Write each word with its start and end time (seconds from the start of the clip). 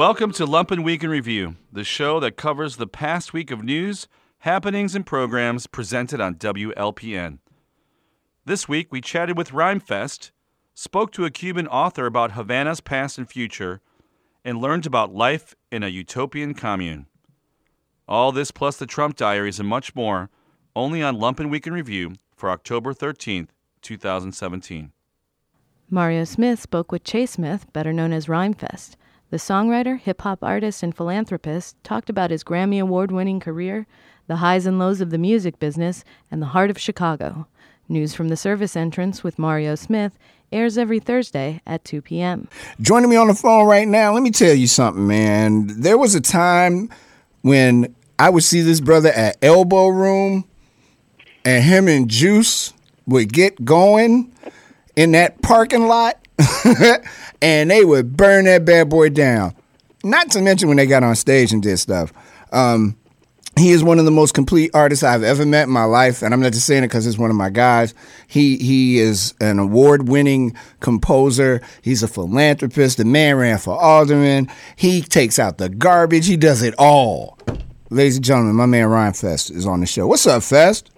Welcome 0.00 0.32
to 0.32 0.46
Lumpen 0.46 0.82
Week 0.82 1.04
in 1.04 1.10
Review, 1.10 1.56
the 1.70 1.84
show 1.84 2.20
that 2.20 2.38
covers 2.38 2.76
the 2.76 2.86
past 2.86 3.34
week 3.34 3.50
of 3.50 3.62
news, 3.62 4.08
happenings, 4.38 4.94
and 4.94 5.04
programs 5.04 5.66
presented 5.66 6.22
on 6.22 6.36
WLPN. 6.36 7.40
This 8.46 8.66
week, 8.66 8.90
we 8.90 9.02
chatted 9.02 9.36
with 9.36 9.50
Rhymefest, 9.50 10.30
spoke 10.72 11.12
to 11.12 11.26
a 11.26 11.30
Cuban 11.30 11.68
author 11.68 12.06
about 12.06 12.32
Havana's 12.32 12.80
past 12.80 13.18
and 13.18 13.28
future, 13.28 13.82
and 14.42 14.58
learned 14.58 14.86
about 14.86 15.14
life 15.14 15.54
in 15.70 15.82
a 15.82 15.88
utopian 15.88 16.54
commune. 16.54 17.04
All 18.08 18.32
this 18.32 18.50
plus 18.50 18.78
the 18.78 18.86
Trump 18.86 19.16
diaries 19.16 19.60
and 19.60 19.68
much 19.68 19.94
more, 19.94 20.30
only 20.74 21.02
on 21.02 21.18
Lumpen 21.18 21.50
Week 21.50 21.66
in 21.66 21.74
Review 21.74 22.14
for 22.34 22.48
October 22.48 22.94
13th, 22.94 23.48
2017. 23.82 24.92
Mario 25.90 26.24
Smith 26.24 26.58
spoke 26.58 26.90
with 26.90 27.04
Chase 27.04 27.32
Smith, 27.32 27.70
better 27.74 27.92
known 27.92 28.14
as 28.14 28.28
Rhymefest. 28.28 28.96
The 29.30 29.36
songwriter, 29.36 29.96
hip 29.96 30.22
hop 30.22 30.42
artist, 30.42 30.82
and 30.82 30.92
philanthropist 30.92 31.76
talked 31.84 32.10
about 32.10 32.32
his 32.32 32.42
Grammy 32.42 32.82
Award 32.82 33.12
winning 33.12 33.38
career, 33.38 33.86
the 34.26 34.36
highs 34.36 34.66
and 34.66 34.76
lows 34.76 35.00
of 35.00 35.10
the 35.10 35.18
music 35.18 35.60
business, 35.60 36.04
and 36.32 36.42
the 36.42 36.46
heart 36.46 36.68
of 36.68 36.80
Chicago. 36.80 37.46
News 37.88 38.12
from 38.12 38.28
the 38.28 38.36
service 38.36 38.74
entrance 38.74 39.22
with 39.22 39.38
Mario 39.38 39.76
Smith 39.76 40.18
airs 40.50 40.76
every 40.76 40.98
Thursday 40.98 41.60
at 41.64 41.84
2 41.84 42.02
p.m. 42.02 42.48
Joining 42.80 43.08
me 43.08 43.14
on 43.14 43.28
the 43.28 43.34
phone 43.34 43.68
right 43.68 43.86
now, 43.86 44.12
let 44.12 44.24
me 44.24 44.32
tell 44.32 44.54
you 44.54 44.66
something, 44.66 45.06
man. 45.06 45.80
There 45.80 45.96
was 45.96 46.16
a 46.16 46.20
time 46.20 46.90
when 47.42 47.94
I 48.18 48.30
would 48.30 48.42
see 48.42 48.62
this 48.62 48.80
brother 48.80 49.10
at 49.10 49.36
Elbow 49.42 49.88
Room, 49.88 50.44
and 51.44 51.62
him 51.62 51.86
and 51.86 52.08
Juice 52.08 52.72
would 53.06 53.32
get 53.32 53.64
going 53.64 54.32
in 54.96 55.12
that 55.12 55.40
parking 55.40 55.86
lot. 55.86 56.19
and 57.42 57.70
they 57.70 57.84
would 57.84 58.16
burn 58.16 58.44
that 58.46 58.64
bad 58.64 58.88
boy 58.88 59.10
down. 59.10 59.54
Not 60.02 60.30
to 60.32 60.40
mention 60.40 60.68
when 60.68 60.76
they 60.76 60.86
got 60.86 61.02
on 61.02 61.14
stage 61.16 61.52
and 61.52 61.62
did 61.62 61.78
stuff. 61.78 62.12
Um, 62.52 62.96
he 63.58 63.72
is 63.72 63.84
one 63.84 63.98
of 63.98 64.04
the 64.04 64.10
most 64.10 64.32
complete 64.32 64.70
artists 64.72 65.02
I've 65.02 65.22
ever 65.22 65.44
met 65.44 65.64
in 65.64 65.70
my 65.70 65.84
life, 65.84 66.22
and 66.22 66.32
I'm 66.32 66.40
not 66.40 66.52
just 66.52 66.66
saying 66.66 66.84
it 66.84 66.88
because 66.88 67.04
he's 67.04 67.18
one 67.18 67.30
of 67.30 67.36
my 67.36 67.50
guys. 67.50 67.94
He 68.26 68.56
he 68.56 68.98
is 68.98 69.34
an 69.40 69.58
award-winning 69.58 70.56
composer. 70.78 71.60
He's 71.82 72.02
a 72.02 72.08
philanthropist. 72.08 72.96
The 72.96 73.04
man 73.04 73.36
ran 73.36 73.58
for 73.58 73.78
alderman. 73.78 74.48
He 74.76 75.02
takes 75.02 75.38
out 75.38 75.58
the 75.58 75.68
garbage. 75.68 76.26
He 76.26 76.36
does 76.36 76.62
it 76.62 76.74
all. 76.78 77.38
Ladies 77.90 78.16
and 78.16 78.24
gentlemen, 78.24 78.54
my 78.54 78.66
man 78.66 78.86
Rhymefest 78.88 79.50
is 79.50 79.66
on 79.66 79.80
the 79.80 79.86
show. 79.86 80.06
What's 80.06 80.26
up, 80.26 80.42
Fest? 80.42 80.90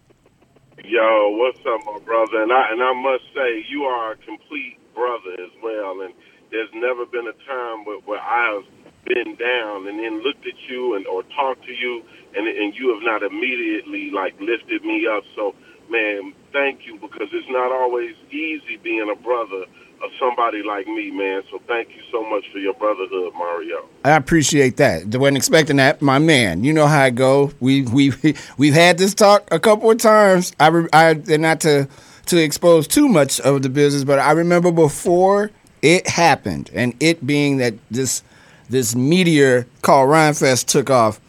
Yo, 0.85 1.31
what's 1.31 1.59
up, 1.61 1.81
my 1.87 1.99
brother? 2.05 2.43
And 2.43 2.53
I 2.53 2.71
and 2.71 2.83
I 2.83 2.93
must 2.93 3.25
say, 3.35 3.65
you 3.69 3.85
are 3.85 4.13
a 4.13 4.17
complete 4.19 4.79
brother 4.95 5.33
as 5.39 5.51
well. 5.63 6.01
And 6.03 6.15
there's 6.51 6.71
never 6.75 7.07
been 7.07 7.27
a 7.27 7.37
time 7.49 7.85
where, 7.85 7.99
where 8.05 8.21
I've 8.21 8.65
been 9.05 9.35
down 9.37 9.89
and 9.89 9.99
then 9.99 10.23
looked 10.23 10.47
at 10.47 10.55
you 10.69 10.95
and 10.95 11.07
or 11.07 11.23
talked 11.35 11.65
to 11.67 11.73
you 11.73 12.03
and 12.37 12.47
and 12.47 12.75
you 12.75 12.95
have 12.95 13.03
not 13.03 13.23
immediately 13.23 14.11
like 14.11 14.39
lifted 14.41 14.85
me 14.85 15.07
up. 15.07 15.25
So 15.35 15.55
man, 15.91 16.33
thank 16.53 16.87
you 16.87 16.99
because 16.99 17.29
it's 17.33 17.49
not 17.51 17.73
always 17.73 18.15
easy 18.31 18.79
being 18.83 19.11
a 19.11 19.21
brother 19.21 19.65
of 20.03 20.11
somebody 20.19 20.63
like 20.63 20.87
me, 20.87 21.11
man. 21.11 21.43
So 21.51 21.61
thank 21.69 21.91
you 21.91 22.03
so 22.11 22.29
much 22.29 22.45
for 22.53 22.59
your 22.59 22.75
brotherhood, 22.75 23.33
Mario. 23.35 23.89
I 24.05 24.13
appreciate 24.13 24.77
that. 24.79 25.07
Wasn't 25.07 25.37
expecting 25.37 25.77
that, 25.77 26.03
my 26.03 26.19
man. 26.19 26.65
You 26.65 26.73
know 26.73 26.87
how 26.87 27.03
I 27.03 27.11
go. 27.11 27.53
We 27.61 27.83
we 27.83 28.13
we've 28.57 28.75
had 28.75 28.99
this 28.99 29.15
talk 29.15 29.49
a 29.51 29.61
couple 29.61 29.91
of 29.91 29.99
times. 29.99 30.53
I 30.61 30.87
I 30.93 31.15
not 31.15 31.61
to 31.63 31.89
to 32.27 32.37
expose 32.37 32.87
too 32.87 33.09
much 33.09 33.41
of 33.41 33.63
the 33.63 33.69
business, 33.69 34.05
but 34.05 34.19
I 34.19 34.33
remember 34.33 34.71
before 34.71 35.51
it 35.83 36.07
happened, 36.09 36.71
and 36.75 36.95
it 37.01 37.27
being 37.27 37.59
that 37.59 37.75
this 37.91 38.23
this 38.71 38.95
meteor 38.95 39.67
called 39.83 40.09
Rhymefest 40.09 40.67
took 40.67 40.89
off, 40.89 41.21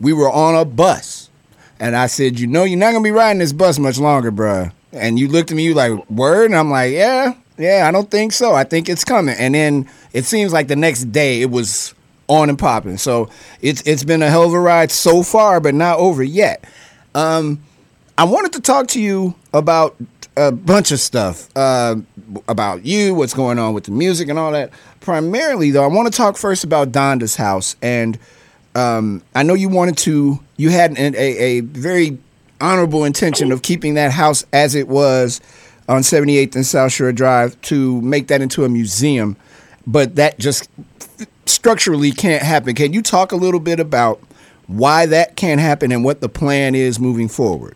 we 0.00 0.12
were 0.12 0.30
on 0.30 0.54
a 0.54 0.64
bus, 0.64 1.30
and 1.80 1.96
I 1.96 2.06
said, 2.06 2.38
"You 2.38 2.46
know, 2.46 2.64
you're 2.64 2.78
not 2.78 2.92
gonna 2.92 3.02
be 3.02 3.10
riding 3.10 3.38
this 3.40 3.52
bus 3.52 3.78
much 3.78 3.98
longer, 3.98 4.30
bruh." 4.30 4.70
And 4.92 5.18
you 5.18 5.28
looked 5.28 5.50
at 5.50 5.56
me, 5.56 5.64
you 5.64 5.74
like, 5.74 5.92
"Word?" 6.10 6.46
And 6.46 6.56
I'm 6.56 6.70
like, 6.70 6.92
"Yeah, 6.92 7.32
yeah, 7.56 7.86
I 7.88 7.90
don't 7.90 8.10
think 8.10 8.32
so. 8.32 8.54
I 8.54 8.64
think 8.64 8.88
it's 8.88 9.04
coming." 9.04 9.36
And 9.38 9.54
then 9.54 9.88
it 10.12 10.26
seems 10.26 10.52
like 10.52 10.68
the 10.68 10.76
next 10.76 11.10
day 11.12 11.40
it 11.40 11.50
was 11.50 11.94
on 12.28 12.48
and 12.48 12.58
popping. 12.58 12.98
So 12.98 13.28
it's 13.60 13.82
it's 13.82 14.04
been 14.04 14.22
a 14.22 14.30
hell 14.30 14.44
of 14.44 14.54
a 14.54 14.60
ride 14.60 14.90
so 14.90 15.22
far, 15.22 15.60
but 15.60 15.74
not 15.74 15.98
over 15.98 16.22
yet. 16.22 16.64
Um, 17.14 17.60
I 18.16 18.24
wanted 18.24 18.52
to 18.52 18.60
talk 18.60 18.88
to 18.88 19.00
you 19.00 19.34
about 19.52 19.96
a 20.36 20.50
bunch 20.50 20.92
of 20.92 21.00
stuff 21.00 21.48
uh, 21.56 21.96
about 22.48 22.86
you, 22.86 23.14
what's 23.14 23.34
going 23.34 23.58
on 23.58 23.74
with 23.74 23.84
the 23.84 23.90
music 23.90 24.28
and 24.28 24.38
all 24.38 24.52
that. 24.52 24.70
Primarily, 25.00 25.70
though, 25.70 25.84
I 25.84 25.88
want 25.88 26.10
to 26.10 26.16
talk 26.16 26.36
first 26.36 26.64
about 26.64 26.92
Donda's 26.92 27.36
house, 27.36 27.76
and 27.82 28.18
um, 28.74 29.22
I 29.34 29.42
know 29.42 29.54
you 29.54 29.68
wanted 29.68 29.98
to. 29.98 30.40
You 30.56 30.70
had 30.70 30.98
an, 30.98 31.14
a, 31.14 31.18
a 31.18 31.60
very 31.60 32.18
honorable 32.60 33.04
intention 33.04 33.52
of 33.52 33.62
keeping 33.62 33.94
that 33.94 34.12
house 34.12 34.46
as 34.52 34.74
it 34.74 34.88
was 34.88 35.40
on 35.88 36.02
78th 36.02 36.54
and 36.54 36.64
South 36.64 36.92
Shore 36.92 37.12
Drive 37.12 37.60
to 37.62 38.00
make 38.02 38.28
that 38.28 38.40
into 38.40 38.64
a 38.64 38.68
museum, 38.68 39.36
but 39.86 40.14
that 40.16 40.38
just 40.38 40.70
structurally 41.44 42.12
can't 42.12 42.42
happen. 42.42 42.74
Can 42.74 42.92
you 42.92 43.02
talk 43.02 43.32
a 43.32 43.36
little 43.36 43.60
bit 43.60 43.80
about 43.80 44.22
why 44.68 45.06
that 45.06 45.36
can't 45.36 45.60
happen 45.60 45.90
and 45.90 46.04
what 46.04 46.20
the 46.20 46.28
plan 46.28 46.74
is 46.74 47.00
moving 47.00 47.28
forward? 47.28 47.74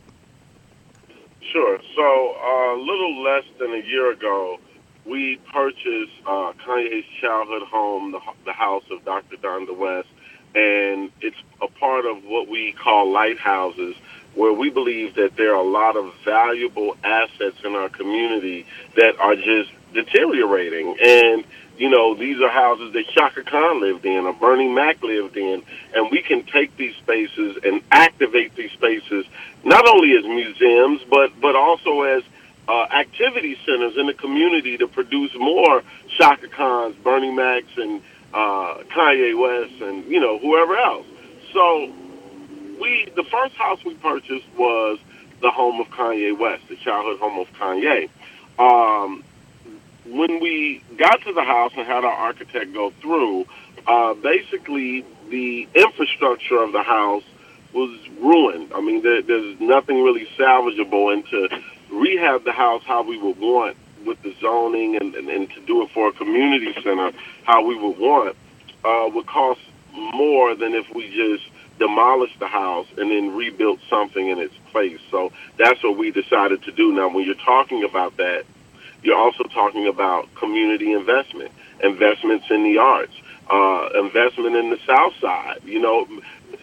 Sure. 1.56 1.80
So 1.94 2.02
uh, 2.02 2.76
a 2.76 2.78
little 2.78 3.22
less 3.22 3.44
than 3.58 3.72
a 3.72 3.78
year 3.78 4.12
ago, 4.12 4.60
we 5.06 5.40
purchased 5.50 6.12
uh, 6.26 6.52
Kanye's 6.62 7.06
childhood 7.18 7.62
home, 7.62 8.12
the, 8.12 8.20
the 8.44 8.52
house 8.52 8.84
of 8.90 9.02
Dr. 9.06 9.36
Donda 9.36 9.74
West, 9.74 10.08
and 10.54 11.10
it's 11.22 11.36
a 11.62 11.68
part 11.68 12.04
of 12.04 12.22
what 12.24 12.46
we 12.46 12.72
call 12.72 13.10
lighthouses, 13.10 13.96
where 14.34 14.52
we 14.52 14.68
believe 14.68 15.14
that 15.14 15.38
there 15.38 15.54
are 15.54 15.64
a 15.64 15.66
lot 15.66 15.96
of 15.96 16.12
valuable 16.26 16.94
assets 17.02 17.56
in 17.64 17.74
our 17.74 17.88
community 17.88 18.66
that 18.96 19.18
are 19.18 19.34
just 19.34 19.70
deteriorating. 19.94 20.94
And 21.02 21.42
you 21.78 21.90
know, 21.90 22.14
these 22.14 22.40
are 22.40 22.48
houses 22.48 22.92
that 22.94 23.06
Chaka 23.08 23.42
Khan 23.42 23.80
lived 23.80 24.04
in 24.06 24.24
or 24.26 24.32
Bernie 24.32 24.68
Mac 24.68 25.02
lived 25.02 25.36
in, 25.36 25.62
and 25.94 26.10
we 26.10 26.22
can 26.22 26.42
take 26.44 26.76
these 26.76 26.96
spaces 26.96 27.58
and 27.62 27.82
activate 27.90 28.54
these 28.54 28.72
spaces 28.72 29.26
not 29.64 29.86
only 29.86 30.16
as 30.16 30.24
museums, 30.24 31.02
but 31.10 31.38
but 31.40 31.54
also 31.54 32.02
as 32.02 32.22
uh, 32.68 32.86
activity 32.92 33.58
centers 33.64 33.96
in 33.96 34.06
the 34.06 34.14
community 34.14 34.78
to 34.78 34.88
produce 34.88 35.34
more 35.34 35.82
Chaka 36.16 36.48
Khans, 36.48 36.96
Bernie 36.96 37.30
Macs, 37.30 37.76
and 37.76 38.02
uh, 38.32 38.82
Kanye 38.90 39.38
West, 39.38 39.80
and 39.82 40.04
you 40.06 40.20
know 40.20 40.38
whoever 40.38 40.76
else. 40.76 41.06
So 41.52 41.92
we 42.80 43.10
the 43.14 43.24
first 43.24 43.54
house 43.54 43.84
we 43.84 43.94
purchased 43.94 44.46
was 44.56 44.98
the 45.42 45.50
home 45.50 45.80
of 45.80 45.88
Kanye 45.88 46.36
West, 46.38 46.68
the 46.68 46.76
childhood 46.76 47.18
home 47.18 47.38
of 47.38 47.52
Kanye. 47.54 48.08
Um, 48.58 49.22
when 50.08 50.40
we 50.40 50.82
got 50.96 51.22
to 51.22 51.32
the 51.32 51.44
house 51.44 51.72
and 51.76 51.86
had 51.86 52.04
our 52.04 52.12
architect 52.12 52.72
go 52.72 52.90
through, 53.00 53.46
uh, 53.86 54.14
basically 54.14 55.04
the 55.30 55.68
infrastructure 55.74 56.62
of 56.62 56.72
the 56.72 56.82
house 56.82 57.24
was 57.72 57.98
ruined. 58.20 58.72
I 58.74 58.80
mean, 58.80 59.02
there, 59.02 59.22
there's 59.22 59.60
nothing 59.60 60.02
really 60.02 60.26
salvageable, 60.38 61.12
and 61.12 61.26
to 61.26 61.48
rehab 61.90 62.44
the 62.44 62.52
house 62.52 62.82
how 62.84 63.02
we 63.02 63.18
would 63.18 63.38
want 63.38 63.76
with 64.04 64.22
the 64.22 64.34
zoning 64.40 64.96
and, 64.96 65.14
and, 65.14 65.28
and 65.28 65.50
to 65.50 65.60
do 65.66 65.82
it 65.82 65.90
for 65.90 66.08
a 66.08 66.12
community 66.12 66.72
center 66.82 67.12
how 67.44 67.66
we 67.66 67.74
would 67.74 67.98
want 67.98 68.36
uh, 68.84 69.08
would 69.12 69.26
cost 69.26 69.60
more 69.92 70.54
than 70.54 70.74
if 70.74 70.86
we 70.94 71.10
just 71.10 71.44
demolished 71.78 72.38
the 72.38 72.46
house 72.46 72.86
and 72.96 73.10
then 73.10 73.34
rebuilt 73.34 73.80
something 73.90 74.28
in 74.28 74.38
its 74.38 74.54
place. 74.70 75.00
So 75.10 75.32
that's 75.58 75.82
what 75.82 75.96
we 75.98 76.10
decided 76.10 76.62
to 76.64 76.72
do. 76.72 76.92
Now, 76.92 77.08
when 77.08 77.24
you're 77.24 77.34
talking 77.34 77.84
about 77.84 78.16
that, 78.16 78.44
you're 79.06 79.16
also 79.16 79.44
talking 79.44 79.86
about 79.86 80.34
community 80.34 80.92
investment, 80.92 81.52
investments 81.82 82.46
in 82.50 82.64
the 82.64 82.78
arts, 82.78 83.14
uh, 83.48 83.88
investment 83.94 84.56
in 84.56 84.70
the 84.70 84.78
South 84.84 85.14
Side. 85.20 85.60
You 85.64 85.80
know, 85.80 86.08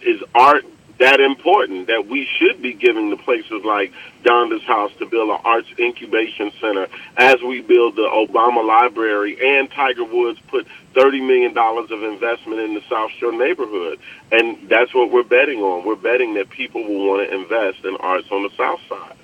is 0.02 0.22
art 0.34 0.64
that 0.98 1.20
important 1.20 1.88
that 1.88 2.06
we 2.06 2.28
should 2.38 2.62
be 2.62 2.74
giving 2.74 3.10
to 3.10 3.16
places 3.16 3.64
like 3.64 3.92
Donda's 4.22 4.62
House 4.62 4.92
to 4.98 5.06
build 5.06 5.30
an 5.30 5.40
arts 5.42 5.66
incubation 5.78 6.52
center 6.60 6.86
as 7.16 7.40
we 7.40 7.62
build 7.62 7.96
the 7.96 8.02
Obama 8.02 8.64
Library 8.64 9.38
and 9.42 9.70
Tiger 9.70 10.04
Woods 10.04 10.38
put 10.48 10.66
$30 10.94 11.26
million 11.26 11.56
of 11.56 12.02
investment 12.12 12.60
in 12.60 12.74
the 12.74 12.82
South 12.88 13.10
Shore 13.18 13.32
neighborhood. 13.32 13.98
And 14.30 14.68
that's 14.68 14.94
what 14.94 15.10
we're 15.10 15.24
betting 15.24 15.60
on. 15.60 15.84
We're 15.84 15.96
betting 15.96 16.34
that 16.34 16.50
people 16.50 16.84
will 16.84 17.08
want 17.08 17.28
to 17.28 17.34
invest 17.34 17.84
in 17.84 17.96
arts 17.96 18.28
on 18.30 18.44
the 18.44 18.50
South 18.56 18.80
Side 18.88 19.16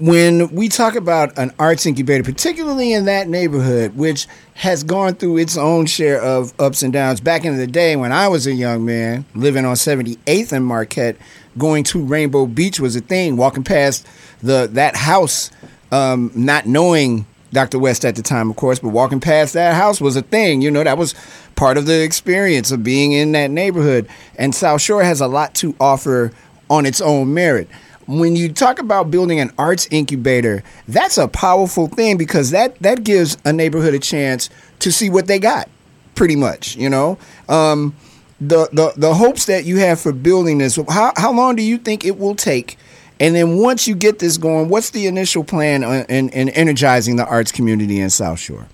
when 0.00 0.48
we 0.48 0.68
talk 0.68 0.94
about 0.94 1.38
an 1.38 1.52
arts 1.58 1.84
incubator, 1.84 2.24
particularly 2.24 2.92
in 2.94 3.04
that 3.04 3.28
neighborhood, 3.28 3.94
which 3.94 4.26
has 4.54 4.82
gone 4.82 5.14
through 5.14 5.36
its 5.36 5.58
own 5.58 5.84
share 5.84 6.20
of 6.20 6.58
ups 6.58 6.82
and 6.82 6.92
downs. 6.92 7.20
Back 7.20 7.44
in 7.44 7.58
the 7.58 7.66
day 7.66 7.96
when 7.96 8.10
I 8.10 8.28
was 8.28 8.46
a 8.46 8.52
young 8.52 8.84
man 8.84 9.26
living 9.34 9.66
on 9.66 9.74
78th 9.74 10.52
and 10.52 10.64
Marquette, 10.64 11.16
going 11.58 11.84
to 11.84 12.02
Rainbow 12.02 12.46
Beach 12.46 12.80
was 12.80 12.96
a 12.96 13.00
thing. 13.00 13.36
Walking 13.36 13.62
past 13.62 14.06
the 14.42 14.68
that 14.72 14.96
house, 14.96 15.50
um, 15.92 16.32
not 16.34 16.66
knowing 16.66 17.26
Dr. 17.52 17.78
West 17.78 18.04
at 18.06 18.16
the 18.16 18.22
time, 18.22 18.48
of 18.48 18.56
course, 18.56 18.78
but 18.78 18.88
walking 18.90 19.20
past 19.20 19.52
that 19.52 19.74
house 19.74 20.00
was 20.00 20.16
a 20.16 20.22
thing. 20.22 20.62
You 20.62 20.70
know, 20.70 20.82
that 20.82 20.96
was 20.96 21.14
part 21.56 21.76
of 21.76 21.84
the 21.84 22.02
experience 22.02 22.70
of 22.70 22.82
being 22.82 23.12
in 23.12 23.32
that 23.32 23.50
neighborhood. 23.50 24.08
And 24.36 24.54
South 24.54 24.80
Shore 24.80 25.02
has 25.02 25.20
a 25.20 25.26
lot 25.26 25.54
to 25.56 25.74
offer 25.78 26.32
on 26.70 26.86
its 26.86 27.02
own 27.02 27.34
merit. 27.34 27.68
When 28.10 28.34
you 28.34 28.52
talk 28.52 28.80
about 28.80 29.10
building 29.10 29.38
an 29.38 29.52
arts 29.56 29.86
incubator, 29.92 30.64
that's 30.88 31.16
a 31.16 31.28
powerful 31.28 31.86
thing 31.86 32.16
because 32.16 32.50
that 32.50 32.76
that 32.80 33.04
gives 33.04 33.36
a 33.44 33.52
neighborhood 33.52 33.94
a 33.94 34.00
chance 34.00 34.50
to 34.80 34.90
see 34.90 35.08
what 35.08 35.28
they 35.28 35.38
got, 35.38 35.68
pretty 36.16 36.34
much. 36.34 36.74
You 36.74 36.90
know, 36.90 37.18
um, 37.48 37.94
the 38.40 38.68
the 38.72 38.92
the 38.96 39.14
hopes 39.14 39.46
that 39.46 39.64
you 39.64 39.76
have 39.78 40.00
for 40.00 40.12
building 40.12 40.58
this. 40.58 40.76
How 40.88 41.12
how 41.16 41.32
long 41.32 41.54
do 41.54 41.62
you 41.62 41.78
think 41.78 42.04
it 42.04 42.18
will 42.18 42.34
take? 42.34 42.76
And 43.20 43.36
then 43.36 43.58
once 43.58 43.86
you 43.86 43.94
get 43.94 44.18
this 44.18 44.38
going, 44.38 44.70
what's 44.70 44.90
the 44.90 45.06
initial 45.06 45.44
plan 45.44 45.84
in, 45.84 46.30
in 46.30 46.48
energizing 46.48 47.16
the 47.16 47.26
arts 47.26 47.52
community 47.52 48.00
in 48.00 48.08
South 48.08 48.40
Shore? 48.40 48.66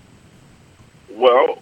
Well, 1.10 1.60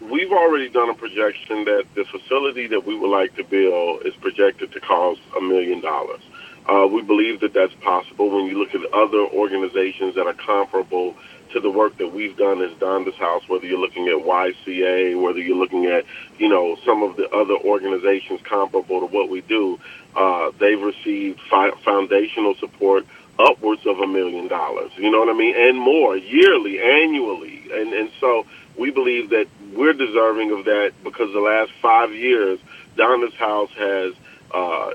we've 0.00 0.32
already 0.32 0.68
done 0.68 0.90
a 0.90 0.94
projection 0.94 1.64
that 1.64 1.84
the 1.94 2.04
facility 2.04 2.66
that 2.66 2.84
we 2.84 2.98
would 2.98 3.10
like 3.10 3.36
to 3.36 3.44
build 3.44 4.04
is 4.04 4.14
projected 4.16 4.72
to 4.72 4.80
cost 4.80 5.20
a 5.38 5.40
million 5.40 5.80
dollars. 5.80 6.20
Uh, 6.68 6.86
we 6.86 7.02
believe 7.02 7.40
that 7.40 7.52
that's 7.52 7.74
possible 7.74 8.30
when 8.30 8.46
you 8.46 8.58
look 8.58 8.74
at 8.74 8.92
other 8.92 9.18
organizations 9.18 10.14
that 10.14 10.26
are 10.26 10.34
comparable 10.34 11.16
to 11.52 11.60
the 11.60 11.70
work 11.70 11.96
that 11.98 12.12
we've 12.12 12.36
done 12.36 12.62
as 12.62 12.70
Donda's 12.78 13.16
House, 13.16 13.42
whether 13.48 13.66
you're 13.66 13.78
looking 13.78 14.08
at 14.08 14.14
YCA, 14.14 15.20
whether 15.20 15.38
you're 15.38 15.56
looking 15.56 15.86
at, 15.86 16.04
you 16.38 16.48
know, 16.48 16.76
some 16.84 17.02
of 17.02 17.16
the 17.16 17.28
other 17.30 17.54
organizations 17.54 18.40
comparable 18.42 19.00
to 19.00 19.06
what 19.06 19.28
we 19.28 19.42
do, 19.42 19.78
uh, 20.16 20.50
they've 20.58 20.80
received 20.80 21.40
fi- 21.50 21.72
foundational 21.84 22.54
support 22.54 23.06
upwards 23.38 23.86
of 23.86 23.98
a 23.98 24.06
million 24.06 24.48
dollars. 24.48 24.92
You 24.96 25.10
know 25.10 25.20
what 25.20 25.28
I 25.28 25.38
mean? 25.38 25.54
And 25.56 25.78
more 25.78 26.16
yearly, 26.16 26.80
annually. 26.80 27.64
And, 27.72 27.92
and 27.92 28.10
so 28.20 28.46
we 28.78 28.90
believe 28.90 29.30
that 29.30 29.46
we're 29.74 29.94
deserving 29.94 30.52
of 30.52 30.64
that 30.66 30.92
because 31.02 31.32
the 31.32 31.40
last 31.40 31.72
five 31.80 32.12
years, 32.14 32.58
Donda's 32.96 33.34
House 33.34 33.70
has 33.76 34.14
uh, 34.52 34.92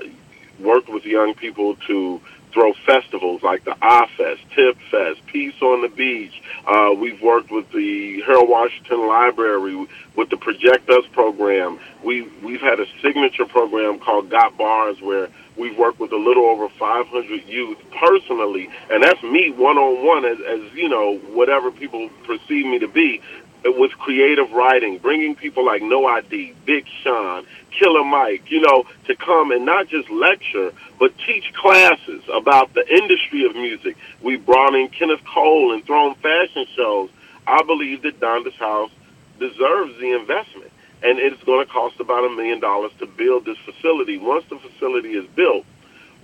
worked 0.60 0.88
with 0.88 1.04
young 1.04 1.34
people 1.34 1.76
to 1.86 2.20
throw 2.52 2.72
festivals 2.86 3.42
like 3.42 3.64
the 3.64 3.76
I-Fest, 3.80 4.40
Tip 4.54 4.76
Fest, 4.90 5.20
Peace 5.26 5.54
on 5.60 5.82
the 5.82 5.88
Beach. 5.88 6.42
Uh, 6.66 6.94
we've 6.98 7.20
worked 7.22 7.50
with 7.50 7.70
the 7.72 8.22
Harold 8.22 8.48
Washington 8.48 9.06
Library, 9.06 9.86
with 10.16 10.30
the 10.30 10.36
Project 10.36 10.88
Us 10.90 11.04
program. 11.12 11.78
We, 12.02 12.22
we've 12.42 12.60
had 12.60 12.80
a 12.80 12.86
signature 13.02 13.44
program 13.44 13.98
called 13.98 14.30
Got 14.30 14.56
Bars 14.56 15.00
where 15.00 15.28
we've 15.56 15.76
worked 15.76 16.00
with 16.00 16.12
a 16.12 16.16
little 16.16 16.44
over 16.46 16.68
500 16.68 17.44
youth 17.46 17.78
personally, 17.98 18.68
and 18.90 19.02
that's 19.02 19.22
me 19.22 19.50
one-on-one 19.50 20.24
as, 20.24 20.38
as 20.40 20.72
you 20.74 20.88
know, 20.88 21.18
whatever 21.32 21.70
people 21.70 22.08
perceive 22.24 22.66
me 22.66 22.78
to 22.78 22.88
be 22.88 23.20
with 23.64 23.92
creative 23.92 24.52
writing, 24.52 24.98
bringing 24.98 25.34
people 25.34 25.64
like 25.64 25.82
No 25.82 26.06
ID, 26.06 26.54
Big 26.64 26.86
Sean, 27.02 27.44
Killer 27.70 28.04
Mike, 28.04 28.50
you 28.50 28.60
know, 28.60 28.84
to 29.06 29.16
come 29.16 29.50
and 29.50 29.64
not 29.64 29.88
just 29.88 30.08
lecture, 30.10 30.72
but 30.98 31.12
teach 31.18 31.52
classes 31.54 32.22
about 32.32 32.74
the 32.74 32.86
industry 32.88 33.44
of 33.44 33.54
music. 33.54 33.96
We 34.22 34.36
brought 34.36 34.74
in 34.74 34.88
Kenneth 34.88 35.24
Cole 35.24 35.72
and 35.72 35.84
thrown 35.84 36.14
fashion 36.16 36.66
shows. 36.74 37.10
I 37.46 37.62
believe 37.62 38.02
that 38.02 38.20
Donda's 38.20 38.54
House 38.54 38.90
deserves 39.38 39.98
the 39.98 40.12
investment, 40.12 40.70
and 41.02 41.18
it's 41.18 41.42
going 41.44 41.64
to 41.66 41.72
cost 41.72 42.00
about 42.00 42.24
a 42.24 42.30
million 42.30 42.60
dollars 42.60 42.92
to 42.98 43.06
build 43.06 43.44
this 43.44 43.58
facility. 43.58 44.18
Once 44.18 44.44
the 44.50 44.58
facility 44.58 45.14
is 45.14 45.26
built, 45.34 45.64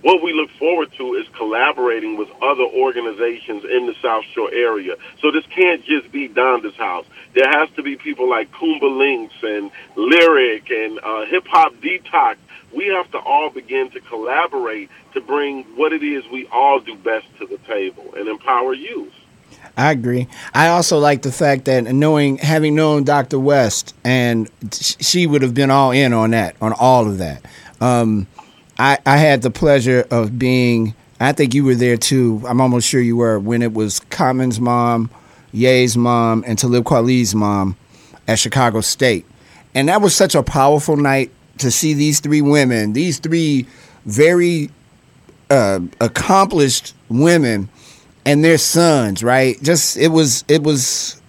what 0.05 0.21
we 0.21 0.33
look 0.33 0.51
forward 0.51 0.93
to 0.93 1.15
is 1.15 1.25
collaborating 1.35 2.15
with 2.15 2.29
other 2.39 2.61
organizations 2.61 3.63
in 3.65 3.87
the 3.87 3.95
South 4.03 4.23
Shore 4.35 4.51
area. 4.53 4.93
So 5.19 5.31
this 5.31 5.43
can't 5.47 5.83
just 5.83 6.11
be 6.11 6.29
Donda's 6.29 6.75
house. 6.75 7.07
There 7.33 7.49
has 7.49 7.71
to 7.71 7.81
be 7.81 7.95
people 7.95 8.29
like 8.29 8.51
Kumba 8.51 8.85
and 9.41 9.71
Lyric 9.95 10.69
and 10.69 10.99
uh, 10.99 11.25
Hip 11.25 11.47
Hop 11.47 11.73
Detox. 11.77 12.35
We 12.71 12.85
have 12.89 13.09
to 13.13 13.17
all 13.17 13.49
begin 13.49 13.89
to 13.91 13.99
collaborate 13.99 14.91
to 15.15 15.21
bring 15.21 15.63
what 15.75 15.91
it 15.91 16.03
is 16.03 16.23
we 16.31 16.45
all 16.51 16.79
do 16.79 16.95
best 16.97 17.25
to 17.39 17.47
the 17.47 17.57
table 17.65 18.13
and 18.15 18.27
empower 18.27 18.75
youth. 18.75 19.11
I 19.75 19.91
agree. 19.91 20.27
I 20.53 20.67
also 20.67 20.99
like 20.99 21.23
the 21.23 21.31
fact 21.31 21.65
that 21.65 21.83
knowing, 21.83 22.37
having 22.37 22.75
known 22.75 23.05
Dr. 23.05 23.39
West, 23.39 23.95
and 24.03 24.51
she 24.71 25.25
would 25.25 25.41
have 25.41 25.55
been 25.55 25.71
all 25.71 25.89
in 25.89 26.13
on 26.13 26.29
that, 26.29 26.57
on 26.61 26.73
all 26.73 27.07
of 27.07 27.17
that. 27.17 27.43
Um, 27.81 28.27
I, 28.77 28.97
I 29.05 29.17
had 29.17 29.41
the 29.41 29.51
pleasure 29.51 30.05
of 30.11 30.37
being. 30.37 30.95
I 31.19 31.31
think 31.31 31.53
you 31.53 31.63
were 31.63 31.75
there 31.75 31.97
too. 31.97 32.41
I'm 32.45 32.59
almost 32.59 32.87
sure 32.87 33.01
you 33.01 33.17
were 33.17 33.39
when 33.39 33.61
it 33.61 33.73
was 33.73 33.99
Common's 34.09 34.59
mom, 34.59 35.09
Ye's 35.53 35.95
mom, 35.95 36.43
and 36.45 36.57
Talib 36.57 36.83
Kweli's 36.83 37.33
mom 37.33 37.77
at 38.27 38.37
Chicago 38.39 38.81
State, 38.81 39.25
and 39.73 39.87
that 39.87 40.01
was 40.01 40.15
such 40.15 40.35
a 40.35 40.43
powerful 40.43 40.97
night 40.97 41.31
to 41.59 41.71
see 41.71 41.93
these 41.93 42.19
three 42.19 42.41
women, 42.41 42.93
these 42.93 43.19
three 43.19 43.65
very 44.05 44.69
uh, 45.49 45.79
accomplished 46.01 46.93
women, 47.07 47.69
and 48.25 48.43
their 48.43 48.57
sons. 48.57 49.23
Right? 49.23 49.61
Just 49.61 49.95
it 49.97 50.09
was 50.09 50.43
it 50.49 50.63
was 50.63 51.21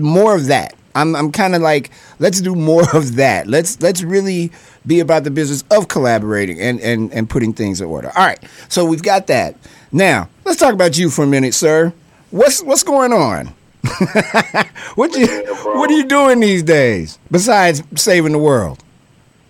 more 0.00 0.34
of 0.34 0.46
that. 0.46 0.74
I'm 0.94 1.14
I'm 1.14 1.32
kind 1.32 1.54
of 1.54 1.60
like 1.60 1.90
let's 2.18 2.40
do 2.40 2.54
more 2.54 2.84
of 2.96 3.16
that. 3.16 3.46
Let's 3.46 3.80
let's 3.82 4.02
really 4.02 4.52
be 4.86 5.00
about 5.00 5.24
the 5.24 5.30
business 5.30 5.64
of 5.70 5.88
collaborating 5.88 6.60
and, 6.60 6.80
and, 6.80 7.12
and 7.12 7.28
putting 7.28 7.52
things 7.52 7.80
in 7.80 7.86
order. 7.86 8.12
All 8.16 8.26
right, 8.26 8.42
so 8.68 8.84
we've 8.84 9.02
got 9.02 9.26
that. 9.28 9.56
Now, 9.92 10.28
let's 10.44 10.58
talk 10.58 10.74
about 10.74 10.98
you 10.98 11.10
for 11.10 11.24
a 11.24 11.26
minute, 11.26 11.54
sir. 11.54 11.92
What's 12.30 12.62
what's 12.62 12.82
going 12.82 13.12
on? 13.12 13.54
what 14.94 15.14
you 15.14 15.26
what 15.64 15.90
are 15.90 15.94
you 15.94 16.06
doing 16.06 16.40
these 16.40 16.62
days 16.62 17.18
besides 17.30 17.82
saving 17.94 18.32
the 18.32 18.38
world? 18.38 18.82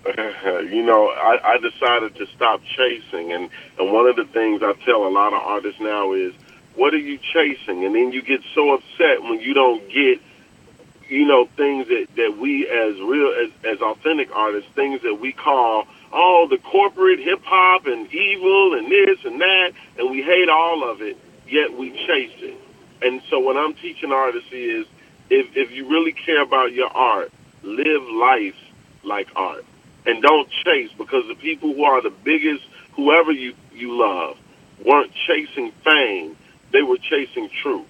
you 0.07 0.83
know, 0.83 1.09
I, 1.09 1.55
I 1.55 1.59
decided 1.59 2.15
to 2.17 2.27
stop 2.27 2.61
chasing, 2.77 3.33
and 3.33 3.49
and 3.79 3.93
one 3.93 4.07
of 4.07 4.17
the 4.17 4.27
things 4.27 4.63
I 4.63 4.75
tell 4.85 5.07
a 5.07 5.09
lot 5.09 5.33
of 5.33 5.41
artists 5.41 5.81
now 5.81 6.13
is, 6.13 6.35
what 6.75 6.93
are 6.93 6.99
you 6.99 7.19
chasing? 7.33 7.85
And 7.85 7.95
then 7.95 8.13
you 8.13 8.23
get 8.23 8.43
so 8.55 8.75
upset 8.75 9.23
when 9.23 9.41
you 9.41 9.55
don't 9.55 9.89
get 9.89 10.21
you 11.09 11.27
know, 11.27 11.47
things 11.57 11.89
that, 11.89 12.07
that 12.17 12.37
we 12.39 12.69
as 12.69 13.01
real, 13.01 13.35
as, 13.35 13.51
as 13.65 13.81
authentic 13.81 14.35
artists, 14.35 14.71
things 14.75 15.03
that 15.03 15.15
we 15.21 15.33
call, 15.33 15.87
oh, 16.13 16.47
the 16.49 16.59
corporate 16.59 17.19
hip 17.19 17.43
hop 17.45 17.87
and 17.87 18.13
evil 18.13 18.75
and 18.75 18.91
this 18.91 19.25
and 19.25 19.41
that, 19.41 19.73
and 19.99 20.11
we 20.11 20.23
hate 20.23 20.49
all 20.49 20.89
of 20.91 21.03
it, 21.03 21.17
yet 21.49 21.77
we 21.77 21.91
chase 22.07 22.33
it. 22.39 22.59
And 23.03 23.21
so 23.29 23.39
what 23.39 23.57
I'm 23.57 23.75
teaching 23.75 24.13
artists 24.13 24.51
is, 24.53 24.87
if, 25.31 25.57
if 25.57 25.73
you 25.73 25.89
really 25.89 26.13
care 26.13 26.43
about 26.43 26.73
your 26.73 26.89
art, 26.89 27.33
live 27.63 28.03
life 28.09 28.57
like 29.03 29.29
art. 29.37 29.65
And 30.07 30.23
don't 30.23 30.49
chase 30.65 30.91
because 30.97 31.27
the 31.29 31.35
people 31.35 31.75
who 31.75 31.85
are 31.85 32.03
the 32.03 32.11
biggest, 32.11 32.65
whoever 32.95 33.33
you, 33.33 33.55
you 33.75 33.99
love, 33.99 34.37
weren't 34.85 35.13
chasing 35.27 35.73
fame. 35.83 36.37
They 36.73 36.83
were 36.83 36.99
chasing 36.99 37.49
truth. 37.63 37.87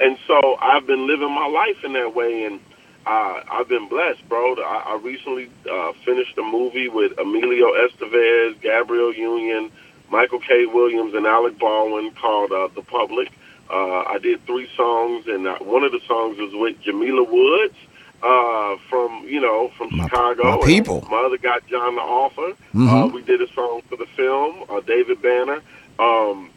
And 0.00 0.18
so 0.26 0.56
I've 0.60 0.86
been 0.86 1.06
living 1.06 1.30
my 1.30 1.46
life 1.46 1.84
in 1.84 1.92
that 1.94 2.14
way, 2.14 2.44
and 2.44 2.60
uh, 3.06 3.40
I've 3.50 3.68
been 3.68 3.88
blessed, 3.88 4.28
bro. 4.28 4.54
I, 4.56 4.84
I 4.86 5.00
recently 5.02 5.50
uh, 5.70 5.92
finished 6.04 6.36
a 6.38 6.42
movie 6.42 6.88
with 6.88 7.18
Emilio 7.18 7.72
Estevez, 7.72 8.60
Gabrielle 8.60 9.14
Union, 9.14 9.70
Michael 10.10 10.40
K. 10.40 10.66
Williams, 10.66 11.14
and 11.14 11.26
Alec 11.26 11.58
Baldwin 11.58 12.12
called 12.12 12.52
uh, 12.52 12.68
The 12.74 12.82
Public. 12.82 13.30
Uh, 13.70 14.02
I 14.02 14.18
did 14.18 14.44
three 14.46 14.68
songs, 14.76 15.26
and 15.26 15.46
uh, 15.46 15.58
one 15.58 15.84
of 15.84 15.92
the 15.92 16.00
songs 16.06 16.38
was 16.38 16.52
with 16.54 16.80
Jamila 16.80 17.24
Woods 17.24 17.74
uh, 18.22 18.76
from 18.88 19.24
you 19.26 19.40
know 19.40 19.70
from 19.76 19.96
my, 19.96 20.04
Chicago. 20.04 20.58
My 20.58 20.66
people. 20.66 21.06
My 21.10 21.18
other 21.18 21.38
got 21.38 21.66
John 21.66 21.96
the 21.96 22.00
Author. 22.00 22.56
Mm-hmm. 22.74 22.88
Uh, 22.88 23.06
we 23.08 23.22
did 23.22 23.42
a 23.42 23.52
song 23.52 23.82
for 23.88 23.96
the 23.96 24.06
film. 24.06 24.64
Uh, 24.68 24.80
David 24.80 25.20
Banner, 25.22 25.60
um, 25.98 26.50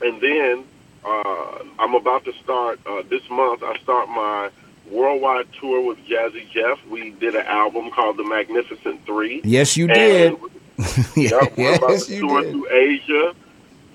and 0.00 0.20
then 0.20 0.64
uh, 1.04 1.64
I'm 1.78 1.94
about 1.94 2.24
to 2.24 2.32
start 2.42 2.80
uh, 2.86 3.02
this 3.08 3.28
month. 3.30 3.62
I 3.62 3.76
start 3.78 4.08
my 4.08 4.50
worldwide 4.90 5.46
tour 5.58 5.84
with 5.84 5.98
Jazzy 6.06 6.48
Jeff. 6.50 6.78
We 6.86 7.10
did 7.10 7.34
an 7.34 7.46
album 7.46 7.90
called 7.90 8.16
The 8.16 8.24
Magnificent 8.24 9.04
Three. 9.04 9.40
Yes, 9.44 9.76
you 9.76 9.88
did. 9.88 10.32
yeah, 11.16 11.40
we're 11.56 11.74
about 11.76 11.90
yes, 11.90 12.06
to 12.06 12.20
tour 12.20 12.42
did. 12.42 12.52
through 12.52 12.70
Asia. 12.70 13.34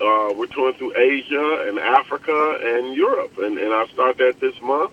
Uh, 0.00 0.32
we're 0.36 0.46
touring 0.46 0.74
through 0.74 0.96
Asia 0.96 1.66
and 1.68 1.78
Africa 1.78 2.58
and 2.62 2.94
Europe, 2.94 3.36
and, 3.38 3.58
and 3.58 3.72
I 3.72 3.86
start 3.88 4.16
that 4.18 4.38
this 4.40 4.60
month. 4.60 4.92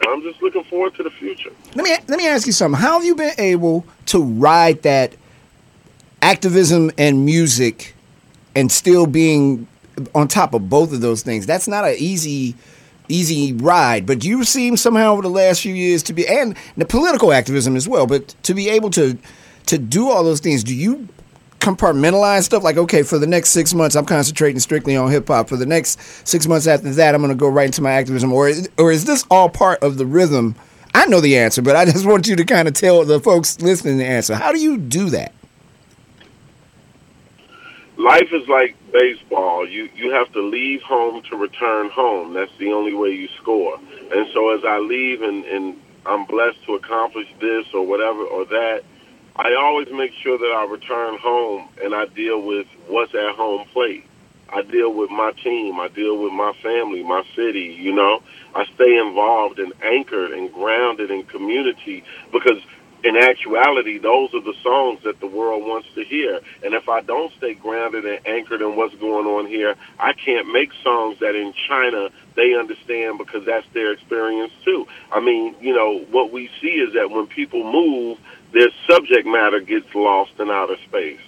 And 0.00 0.08
I'm 0.10 0.22
just 0.22 0.42
looking 0.42 0.64
forward 0.64 0.94
to 0.96 1.02
the 1.02 1.10
future. 1.10 1.52
Let 1.74 1.84
me 1.84 1.96
let 2.08 2.18
me 2.18 2.26
ask 2.26 2.46
you 2.46 2.52
something. 2.52 2.80
How 2.80 2.94
have 2.98 3.04
you 3.04 3.14
been 3.14 3.34
able 3.38 3.86
to 4.06 4.22
ride 4.22 4.82
that 4.82 5.14
activism 6.20 6.90
and 6.98 7.24
music, 7.24 7.94
and 8.54 8.70
still 8.70 9.06
being 9.06 9.66
on 10.14 10.28
top 10.28 10.54
of 10.54 10.68
both 10.68 10.92
of 10.92 11.00
those 11.00 11.22
things? 11.22 11.46
That's 11.46 11.68
not 11.68 11.84
an 11.84 11.96
easy 11.98 12.54
easy 13.08 13.52
ride, 13.52 14.06
but 14.06 14.24
you 14.24 14.44
seem 14.44 14.76
somehow 14.76 15.12
over 15.12 15.22
the 15.22 15.28
last 15.28 15.60
few 15.60 15.74
years 15.74 16.02
to 16.04 16.12
be 16.12 16.26
and 16.26 16.56
the 16.76 16.86
political 16.86 17.32
activism 17.32 17.76
as 17.76 17.88
well. 17.88 18.06
But 18.06 18.34
to 18.44 18.54
be 18.54 18.68
able 18.68 18.90
to 18.90 19.18
to 19.66 19.78
do 19.78 20.10
all 20.10 20.24
those 20.24 20.40
things, 20.40 20.64
do 20.64 20.74
you 20.74 21.08
compartmentalize 21.60 22.42
stuff? 22.42 22.64
Like, 22.64 22.76
okay, 22.76 23.02
for 23.02 23.18
the 23.18 23.26
next 23.26 23.50
six 23.50 23.72
months, 23.72 23.94
I'm 23.94 24.04
concentrating 24.04 24.58
strictly 24.60 24.96
on 24.96 25.10
hip 25.10 25.28
hop. 25.28 25.48
For 25.48 25.56
the 25.56 25.66
next 25.66 26.00
six 26.26 26.46
months 26.46 26.66
after 26.66 26.90
that, 26.90 27.14
I'm 27.14 27.20
going 27.20 27.32
to 27.32 27.38
go 27.38 27.48
right 27.48 27.66
into 27.66 27.82
my 27.82 27.92
activism. 27.92 28.32
Or, 28.32 28.50
or 28.78 28.90
is 28.90 29.04
this 29.04 29.24
all 29.30 29.48
part 29.48 29.82
of 29.82 29.96
the 29.96 30.06
rhythm? 30.06 30.56
I 30.94 31.06
know 31.06 31.20
the 31.20 31.38
answer, 31.38 31.62
but 31.62 31.76
I 31.76 31.84
just 31.84 32.04
want 32.04 32.26
you 32.26 32.36
to 32.36 32.44
kind 32.44 32.66
of 32.66 32.74
tell 32.74 33.04
the 33.04 33.20
folks 33.20 33.60
listening 33.60 33.98
the 33.98 34.04
answer. 34.04 34.34
How 34.34 34.52
do 34.52 34.58
you 34.58 34.76
do 34.76 35.10
that? 35.10 35.32
Life 38.02 38.32
is 38.32 38.48
like 38.48 38.74
baseball. 38.92 39.68
You 39.68 39.88
you 39.94 40.10
have 40.10 40.32
to 40.32 40.42
leave 40.42 40.82
home 40.82 41.22
to 41.30 41.36
return 41.36 41.88
home. 41.88 42.34
That's 42.34 42.50
the 42.58 42.72
only 42.72 42.92
way 42.94 43.10
you 43.10 43.28
score. 43.40 43.76
And 43.76 44.26
so 44.34 44.50
as 44.56 44.64
I 44.64 44.78
leave 44.78 45.22
and, 45.22 45.44
and 45.44 45.80
I'm 46.04 46.24
blessed 46.24 46.64
to 46.66 46.74
accomplish 46.74 47.28
this 47.40 47.64
or 47.72 47.86
whatever 47.86 48.24
or 48.24 48.44
that, 48.46 48.82
I 49.36 49.54
always 49.54 49.86
make 49.92 50.10
sure 50.20 50.36
that 50.36 50.52
I 50.52 50.64
return 50.64 51.16
home 51.18 51.68
and 51.80 51.94
I 51.94 52.06
deal 52.06 52.42
with 52.42 52.66
what's 52.88 53.14
at 53.14 53.36
home 53.36 53.68
plate. 53.68 54.04
I 54.48 54.62
deal 54.62 54.92
with 54.92 55.10
my 55.10 55.30
team. 55.44 55.78
I 55.78 55.86
deal 55.86 56.20
with 56.20 56.32
my 56.32 56.52
family, 56.60 57.04
my 57.04 57.22
city, 57.36 57.78
you 57.78 57.94
know. 57.94 58.20
I 58.56 58.64
stay 58.74 58.98
involved 58.98 59.60
and 59.60 59.72
anchored 59.80 60.32
and 60.32 60.52
grounded 60.52 61.12
in 61.12 61.22
community 61.22 62.02
because 62.32 62.58
in 63.04 63.16
actuality, 63.16 63.98
those 63.98 64.32
are 64.34 64.40
the 64.40 64.54
songs 64.62 65.02
that 65.04 65.20
the 65.20 65.26
world 65.26 65.66
wants 65.66 65.88
to 65.94 66.04
hear. 66.04 66.40
And 66.64 66.74
if 66.74 66.88
I 66.88 67.00
don't 67.00 67.32
stay 67.34 67.54
grounded 67.54 68.04
and 68.04 68.24
anchored 68.26 68.62
in 68.62 68.76
what's 68.76 68.94
going 68.96 69.26
on 69.26 69.46
here, 69.46 69.74
I 69.98 70.12
can't 70.12 70.52
make 70.52 70.70
songs 70.82 71.18
that 71.20 71.34
in 71.34 71.52
China 71.68 72.10
they 72.36 72.54
understand 72.54 73.18
because 73.18 73.44
that's 73.44 73.66
their 73.74 73.92
experience 73.92 74.52
too. 74.64 74.86
I 75.10 75.20
mean, 75.20 75.54
you 75.60 75.74
know, 75.74 75.98
what 76.10 76.32
we 76.32 76.48
see 76.60 76.74
is 76.80 76.94
that 76.94 77.10
when 77.10 77.26
people 77.26 77.64
move, 77.70 78.18
their 78.52 78.68
subject 78.88 79.26
matter 79.26 79.60
gets 79.60 79.92
lost 79.94 80.32
in 80.38 80.50
outer 80.50 80.76
space. 80.84 81.20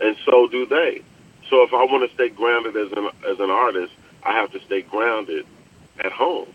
And 0.00 0.16
so 0.24 0.48
do 0.48 0.66
they. 0.66 1.02
So 1.48 1.62
if 1.62 1.72
I 1.72 1.84
want 1.84 2.08
to 2.08 2.14
stay 2.14 2.30
grounded 2.30 2.76
as 2.76 2.90
an 2.92 3.10
as 3.28 3.38
an 3.38 3.50
artist, 3.50 3.92
I 4.22 4.32
have 4.32 4.50
to 4.52 4.60
stay 4.60 4.82
grounded 4.82 5.46
at 5.98 6.12
home. 6.12 6.48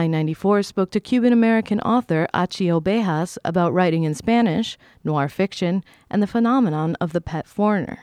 I 0.00 0.06
94 0.06 0.62
spoke 0.62 0.90
to 0.92 0.98
Cuban 0.98 1.30
American 1.30 1.78
author 1.80 2.26
Achy 2.34 2.68
Obejas 2.68 3.36
about 3.44 3.74
writing 3.74 4.04
in 4.04 4.14
Spanish, 4.14 4.78
noir 5.04 5.28
fiction, 5.28 5.84
and 6.08 6.22
the 6.22 6.26
phenomenon 6.26 6.96
of 7.02 7.12
the 7.12 7.20
pet 7.20 7.46
foreigner. 7.46 7.98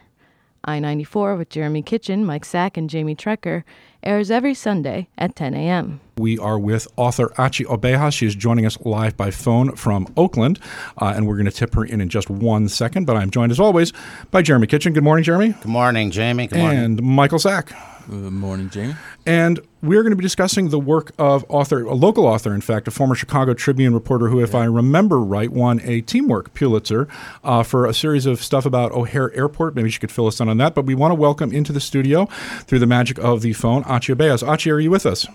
I 0.63 0.77
94 0.77 1.37
with 1.37 1.49
Jeremy 1.49 1.81
Kitchen, 1.81 2.23
Mike 2.23 2.45
Sack, 2.45 2.77
and 2.77 2.87
Jamie 2.87 3.15
Trecker 3.15 3.63
airs 4.03 4.29
every 4.29 4.53
Sunday 4.53 5.07
at 5.17 5.35
10 5.35 5.55
a.m. 5.55 5.99
We 6.19 6.37
are 6.37 6.59
with 6.59 6.87
author 6.97 7.33
Achy 7.39 7.63
Obejas. 7.63 8.13
She 8.13 8.27
is 8.27 8.35
joining 8.35 8.67
us 8.67 8.77
live 8.81 9.17
by 9.17 9.31
phone 9.31 9.75
from 9.75 10.13
Oakland, 10.15 10.59
uh, 11.01 11.13
and 11.15 11.25
we're 11.25 11.37
going 11.37 11.45
to 11.45 11.51
tip 11.51 11.73
her 11.73 11.83
in 11.83 11.99
in 11.99 12.09
just 12.09 12.29
one 12.29 12.69
second. 12.69 13.05
But 13.05 13.17
I'm 13.17 13.31
joined, 13.31 13.51
as 13.51 13.59
always, 13.59 13.91
by 14.29 14.43
Jeremy 14.43 14.67
Kitchen. 14.67 14.93
Good 14.93 15.03
morning, 15.03 15.23
Jeremy. 15.23 15.53
Good 15.53 15.65
morning, 15.65 16.11
Jamie. 16.11 16.45
Good 16.45 16.59
morning. 16.59 16.79
And 16.79 17.01
Michael 17.01 17.39
Sack. 17.39 17.73
Good 18.09 18.31
morning, 18.31 18.69
Jamie. 18.69 18.95
And 19.25 19.59
we're 19.81 20.01
going 20.01 20.11
to 20.11 20.15
be 20.15 20.23
discussing 20.23 20.69
the 20.69 20.79
work 20.79 21.11
of 21.19 21.43
author, 21.49 21.83
a 21.83 21.93
local 21.93 22.25
author, 22.25 22.53
in 22.53 22.61
fact, 22.61 22.87
a 22.87 22.91
former 22.91 23.15
Chicago 23.15 23.53
Tribune 23.53 23.93
reporter 23.93 24.29
who, 24.29 24.39
if 24.39 24.55
I 24.55 24.63
remember 24.63 25.19
right, 25.19 25.51
won 25.51 25.81
a 25.83 25.99
teamwork 25.99 26.53
Pulitzer 26.53 27.09
uh, 27.43 27.63
for 27.63 27.85
a 27.85 27.93
series 27.93 28.25
of 28.25 28.41
stuff 28.41 28.65
about 28.65 28.93
O'Hare 28.93 29.33
Airport. 29.35 29.75
Maybe 29.75 29.89
she 29.89 29.99
could 29.99 30.11
fill 30.11 30.27
us 30.27 30.39
in 30.39 30.47
on 30.47 30.55
that. 30.57 30.73
But 30.73 30.85
we 30.85 30.95
want 30.95 31.11
to 31.11 31.15
welcome 31.15 31.51
into 31.51 31.73
the 31.73 31.81
studio, 31.81 32.27
through 32.61 32.79
the 32.79 32.87
magic 32.87 33.17
of 33.19 33.41
the 33.41 33.51
phone, 33.51 33.83
Achy 33.85 34.13
Obejas. 34.13 34.41
Achy, 34.41 34.71
are 34.71 34.79
you 34.79 34.89
with 34.89 35.05
us? 35.05 35.27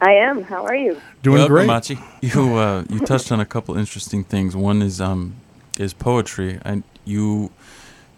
I 0.00 0.12
am. 0.12 0.44
How 0.44 0.64
are 0.64 0.76
you? 0.76 1.00
Doing 1.24 1.38
Welcome, 1.38 1.54
great. 1.54 1.66
Machi. 1.66 1.98
You 2.20 2.56
uh, 2.56 2.84
you 2.90 3.00
touched 3.00 3.32
on 3.32 3.40
a 3.40 3.46
couple 3.46 3.76
interesting 3.76 4.22
things. 4.22 4.54
One 4.54 4.82
is 4.82 5.00
um 5.00 5.34
is 5.80 5.94
poetry, 5.94 6.60
and 6.64 6.84
you 7.04 7.50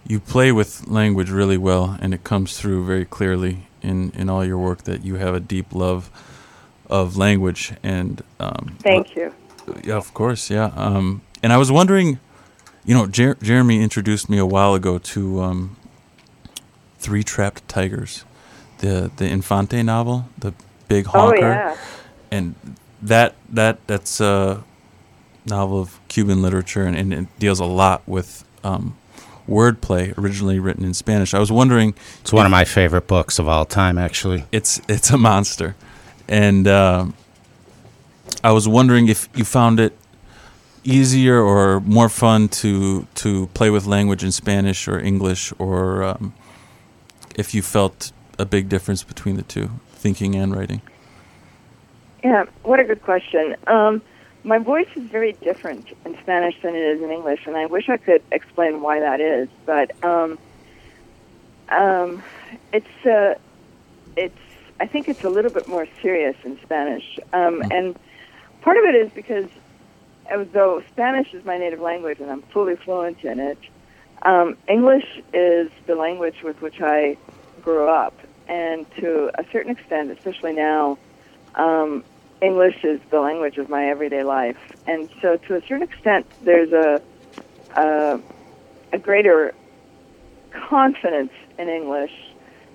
you 0.06 0.20
play 0.20 0.52
with 0.52 0.87
language 0.88 1.30
really 1.30 1.58
well, 1.58 1.96
and 2.00 2.14
it 2.14 2.25
comes 2.25 2.58
through 2.58 2.84
very 2.87 3.04
clearly 3.04 3.66
in 3.82 4.11
in 4.12 4.28
all 4.28 4.44
your 4.44 4.58
work 4.58 4.84
that 4.84 5.04
you 5.04 5.16
have 5.16 5.34
a 5.34 5.40
deep 5.40 5.75
love 5.75 6.11
of 6.88 7.16
language. 7.16 7.73
And 7.82 8.23
um, 8.40 8.76
Thank 8.82 9.16
you. 9.16 9.32
yeah, 9.84 9.96
of 9.96 10.12
course, 10.14 10.50
yeah. 10.50 10.70
Um, 10.76 11.23
and 11.42 11.52
I 11.52 11.56
was 11.56 11.70
wondering, 11.73 12.18
you 12.84 12.94
know, 12.94 13.06
Jer- 13.06 13.37
Jeremy 13.42 13.82
introduced 13.82 14.28
me 14.28 14.38
a 14.38 14.46
while 14.46 14.75
ago 14.75 14.99
to 14.99 15.40
um, 15.42 15.76
Three 16.99 17.23
Trapped 17.23 17.66
Tigers, 17.68 18.25
the 18.78 19.11
the 19.16 19.26
Infante 19.26 19.82
novel, 19.82 20.26
the 20.38 20.52
big 20.88 21.06
Oh 21.08 21.11
honker 21.11 21.38
yeah. 21.49 21.76
and 22.30 22.54
that 23.02 23.34
that 23.49 23.78
that's 23.87 24.20
a 24.20 24.62
novel 25.46 25.80
of 25.80 25.99
Cuban 26.08 26.42
literature, 26.42 26.84
and, 26.84 26.96
and 26.96 27.12
it 27.12 27.38
deals 27.38 27.61
a 27.61 27.64
lot 27.64 28.02
with 28.06 28.44
um, 28.62 28.96
wordplay, 29.49 30.17
originally 30.19 30.59
written 30.59 30.85
in 30.85 30.95
Spanish. 30.95 31.35
I 31.35 31.39
was 31.39 31.53
wondering, 31.53 31.95
It's 32.21 32.33
one 32.33 32.47
of 32.47 32.51
my 32.53 32.65
favorite 32.65 33.07
books 33.07 33.39
of 33.39 33.49
all 33.49 33.65
time, 33.65 33.99
actually. 33.99 34.45
it's 34.53 34.81
it's 34.89 35.11
a 35.11 35.19
monster, 35.19 35.75
and 36.29 36.67
um 36.69 37.15
I 38.43 38.53
was 38.53 38.67
wondering 38.69 39.09
if 39.09 39.29
you 39.35 39.45
found 39.45 39.81
it 39.81 39.93
easier 40.83 41.41
or 41.41 41.81
more 41.81 42.09
fun 42.09 42.49
to 42.49 43.07
to 43.17 43.47
play 43.55 43.71
with 43.71 43.87
language 43.87 44.23
in 44.25 44.33
Spanish 44.33 44.89
or 44.89 44.99
English, 44.99 45.53
or 45.59 46.03
um, 46.05 46.33
if 47.37 47.55
you 47.55 47.63
felt 47.63 48.13
a 48.39 48.45
big 48.45 48.69
difference 48.69 49.03
between 49.05 49.37
the 49.37 49.43
two, 49.43 49.71
thinking 49.93 50.35
and 50.35 50.55
writing. 50.55 50.81
Yeah. 52.23 52.45
What 52.63 52.81
a 52.81 52.85
good 52.85 53.03
question. 53.03 53.55
Um, 53.67 54.03
my 54.45 54.59
voice 54.59 54.89
is 54.95 55.11
very 55.11 55.33
different 55.33 55.87
in 56.05 56.17
Spanish 56.23 56.55
than 56.63 56.75
it 56.75 56.97
is 56.97 57.03
in 57.03 57.11
English, 57.11 57.41
and 57.47 57.57
I 57.57 57.67
wish 57.67 57.89
I 57.89 57.97
could 57.97 58.23
explain 58.31 58.83
why 58.83 59.01
that 59.01 59.21
is. 59.21 59.49
But 59.65 59.93
um, 60.05 60.39
um, 61.71 62.23
it's 62.73 63.07
uh, 63.07 63.35
it's 64.17 64.39
I 64.79 64.87
think 64.87 65.09
it's 65.09 65.25
a 65.25 65.31
little 65.31 65.51
bit 65.51 65.67
more 65.67 65.87
serious 66.03 66.37
in 66.45 66.59
Spanish, 66.63 67.19
um, 67.33 67.63
and 67.71 67.97
part 68.61 68.77
of 68.77 68.85
it 68.85 68.95
is 68.95 69.11
because 69.15 69.49
although 70.31 70.83
Spanish 70.93 71.33
is 71.33 71.45
my 71.45 71.59
native 71.59 71.81
language 71.81 72.21
and 72.21 72.31
I'm 72.31 72.43
fully 72.53 72.77
fluent 72.77 73.25
in 73.25 73.41
it, 73.41 73.59
um, 74.23 74.57
English 74.69 75.07
is 75.33 75.71
the 75.87 75.95
language 75.95 76.43
with 76.43 76.61
which 76.61 76.81
I 76.81 77.17
grew 77.63 77.89
up, 77.89 78.15
and 78.47 78.85
to 79.01 79.31
a 79.39 79.45
certain 79.51 79.73
extent, 79.73 80.11
especially 80.11 80.53
now, 80.53 80.99
um, 81.55 82.05
English 82.41 82.85
is 82.85 83.00
the 83.11 83.21
language 83.21 83.59
of 83.59 83.69
my 83.69 83.88
everyday 83.88 84.23
life, 84.23 84.59
and 84.87 85.09
so 85.21 85.37
to 85.37 85.57
a 85.57 85.61
certain 85.62 85.83
extent, 85.83 86.26
there's 86.43 86.73
a 86.73 87.00
a, 87.76 88.21
a 88.93 88.99
greater 88.99 89.55
confidence 90.53 91.33
in 91.59 91.69
English, 91.69 92.12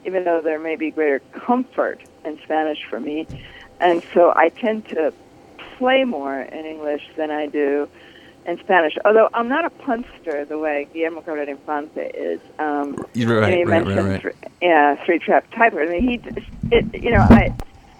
even 0.05 0.23
though 0.23 0.41
there 0.41 0.59
may 0.59 0.75
be 0.75 0.91
greater 0.91 1.19
comfort 1.31 2.01
in 2.25 2.39
Spanish 2.43 2.79
for 2.89 2.99
me, 2.99 3.27
and 3.79 4.03
so 4.13 4.33
I 4.35 4.49
tend 4.49 4.87
to 4.89 5.13
play 5.77 6.03
more 6.03 6.39
in 6.39 6.65
English 6.65 7.03
than 7.15 7.31
I 7.31 7.47
do 7.47 7.87
in 8.45 8.59
Spanish. 8.59 8.93
Although 9.05 9.29
I'm 9.33 9.47
not 9.47 9.65
a 9.65 9.69
punster 9.69 10.45
the 10.45 10.57
way 10.57 10.87
Guillermo 10.93 11.21
Cabrera 11.21 11.47
Infante 11.47 12.01
is. 12.01 12.41
Um, 12.57 12.95
and 12.95 13.15
he 13.15 13.25
right, 13.25 13.65
right, 13.65 13.67
mentioned 13.67 14.09
right, 14.09 14.23
right. 14.23 14.35
Yeah, 14.61 15.05
three 15.05 15.19
trap 15.19 15.49
typer. 15.51 15.85
I 15.85 15.89
mean, 15.89 16.03
he, 16.09 16.75
it, 16.75 17.03
you 17.03 17.11
know, 17.11 17.25
I, 17.29 17.53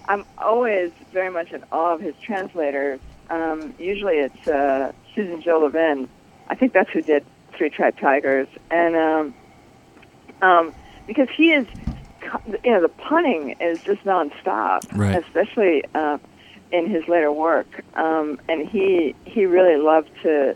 I'm 0.10 0.26
always 0.40 0.92
very 1.14 1.30
much 1.30 1.52
in 1.52 1.64
awe 1.72 1.94
of 1.94 2.02
his 2.02 2.16
translators. 2.26 3.00
Um, 3.30 3.76
usually, 3.78 4.16
it's 4.16 4.48
uh, 4.48 4.92
Suzanne 5.16 5.42
Jill 5.42 5.62
Levine. 5.62 6.10
I 6.48 6.56
think 6.56 6.74
that's 6.74 6.90
who 6.90 7.04
did 7.04 7.24
Three 7.56 7.70
Trapped 7.70 8.00
Tigers, 8.02 8.48
and 8.72 8.96
um, 8.96 9.34
um, 10.42 10.74
because 11.06 11.28
he 11.38 11.52
is, 11.52 11.68
you 12.64 12.72
know, 12.72 12.82
the 12.82 12.90
punning 12.90 13.56
is 13.62 13.80
just 13.86 14.04
nonstop, 14.04 14.84
Right. 14.96 15.24
especially 15.24 15.84
uh, 15.94 16.18
in 16.72 16.90
his 16.90 17.08
later 17.08 17.32
work. 17.32 17.68
Um, 17.96 18.40
and 18.50 18.68
he 18.68 19.14
he 19.26 19.46
really 19.46 19.80
loved 19.80 20.10
to 20.24 20.56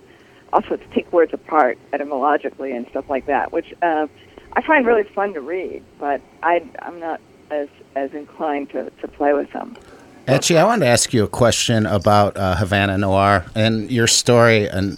also 0.51 0.77
to 0.77 0.88
take 0.95 1.13
words 1.13 1.31
apart 1.31 1.77
etymologically 1.93 2.72
and 2.75 2.88
stuff 2.89 3.05
like 3.07 3.27
that, 3.27 3.53
which 3.53 3.72
uh, 3.83 4.07
I 4.53 4.62
find 4.65 4.88
really 4.88 5.03
fun 5.13 5.36
to 5.36 5.41
read. 5.41 5.83
But 6.00 6.22
I 6.41 6.63
I'm 6.79 7.00
not 7.00 7.22
as 7.53 7.67
as 7.95 8.13
inclined 8.13 8.69
to, 8.72 8.89
to 9.01 9.07
play 9.07 9.33
with 9.33 9.51
them. 9.53 9.77
Actually, 10.27 10.60
I 10.60 10.63
wanted 10.63 10.86
to 10.86 10.91
ask 10.91 11.13
you 11.13 11.24
a 11.24 11.27
question 11.27 11.86
about 11.86 12.38
uh, 12.38 12.55
Havana 12.55 12.98
Noir 12.98 13.45
and 13.55 13.91
your 13.91 14.07
story, 14.07 14.67
and 14.69 14.98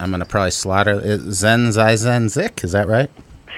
I'm 0.00 0.10
going 0.10 0.20
to 0.20 0.26
probably 0.26 0.50
slaughter 0.50 1.00
it. 1.02 1.20
Zen 1.32 1.72
Zai 1.72 1.94
Zen 1.94 2.28
Zik, 2.28 2.64
is 2.64 2.72
that 2.72 2.88
right? 2.88 3.10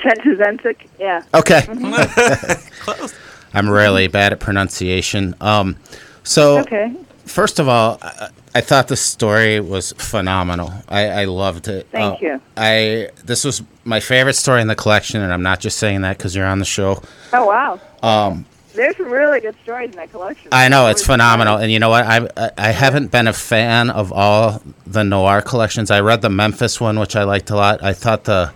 Zen 0.02 0.16
to 0.22 0.36
Zenzik, 0.36 0.86
yeah. 1.00 1.22
Okay. 1.34 1.60
Mm-hmm. 1.62 3.06
I'm 3.54 3.68
really 3.68 4.08
bad 4.08 4.32
at 4.34 4.40
pronunciation. 4.40 5.34
Um, 5.40 5.76
so 6.22 6.58
Okay. 6.60 6.94
First 7.36 7.58
of 7.58 7.68
all, 7.68 7.98
I, 8.02 8.28
I 8.54 8.60
thought 8.62 8.88
the 8.88 8.96
story 8.96 9.60
was 9.60 9.92
phenomenal. 9.98 10.72
I, 10.88 11.02
I 11.22 11.24
loved 11.26 11.68
it. 11.68 11.86
Thank 11.92 12.14
Uh, 12.22 12.26
you. 12.26 12.40
I 12.56 13.10
this 13.24 13.44
was 13.44 13.62
my 13.84 14.00
favorite 14.00 14.34
story 14.44 14.60
in 14.62 14.68
the 14.68 14.74
collection, 14.84 15.20
and 15.20 15.30
I'm 15.34 15.42
not 15.42 15.60
just 15.60 15.76
saying 15.78 16.00
that 16.00 16.16
because 16.16 16.34
you're 16.34 16.46
on 16.46 16.58
the 16.58 16.64
show. 16.78 17.02
Oh 17.32 17.46
wow. 17.46 17.80
Um, 18.02 18.46
There's 18.74 18.96
some 18.96 19.10
really 19.10 19.40
good 19.40 19.56
stories 19.62 19.90
in 19.90 19.96
that 19.96 20.10
collection. 20.10 20.48
I 20.52 20.68
know 20.68 20.88
it's 20.88 21.04
phenomenal, 21.04 21.56
and 21.58 21.70
you 21.70 21.78
know 21.78 21.90
what? 21.90 22.04
I 22.06 22.18
I- 22.44 22.50
I 22.68 22.70
haven't 22.84 23.10
been 23.10 23.26
a 23.28 23.32
fan 23.52 23.90
of 23.90 24.12
all 24.12 24.62
the 24.86 25.04
noir 25.04 25.42
collections. 25.42 25.90
I 25.90 26.00
read 26.00 26.20
the 26.22 26.30
Memphis 26.30 26.80
one, 26.80 26.98
which 26.98 27.14
I 27.16 27.24
liked 27.24 27.50
a 27.50 27.56
lot. 27.56 27.82
I 27.82 27.92
thought 27.92 28.24
the 28.24 28.50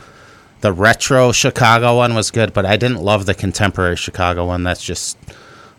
the 0.62 0.72
retro 0.72 1.32
Chicago 1.32 1.96
one 1.96 2.14
was 2.14 2.30
good, 2.30 2.52
but 2.52 2.64
I 2.66 2.76
didn't 2.76 3.02
love 3.10 3.24
the 3.26 3.34
contemporary 3.34 3.96
Chicago 3.96 4.46
one. 4.46 4.62
That's 4.62 4.82
just 4.92 5.16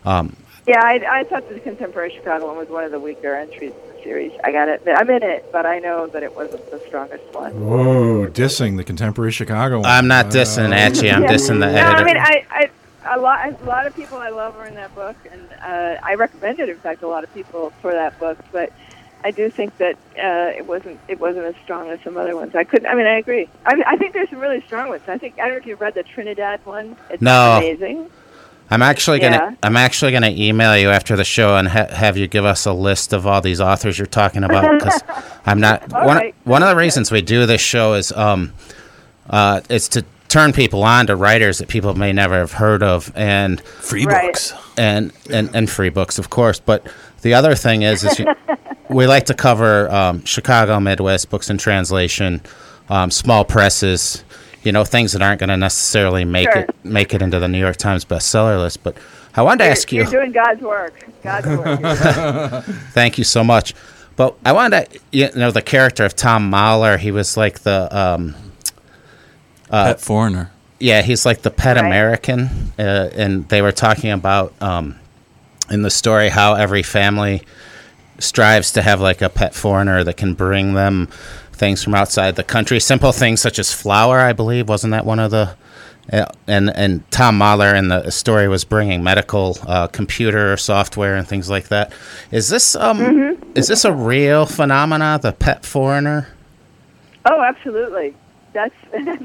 um, 0.04 0.34
Yeah, 0.66 0.80
I, 0.80 1.20
I 1.20 1.24
thought 1.24 1.48
the 1.48 1.58
contemporary 1.58 2.10
Chicago 2.14 2.46
one 2.46 2.56
was 2.56 2.68
one 2.68 2.84
of 2.84 2.92
the 2.92 3.00
weaker 3.00 3.34
entries 3.34 3.72
in 3.72 3.96
the 3.96 4.02
series. 4.04 4.32
I 4.44 4.52
got 4.52 4.68
it. 4.68 4.80
I'm 4.86 5.10
in 5.10 5.22
it, 5.22 5.50
but 5.50 5.66
I 5.66 5.80
know 5.80 6.06
that 6.08 6.22
it 6.22 6.36
wasn't 6.36 6.70
the 6.70 6.78
strongest 6.86 7.24
one. 7.34 7.52
Whoa, 7.66 8.26
dissing 8.28 8.76
the 8.76 8.84
contemporary 8.84 9.32
Chicago. 9.32 9.78
one. 9.78 9.86
I'm 9.86 10.06
not 10.06 10.26
dissing 10.26 10.72
at 10.72 11.02
you. 11.02 11.10
I'm 11.10 11.22
Yeah. 11.24 11.32
dissing 11.32 11.58
the 11.58 11.66
editor. 11.66 11.82
No, 11.82 11.90
editor. 11.90 11.96
I 11.98 12.04
mean, 12.04 12.16
I, 12.16 12.46
I, 13.04 13.16
a 13.16 13.18
lot, 13.20 13.60
a 13.60 13.64
lot 13.64 13.86
of 13.88 13.96
people 13.96 14.18
I 14.18 14.28
love 14.28 14.56
are 14.56 14.66
in 14.66 14.74
that 14.76 14.94
book, 14.94 15.16
and 15.32 15.48
uh, 15.60 16.00
I 16.00 16.14
recommended, 16.14 16.68
in 16.68 16.76
fact, 16.78 17.02
a 17.02 17.08
lot 17.08 17.24
of 17.24 17.34
people 17.34 17.70
for 17.82 17.90
that 17.92 18.16
book. 18.20 18.38
But 18.52 18.72
I 19.24 19.32
do 19.32 19.50
think 19.50 19.76
that 19.78 19.96
uh, 20.16 20.56
it 20.56 20.64
wasn't, 20.66 21.00
it 21.08 21.18
wasn't 21.18 21.46
as 21.46 21.56
strong 21.64 21.90
as 21.90 22.00
some 22.04 22.16
other 22.16 22.36
ones. 22.36 22.54
I 22.54 22.62
couldn't. 22.62 22.86
I 22.86 22.94
mean, 22.94 23.06
I 23.06 23.18
agree. 23.18 23.48
I, 23.66 23.82
I 23.84 23.96
think 23.96 24.12
there's 24.14 24.30
some 24.30 24.38
really 24.38 24.60
strong 24.62 24.88
ones. 24.90 25.02
I 25.08 25.18
think 25.18 25.34
I 25.40 25.42
don't 25.46 25.50
know 25.54 25.56
if 25.56 25.66
you've 25.66 25.80
read 25.80 25.94
the 25.94 26.04
Trinidad 26.04 26.64
one. 26.64 26.96
It's 27.10 27.20
No. 27.20 27.56
amazing. 27.56 28.08
I'm 28.72 28.82
actually 28.82 29.18
gonna 29.20 29.36
Yeah. 29.36 29.54
I'm 29.62 29.76
actually 29.76 30.12
gonna 30.12 30.30
email 30.30 30.76
you 30.76 30.88
after 30.90 31.16
the 31.16 31.24
show 31.24 31.56
and 31.56 31.68
ha- 31.68 31.88
have 31.88 32.16
you 32.16 32.26
give 32.26 32.44
us 32.44 32.64
a 32.66 32.72
list 32.72 33.12
of 33.12 33.26
all 33.26 33.40
these 33.40 33.60
authors 33.60 33.98
you're 33.98 34.06
talking 34.06 34.44
about 34.44 34.78
because 34.78 35.02
I'm 35.46 35.60
not 35.60 35.88
one 35.92 36.16
right. 36.16 36.34
one 36.44 36.62
of 36.62 36.68
the 36.68 36.76
reasons 36.76 37.10
we 37.12 37.20
do 37.22 37.46
this 37.46 37.60
show 37.60 37.94
is 37.94 38.12
um 38.12 38.52
uh 39.30 39.60
it's 39.68 39.88
to 39.88 40.04
turn 40.28 40.52
people 40.52 40.82
on 40.82 41.06
to 41.08 41.14
writers 41.16 41.58
that 41.58 41.68
people 41.68 41.94
may 41.94 42.12
never 42.12 42.36
have 42.38 42.52
heard 42.52 42.82
of 42.82 43.12
and 43.14 43.60
Free 43.60 44.06
Right. 44.06 44.28
books. 44.32 44.54
and, 44.78 45.12
and 45.30 45.50
and 45.54 45.68
free 45.68 45.90
books 45.90 46.18
of 46.18 46.30
course 46.30 46.58
but 46.58 46.86
the 47.22 47.34
other 47.34 47.54
thing 47.54 47.82
is 47.82 48.02
is 48.04 48.18
you, 48.18 48.26
we 48.88 49.06
like 49.06 49.26
to 49.26 49.34
cover 49.34 49.90
um, 49.92 50.24
Chicago 50.24 50.80
Midwest 50.80 51.28
books 51.30 51.50
in 51.50 51.58
translation 51.58 52.40
um, 52.88 53.10
small 53.10 53.44
presses 53.44 54.24
you 54.64 54.72
know 54.72 54.84
things 54.84 55.12
that 55.12 55.22
aren't 55.22 55.40
going 55.40 55.48
to 55.50 55.56
necessarily 55.56 56.24
make 56.24 56.50
Sure. 56.52 56.62
it 56.62 56.74
make 56.84 57.14
it 57.14 57.22
into 57.22 57.38
the 57.38 57.48
New 57.48 57.58
York 57.58 57.76
Times 57.76 58.04
bestseller 58.04 58.58
list 58.60 58.82
but 58.82 58.96
I 59.34 59.42
wanted 59.42 59.64
to 59.64 59.70
ask 59.70 59.90
you 59.92 60.02
You're 60.02 60.10
doing 60.10 60.32
God's 60.32 60.60
work. 60.60 61.08
God's 61.22 61.46
work. 61.46 62.64
Thank 62.92 63.16
you 63.18 63.24
so 63.24 63.42
much. 63.42 63.74
But 64.14 64.36
I 64.44 64.52
wanted 64.52 64.90
to, 64.90 65.00
you 65.10 65.30
know, 65.34 65.50
the 65.50 65.62
character 65.62 66.04
of 66.04 66.14
Tom 66.14 66.50
Mahler. 66.50 66.98
He 66.98 67.10
was 67.10 67.34
like 67.36 67.60
the, 67.60 67.88
um, 67.96 68.34
Pet 69.70 70.00
foreigner. 70.02 70.50
yeah, 70.80 71.00
he's 71.00 71.24
like 71.24 71.40
the 71.40 71.50
pet 71.50 71.76
Right. 71.76 71.86
American. 71.86 72.72
Uh, 72.78 73.08
and 73.14 73.48
they 73.48 73.62
were 73.62 73.72
talking 73.72 74.10
about 74.10 74.52
um, 74.60 74.96
in 75.70 75.80
the 75.80 75.90
story 75.90 76.28
how 76.28 76.52
every 76.54 76.82
family 76.82 77.42
strives 78.18 78.72
to 78.72 78.82
have 78.82 79.00
like 79.00 79.22
a 79.22 79.30
pet 79.30 79.54
foreigner 79.54 80.04
that 80.04 80.18
can 80.18 80.34
bring 80.34 80.74
them 80.74 81.08
things 81.52 81.82
from 81.82 81.94
outside 81.94 82.36
the 82.36 82.44
country. 82.44 82.80
Simple 82.80 83.12
things 83.12 83.40
such 83.40 83.58
as 83.58 83.72
flour, 83.72 84.20
I 84.20 84.32
believe, 84.32 84.68
wasn't 84.68 84.92
that 84.92 85.04
one 85.04 85.18
of 85.18 85.30
the. 85.30 85.56
Uh, 86.12 86.26
and 86.48 86.68
and 86.76 87.08
Tom 87.12 87.38
Mahler 87.38 87.76
in 87.76 87.86
the 87.86 88.10
story 88.10 88.48
was 88.48 88.64
bringing 88.64 89.04
medical 89.04 89.56
uh, 89.68 89.86
computer 89.86 90.56
software 90.56 91.14
and 91.14 91.28
things 91.28 91.48
like 91.48 91.68
that. 91.68 91.92
Is 92.32 92.48
this 92.48 92.74
um 92.74 93.38
is 93.54 93.68
this 93.68 93.84
a 93.84 93.92
real 93.92 94.44
phenomena, 94.44 95.20
the 95.22 95.32
pet 95.32 95.64
foreigner? 95.64 96.26
Oh, 97.24 97.40
absolutely. 97.40 98.16
That's, 98.52 98.74
that's 99.04 99.22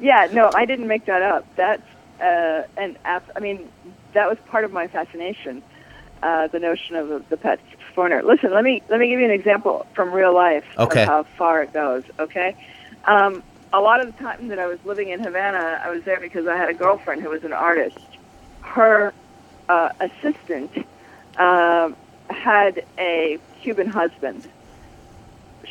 yeah. 0.00 0.28
No, 0.32 0.50
I 0.54 0.64
didn't 0.64 0.88
make 0.88 1.06
that 1.06 1.22
up. 1.22 1.46
That's 1.56 1.82
uh, 2.20 2.62
an 2.76 2.98
app. 3.04 3.30
I 3.36 3.40
mean, 3.40 3.68
that 4.14 4.28
was 4.28 4.38
part 4.46 4.64
of 4.64 4.72
my 4.72 4.88
fascination. 4.88 5.62
Uh, 6.22 6.48
the 6.48 6.58
notion 6.58 6.96
of 6.96 7.28
the 7.28 7.36
pet 7.36 7.60
foreigner. 7.96 8.22
Listen, 8.22 8.52
let 8.52 8.62
me 8.62 8.82
let 8.88 9.00
me 9.00 9.08
give 9.08 9.18
you 9.18 9.24
an 9.24 9.32
example 9.32 9.86
from 9.94 10.12
real 10.12 10.32
life 10.32 10.64
Okay. 10.78 11.02
of 11.02 11.08
how 11.08 11.22
far 11.36 11.62
it 11.62 11.72
goes. 11.72 12.04
Okay. 12.20 12.54
Um, 13.06 13.42
a 13.72 13.80
lot 13.80 14.00
of 14.00 14.06
the 14.06 14.22
time 14.22 14.48
that 14.48 14.60
I 14.60 14.66
was 14.66 14.78
living 14.84 15.08
in 15.08 15.18
Havana, 15.18 15.80
I 15.82 15.90
was 15.90 16.04
there 16.04 16.20
because 16.20 16.46
I 16.46 16.56
had 16.56 16.68
a 16.68 16.74
girlfriend 16.74 17.22
who 17.22 17.30
was 17.30 17.42
an 17.42 17.52
artist. 17.52 17.98
Her 18.60 19.12
uh, 19.68 19.88
assistant 19.98 20.70
uh, 21.36 21.90
had 22.30 22.84
a 22.98 23.38
Cuban 23.62 23.88
husband. 23.88 24.46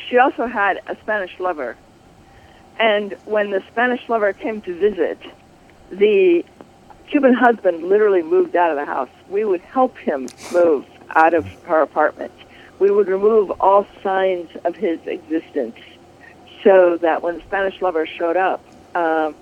She 0.08 0.18
also 0.18 0.46
had 0.46 0.80
a 0.86 0.96
Spanish 0.96 1.38
lover. 1.40 1.76
And 2.78 3.12
when 3.24 3.50
the 3.50 3.62
Spanish 3.72 4.06
lover 4.08 4.32
came 4.34 4.60
to 4.62 4.74
visit, 4.78 5.18
the 5.90 6.44
Cuban 7.08 7.32
husband 7.34 7.84
literally 7.84 8.22
moved 8.22 8.54
out 8.56 8.70
of 8.70 8.76
the 8.76 8.84
house. 8.84 9.08
We 9.30 9.44
would 9.44 9.62
help 9.62 9.96
him 9.96 10.28
move 10.52 10.84
out 11.16 11.34
of 11.34 11.46
her 11.64 11.80
apartment. 11.80 12.32
We 12.78 12.90
would 12.90 13.08
remove 13.08 13.50
all 13.60 13.86
signs 14.02 14.50
of 14.64 14.76
his 14.76 15.00
existence 15.06 15.76
so 16.62 16.98
that 16.98 17.22
when 17.22 17.36
the 17.36 17.42
Spanish 17.42 17.80
lover 17.80 18.06
showed 18.06 18.36
up, 18.36 18.62
um, 18.94 19.34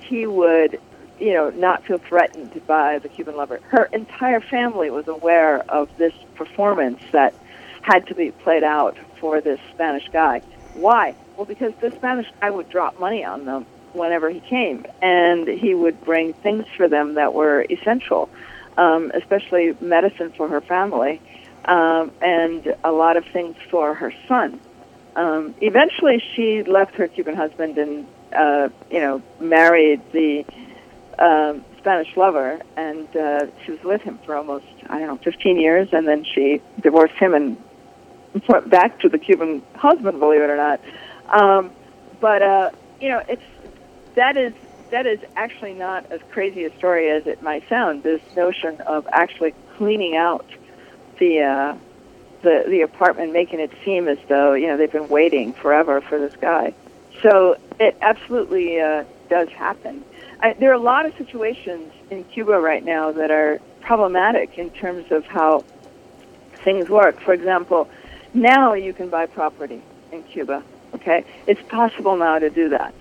he 0.00 0.26
would, 0.26 0.80
you 1.20 1.34
know, 1.34 1.50
not 1.50 1.84
feel 1.84 1.98
threatened 1.98 2.66
by 2.66 2.98
the 2.98 3.08
Cuban 3.08 3.36
lover. 3.36 3.60
Her 3.68 3.84
entire 3.92 4.40
family 4.40 4.90
was 4.90 5.06
aware 5.06 5.58
of 5.70 5.88
this 5.98 6.14
performance 6.34 7.00
that 7.12 7.34
had 7.82 8.06
to 8.06 8.14
be 8.14 8.30
played 8.30 8.64
out 8.64 8.96
for 9.20 9.40
this 9.40 9.60
Spanish 9.74 10.08
guy. 10.12 10.40
Why? 10.74 11.14
Well, 11.36 11.46
because 11.46 11.72
the 11.80 11.90
Spanish 11.90 12.26
guy 12.40 12.50
would 12.50 12.68
drop 12.70 12.98
money 12.98 13.24
on 13.24 13.44
them 13.44 13.66
whenever 13.92 14.30
he 14.30 14.40
came, 14.40 14.86
and 15.02 15.46
he 15.48 15.74
would 15.74 16.02
bring 16.04 16.32
things 16.34 16.64
for 16.76 16.88
them 16.88 17.14
that 17.14 17.34
were 17.34 17.66
essential, 17.70 18.28
um, 18.78 19.10
especially 19.12 19.76
medicine 19.80 20.32
for 20.36 20.48
her 20.48 20.60
family, 20.62 21.20
um, 21.66 22.12
and 22.22 22.74
a 22.84 22.92
lot 22.92 23.16
of 23.16 23.26
things 23.26 23.56
for 23.70 23.92
her 23.92 24.12
son. 24.26 24.58
Um, 25.16 25.54
eventually, 25.60 26.22
she 26.34 26.62
left 26.62 26.94
her 26.94 27.08
Cuban 27.08 27.34
husband 27.34 27.76
and, 27.76 28.06
uh, 28.32 28.68
you 28.90 29.00
know, 29.00 29.20
married 29.40 30.00
the 30.12 30.44
um, 31.18 31.64
Spanish 31.78 32.16
lover, 32.16 32.60
and 32.76 33.14
uh, 33.16 33.46
she 33.64 33.72
was 33.72 33.82
with 33.82 34.00
him 34.02 34.18
for 34.24 34.36
almost, 34.36 34.66
I 34.88 35.00
don't 35.00 35.08
know, 35.08 35.16
15 35.16 35.58
years, 35.58 35.88
and 35.92 36.06
then 36.06 36.24
she 36.24 36.62
divorced 36.80 37.14
him 37.14 37.34
and 37.34 37.56
went 38.48 38.70
back 38.70 39.00
to 39.00 39.08
the 39.08 39.18
Cuban 39.18 39.60
husband, 39.74 40.20
believe 40.20 40.40
it 40.40 40.50
or 40.50 40.56
not. 40.56 40.80
Um, 41.28 41.72
but 42.20 42.42
uh, 42.42 42.70
you 43.00 43.08
know, 43.08 43.22
it's 43.28 43.42
that 44.14 44.36
is 44.36 44.52
that 44.90 45.06
is 45.06 45.20
actually 45.36 45.74
not 45.74 46.10
as 46.10 46.20
crazy 46.30 46.64
a 46.64 46.76
story 46.78 47.10
as 47.10 47.26
it 47.26 47.42
might 47.42 47.68
sound. 47.68 48.02
This 48.02 48.20
notion 48.36 48.80
of 48.82 49.06
actually 49.12 49.54
cleaning 49.76 50.16
out 50.16 50.46
the 51.18 51.40
uh, 51.40 51.76
the 52.42 52.64
the 52.66 52.82
apartment, 52.82 53.32
making 53.32 53.60
it 53.60 53.72
seem 53.84 54.08
as 54.08 54.18
though 54.28 54.54
you 54.54 54.66
know 54.66 54.76
they've 54.76 54.92
been 54.92 55.08
waiting 55.08 55.52
forever 55.52 56.00
for 56.00 56.18
this 56.18 56.34
guy. 56.36 56.72
So 57.22 57.56
it 57.80 57.96
absolutely 58.00 58.80
uh, 58.80 59.04
does 59.28 59.48
happen. 59.48 60.04
I, 60.40 60.52
there 60.54 60.70
are 60.70 60.74
a 60.74 60.78
lot 60.78 61.04
of 61.04 61.16
situations 61.16 61.92
in 62.10 62.24
Cuba 62.24 62.58
right 62.60 62.84
now 62.84 63.12
that 63.12 63.30
are 63.30 63.60
problematic 63.80 64.56
in 64.56 64.70
terms 64.70 65.10
of 65.10 65.26
how 65.26 65.64
things 66.64 66.88
work. 66.88 67.20
For 67.20 67.32
example, 67.32 67.88
now 68.34 68.74
you 68.74 68.92
can 68.92 69.08
buy 69.08 69.26
property 69.26 69.82
in 70.12 70.22
Cuba. 70.22 70.62
Okay, 70.94 71.24
it's 71.46 71.60
possible 71.68 72.16
now 72.16 72.38
to 72.38 72.50
do 72.50 72.68
that. 72.70 72.94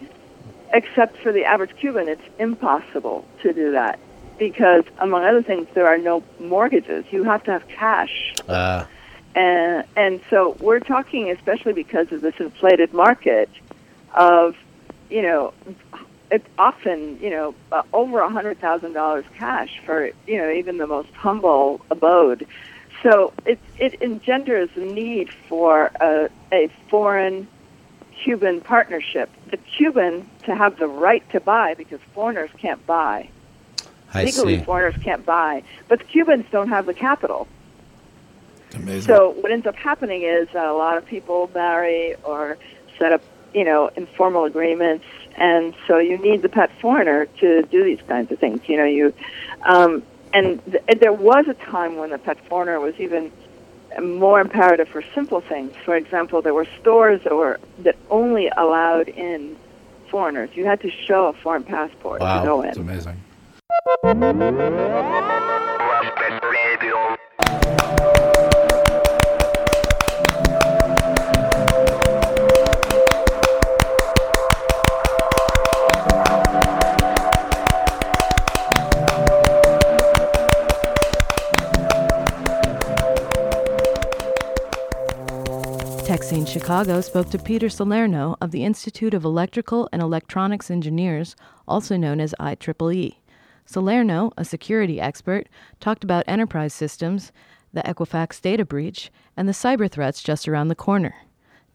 Except 0.74 1.18
for 1.18 1.32
the 1.32 1.46
average 1.46 1.76
Cuban, 1.78 2.08
it's 2.10 2.22
impossible 2.40 3.26
to 3.42 3.54
do 3.54 3.72
that 3.72 4.00
because, 4.38 4.84
among 5.00 5.24
other 5.24 5.42
things, 5.42 5.68
there 5.74 5.88
are 5.88 5.98
no 5.98 6.24
mortgages. 6.40 7.06
You 7.12 7.24
have 7.24 7.44
to 7.46 7.52
have 7.52 7.68
cash, 7.68 8.34
Uh, 8.48 8.86
and 9.36 9.84
and 9.96 10.20
so 10.30 10.58
we're 10.60 10.80
talking, 10.80 11.30
especially 11.32 11.74
because 11.74 12.12
of 12.12 12.22
this 12.22 12.36
inflated 12.40 12.94
market, 12.94 13.50
of 14.14 14.56
you 15.10 15.22
know, 15.22 15.54
it's 16.32 16.48
often 16.58 17.20
you 17.22 17.30
know 17.30 17.56
uh, 17.72 17.84
over 17.94 18.20
a 18.20 18.30
hundred 18.30 18.60
thousand 18.60 18.94
dollars 18.94 19.26
cash 19.38 19.80
for 19.86 20.10
you 20.28 20.38
know 20.38 20.52
even 20.52 20.78
the 20.78 20.88
most 20.88 21.12
humble 21.14 21.82
abode. 21.90 22.46
So 23.04 23.32
it 23.46 23.60
it 23.78 24.02
engenders 24.02 24.70
the 24.76 24.86
need 24.86 25.30
for 25.48 25.92
a, 26.02 26.30
a 26.52 26.70
foreign 26.90 27.48
Cuban 28.24 28.62
partnership. 28.62 29.30
The 29.52 29.58
Cuban 29.58 30.30
to 30.46 30.56
have 30.56 30.78
the 30.78 30.88
right 30.88 31.28
to 31.32 31.40
buy 31.40 31.74
because 31.74 32.00
foreigners 32.14 32.50
can't 32.58 32.86
buy. 32.86 33.30
I 34.14 34.24
Legally, 34.24 34.60
see. 34.60 34.64
foreigners 34.64 35.02
can't 35.04 35.26
buy, 35.26 35.64
but 35.88 36.00
the 36.00 36.06
Cubans 36.06 36.46
don't 36.52 36.70
have 36.70 36.86
the 36.86 36.94
capital. 36.94 37.48
Amazing. 38.74 39.02
So 39.02 39.30
what 39.32 39.52
ends 39.52 39.66
up 39.68 39.76
happening 39.76 40.24
is 40.24 40.48
that 40.54 40.66
a 40.66 40.74
lot 40.74 40.98
of 40.98 41.06
people 41.06 41.50
marry 41.54 42.16
or 42.24 42.58
set 42.98 43.12
up, 43.12 43.22
you 43.54 43.64
know, 43.64 43.90
informal 43.96 44.46
agreements, 44.46 45.06
and 45.36 45.74
so 45.88 45.98
you 45.98 46.18
need 46.18 46.42
the 46.42 46.50
pet 46.50 46.72
foreigner 46.82 47.26
to 47.40 47.64
do 47.64 47.84
these 47.84 48.02
kinds 48.08 48.32
of 48.32 48.40
things. 48.40 48.62
You 48.68 48.78
know, 48.78 48.86
you, 48.86 49.14
um, 49.64 50.04
and 50.34 50.64
th- 50.66 51.00
there 51.00 51.14
was 51.14 51.48
a 51.48 51.54
time 51.54 51.98
when 51.98 52.10
the 52.10 52.18
pet 52.18 52.40
foreigner 52.48 52.80
was 52.80 52.96
even 53.00 53.32
more 54.02 54.40
imperative 54.40 54.88
for 54.90 55.04
simple 55.16 55.42
things. 55.42 55.74
For 55.86 55.96
example, 55.96 56.42
there 56.42 56.54
were 56.54 56.68
stores 56.80 57.22
that 57.24 57.36
were 57.36 57.60
that 57.80 57.96
only 58.10 58.50
allowed 58.58 59.08
in 59.10 59.56
foreigners. 60.10 60.50
You 60.54 60.66
had 60.66 60.82
to 60.82 60.90
show 60.92 61.28
a 61.28 61.34
foreign 61.34 61.64
passport 61.64 62.22
Wow, 62.22 62.42
to 62.42 62.46
go 62.46 62.62
It's 62.62 62.78
in. 62.78 62.84
amazing. 62.84 63.18
Tech 86.28 86.36
Scene 86.36 86.46
Chicago 86.46 87.00
spoke 87.00 87.30
to 87.30 87.40
Peter 87.40 87.70
Salerno 87.70 88.36
of 88.42 88.52
the 88.52 88.66
Institute 88.66 89.14
of 89.14 89.24
Electrical 89.24 89.88
and 89.94 90.02
Electronics 90.02 90.70
Engineers, 90.70 91.38
also 91.66 91.96
known 91.96 92.20
as 92.20 92.36
IEEE. 92.38 93.16
Salerno, 93.66 94.34
a 94.36 94.44
security 94.44 95.00
expert, 95.00 95.48
talked 95.80 96.04
about 96.04 96.26
enterprise 96.28 96.74
systems, 96.74 97.32
the 97.72 97.82
Equifax 97.84 98.42
data 98.42 98.66
breach, 98.66 99.10
and 99.38 99.48
the 99.48 99.54
cyber 99.54 99.90
threats 99.90 100.22
just 100.22 100.50
around 100.50 100.68
the 100.68 100.76
corner. 100.76 101.16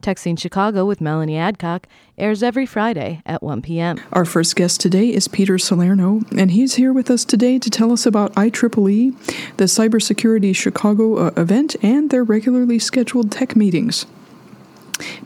Tech 0.03 0.19
Scene 0.19 0.37
Chicago 0.37 0.85
with 0.85 1.01
Melanie 1.01 1.39
Adcock 1.39 1.87
airs 2.19 2.43
every 2.43 2.67
Friday 2.67 3.23
at 3.25 3.43
1 3.43 3.63
p.m. 3.63 3.99
Our 4.13 4.27
first 4.27 4.55
guest 4.55 4.83
today 4.83 5.15
is 5.15 5.29
Peter 5.29 5.57
Salerno, 5.57 6.21
and 6.37 6.51
he's 6.51 6.75
here 6.75 6.93
with 6.93 7.11
us 7.11 7.25
today 7.25 7.59
to 7.59 7.71
tell 7.71 7.91
us 7.91 8.05
about 8.05 8.35
IEEE, 8.35 9.17
the 9.57 9.65
Cybersecurity 9.65 10.55
Chicago 10.55 11.17
uh, 11.17 11.31
event, 11.39 11.75
and 11.83 12.11
their 12.11 12.23
regularly 12.23 12.79
scheduled 12.79 13.33
tech 13.33 13.57
meetings. 13.57 14.05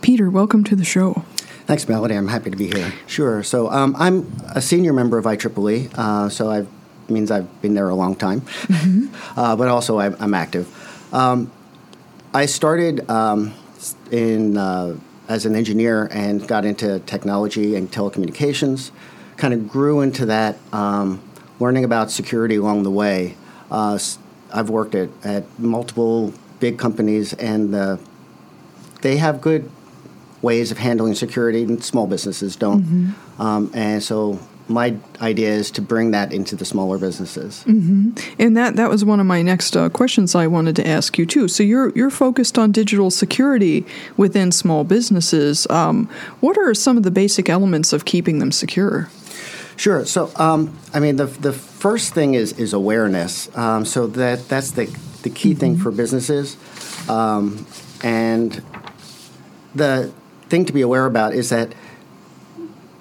Peter, 0.00 0.30
welcome 0.30 0.64
to 0.64 0.76
the 0.76 0.84
show. 0.84 1.24
Thanks, 1.66 1.88
Melody. 1.88 2.14
I'm 2.14 2.28
happy 2.28 2.50
to 2.50 2.56
be 2.56 2.68
here. 2.68 2.92
Sure. 3.06 3.42
So 3.42 3.70
um, 3.70 3.96
I'm 3.98 4.32
a 4.54 4.62
senior 4.62 4.92
member 4.92 5.18
of 5.18 5.24
IEEE, 5.24 5.92
uh, 5.98 6.28
so 6.28 6.50
I 6.50 6.66
means 7.08 7.30
I've 7.30 7.60
been 7.62 7.74
there 7.74 7.88
a 7.88 7.94
long 7.94 8.16
time, 8.16 8.42
uh, 9.36 9.56
but 9.56 9.68
also 9.68 9.98
I'm, 9.98 10.16
I'm 10.20 10.34
active. 10.34 10.68
Um, 11.12 11.50
I 12.34 12.46
started 12.46 13.08
um, 13.08 13.54
in 14.10 14.56
uh, 14.56 14.96
as 15.28 15.46
an 15.46 15.56
engineer 15.56 16.08
and 16.10 16.46
got 16.46 16.64
into 16.64 17.00
technology 17.00 17.74
and 17.76 17.90
telecommunications. 17.90 18.90
Kind 19.36 19.54
of 19.54 19.68
grew 19.68 20.00
into 20.00 20.26
that, 20.26 20.56
um, 20.72 21.22
learning 21.60 21.84
about 21.84 22.10
security 22.10 22.56
along 22.56 22.82
the 22.82 22.90
way. 22.90 23.36
Uh, 23.70 23.98
I've 24.52 24.70
worked 24.70 24.94
at, 24.94 25.08
at 25.24 25.58
multiple 25.58 26.32
big 26.60 26.78
companies, 26.78 27.32
and 27.34 27.74
uh, 27.74 27.96
they 29.06 29.16
have 29.18 29.40
good 29.40 29.70
ways 30.42 30.70
of 30.72 30.78
handling 30.78 31.14
security, 31.14 31.62
and 31.62 31.82
small 31.84 32.06
businesses 32.06 32.56
don't. 32.56 33.14
Um, 33.38 33.70
and 33.72 34.02
so 34.02 34.40
my 34.68 34.96
idea 35.20 35.50
is 35.50 35.70
to 35.72 35.80
bring 35.80 36.10
that 36.10 36.32
into 36.32 36.56
the 36.56 36.64
smaller 36.64 36.98
businesses. 36.98 37.64
And 38.38 38.56
that, 38.56 38.74
that 38.76 38.90
was 38.90 39.04
one 39.04 39.20
of 39.20 39.26
my 39.26 39.42
next 39.42 39.76
uh, 39.76 39.88
questions 39.90 40.34
I 40.34 40.48
wanted 40.48 40.74
to 40.76 40.86
ask 40.86 41.18
you 41.18 41.26
too. 41.26 41.46
So 41.46 41.62
you're 41.62 41.90
you're 41.90 42.10
focused 42.10 42.58
on 42.58 42.72
digital 42.72 43.10
security 43.10 43.86
within 44.16 44.50
small 44.50 44.82
businesses. 44.82 45.66
Um, 45.70 46.08
what 46.40 46.58
are 46.58 46.74
some 46.74 46.96
of 46.96 47.04
the 47.04 47.12
basic 47.12 47.48
elements 47.48 47.92
of 47.92 48.04
keeping 48.04 48.40
them 48.40 48.50
secure? 48.50 49.08
Sure. 49.76 50.04
So, 50.04 50.32
um, 50.36 50.76
I 50.92 50.98
mean, 51.00 51.16
the 51.16 51.26
the 51.26 51.52
first 51.52 52.12
thing 52.12 52.34
is 52.34 52.52
is 52.58 52.72
awareness. 52.72 53.56
Um, 53.56 53.84
so 53.84 54.08
that 54.08 54.48
that's 54.48 54.72
the 54.72 54.86
the 55.22 55.30
key 55.30 55.54
thing 55.54 55.76
for 55.76 55.90
businesses, 55.92 56.56
um, 57.08 57.66
and 58.02 58.62
the 59.76 60.12
thing 60.48 60.64
to 60.64 60.72
be 60.72 60.80
aware 60.80 61.06
about 61.06 61.34
is 61.34 61.50
that 61.50 61.74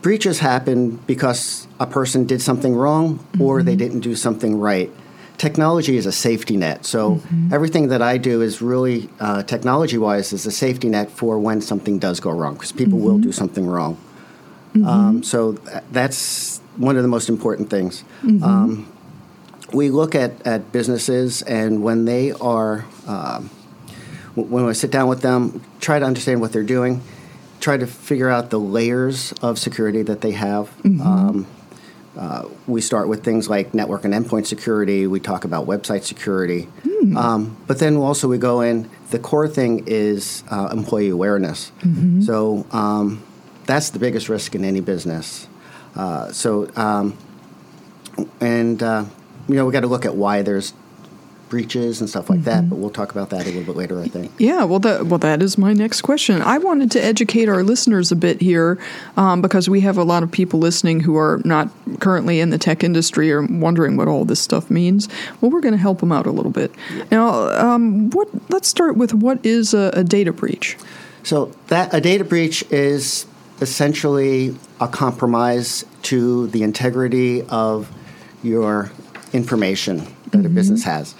breaches 0.01 0.39
happen 0.39 0.97
because 1.07 1.67
a 1.79 1.87
person 1.87 2.25
did 2.25 2.41
something 2.41 2.75
wrong 2.75 3.25
or 3.39 3.63
they 3.63 3.75
didn't 3.75 4.01
do 4.01 4.15
something 4.15 4.59
right. 4.59 4.91
Technology 5.37 5.97
is 5.97 6.05
a 6.05 6.11
safety 6.11 6.55
net. 6.57 6.85
So 6.85 7.21
everything 7.51 7.89
that 7.89 8.01
I 8.01 8.17
do 8.17 8.41
is 8.41 8.61
really 8.61 9.09
uh, 9.19 9.43
technology-wise 9.43 10.31
is 10.31 10.45
a 10.45 10.51
safety 10.51 10.89
net 10.89 11.09
for 11.09 11.39
when 11.39 11.59
something 11.61 11.99
does 11.99 12.19
go 12.19 12.31
wrong 12.31 12.53
because 12.53 12.71
people 12.71 12.99
will 12.99 13.17
do 13.17 13.31
something 13.31 13.65
wrong. 13.65 13.97
Um, 14.75 15.23
so 15.23 15.53
th- 15.53 15.83
that's 15.91 16.59
one 16.77 16.97
of 16.97 17.03
the 17.03 17.07
most 17.07 17.29
important 17.29 17.69
things. 17.69 18.03
Um, 18.43 18.91
we 19.73 19.89
look 19.89 20.15
at, 20.15 20.45
at 20.45 20.71
businesses, 20.71 21.41
and 21.41 21.81
when 21.81 22.05
they 22.05 22.31
are, 22.33 22.85
um, 23.07 23.49
when 24.35 24.65
I 24.65 24.73
sit 24.73 24.91
down 24.91 25.07
with 25.07 25.21
them, 25.21 25.61
try 25.79 25.99
to 25.99 26.05
understand 26.05 26.41
what 26.41 26.51
they're 26.51 26.63
doing, 26.63 27.01
try 27.59 27.77
to 27.77 27.87
figure 27.87 28.29
out 28.29 28.49
the 28.49 28.59
layers 28.59 29.33
of 29.41 29.57
security 29.57 30.03
that 30.03 30.21
they 30.21 30.31
have. 30.31 30.69
Um, 31.01 31.47
uh, 32.17 32.47
we 32.65 32.79
start 32.81 33.07
with 33.09 33.23
things 33.23 33.49
like 33.49 33.73
network 33.73 34.05
and 34.05 34.13
endpoint 34.13 34.45
security. 34.45 35.05
We 35.07 35.19
talk 35.19 35.43
about 35.43 35.67
website 35.67 36.03
security. 36.03 36.67
Um, 37.17 37.57
but 37.67 37.79
then 37.79 37.97
also 37.97 38.27
we 38.27 38.37
go 38.37 38.61
in, 38.61 38.89
the 39.11 39.19
core 39.19 39.47
thing 39.47 39.83
is 39.87 40.43
uh, 40.49 40.69
employee 40.71 41.09
awareness. 41.09 41.71
So 42.25 42.65
um, 42.71 43.21
that's 43.65 43.89
the 43.91 43.99
biggest 43.99 44.29
risk 44.29 44.55
in 44.55 44.63
any 44.63 44.79
business. 44.81 45.47
Uh, 45.95 46.31
so, 46.31 46.69
um, 46.75 47.17
and, 48.39 48.81
uh, 48.81 49.05
you 49.47 49.55
know, 49.55 49.65
we 49.65 49.71
got 49.71 49.81
to 49.81 49.87
look 49.87 50.05
at 50.05 50.15
why 50.15 50.41
there's 50.41 50.73
breaches 51.49 52.01
and 52.01 52.09
stuff 52.09 52.29
like 52.29 52.43
that, 52.43 52.69
but 52.69 52.77
we'll 52.77 52.89
talk 52.89 53.11
about 53.11 53.29
that 53.29 53.43
a 53.43 53.45
little 53.45 53.63
bit 53.63 53.75
later, 53.75 53.99
I 54.01 54.07
think. 54.07 54.31
Yeah, 54.37 54.63
well, 54.63 54.79
that 54.79 55.05
well, 55.05 55.19
that 55.19 55.41
is 55.41 55.57
my 55.57 55.73
next 55.73 56.01
question. 56.01 56.41
I 56.41 56.57
wanted 56.57 56.91
to 56.91 57.03
educate 57.03 57.49
our 57.49 57.63
listeners 57.63 58.11
a 58.11 58.15
bit 58.15 58.41
here 58.41 58.79
um, 59.17 59.41
because 59.41 59.69
we 59.69 59.81
have 59.81 59.97
a 59.97 60.03
lot 60.03 60.23
of 60.23 60.31
people 60.31 60.59
listening 60.59 60.99
who 60.99 61.15
are 61.17 61.41
not 61.45 61.69
currently 61.99 62.39
in 62.39 62.49
the 62.49 62.57
tech 62.57 62.83
industry 62.83 63.31
or 63.31 63.43
wondering 63.43 63.97
what 63.97 64.07
all 64.07 64.25
this 64.25 64.41
stuff 64.41 64.69
means. 64.69 65.07
Well, 65.39 65.51
we're 65.51 65.61
going 65.61 65.73
to 65.73 65.79
help 65.79 65.99
them 65.99 66.11
out 66.11 66.25
a 66.25 66.31
little 66.31 66.51
bit. 66.51 66.71
Now, 67.11 67.49
um, 67.49 68.09
what? 68.11 68.29
Let's 68.49 68.67
start 68.67 68.97
with 68.97 69.13
what 69.13 69.45
is 69.45 69.73
a, 69.73 69.91
a 69.93 70.03
data 70.03 70.33
breach. 70.33 70.77
So 71.23 71.51
that 71.67 71.93
a 71.93 72.01
data 72.01 72.23
breach 72.23 72.63
is 72.71 73.25
essentially 73.61 74.55
a 74.79 74.87
compromise 74.87 75.85
to 76.03 76.47
the 76.47 76.63
integrity 76.63 77.41
of 77.43 77.91
your 78.43 78.91
information 79.33 80.05
that 80.31 80.45
a 80.45 80.49
business 80.49 80.83
has. 80.83 81.15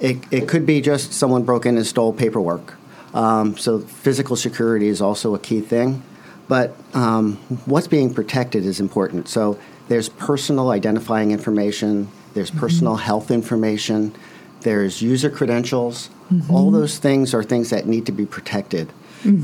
It, 0.00 0.18
it 0.30 0.48
could 0.48 0.66
be 0.66 0.80
just 0.80 1.12
someone 1.12 1.44
broke 1.44 1.66
in 1.66 1.76
and 1.76 1.86
stole 1.86 2.12
paperwork. 2.12 2.74
Um, 3.14 3.56
so 3.56 3.78
physical 3.80 4.36
security 4.36 4.88
is 4.88 5.00
also 5.00 5.34
a 5.34 5.38
key 5.38 5.60
thing, 5.60 6.02
but 6.48 6.76
um, 6.94 7.36
what's 7.64 7.86
being 7.88 8.12
protected 8.12 8.66
is 8.66 8.78
important. 8.78 9.28
So 9.28 9.58
there's 9.88 10.08
personal 10.10 10.70
identifying 10.70 11.30
information, 11.30 12.08
there's 12.34 12.50
personal 12.50 12.96
health 12.96 13.30
information, 13.30 14.14
there's 14.60 15.00
user 15.00 15.30
credentials. 15.30 16.10
All 16.50 16.70
those 16.70 16.98
things 16.98 17.32
are 17.32 17.42
things 17.42 17.70
that 17.70 17.86
need 17.86 18.04
to 18.06 18.12
be 18.12 18.26
protected. 18.26 18.92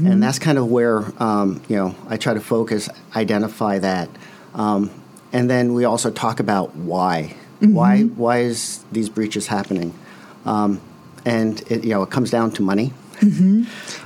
And 0.06 0.22
that's 0.22 0.38
kind 0.38 0.58
of 0.58 0.66
where 0.70 1.04
um, 1.22 1.62
you 1.68 1.76
know 1.76 1.94
I 2.08 2.16
try 2.16 2.34
to 2.34 2.40
focus, 2.40 2.88
identify 3.16 3.78
that, 3.78 4.08
um, 4.54 4.90
and 5.32 5.48
then 5.48 5.72
we 5.74 5.84
also 5.84 6.10
talk 6.10 6.40
about 6.40 6.76
why, 6.76 7.34
why, 7.60 8.02
why 8.02 8.40
is 8.40 8.84
these 8.92 9.08
breaches 9.08 9.46
happening, 9.46 9.94
um, 10.44 10.80
and 11.24 11.62
it, 11.70 11.84
you 11.84 11.90
know 11.90 12.02
it 12.02 12.10
comes 12.10 12.30
down 12.30 12.50
to 12.52 12.62
money. 12.62 12.92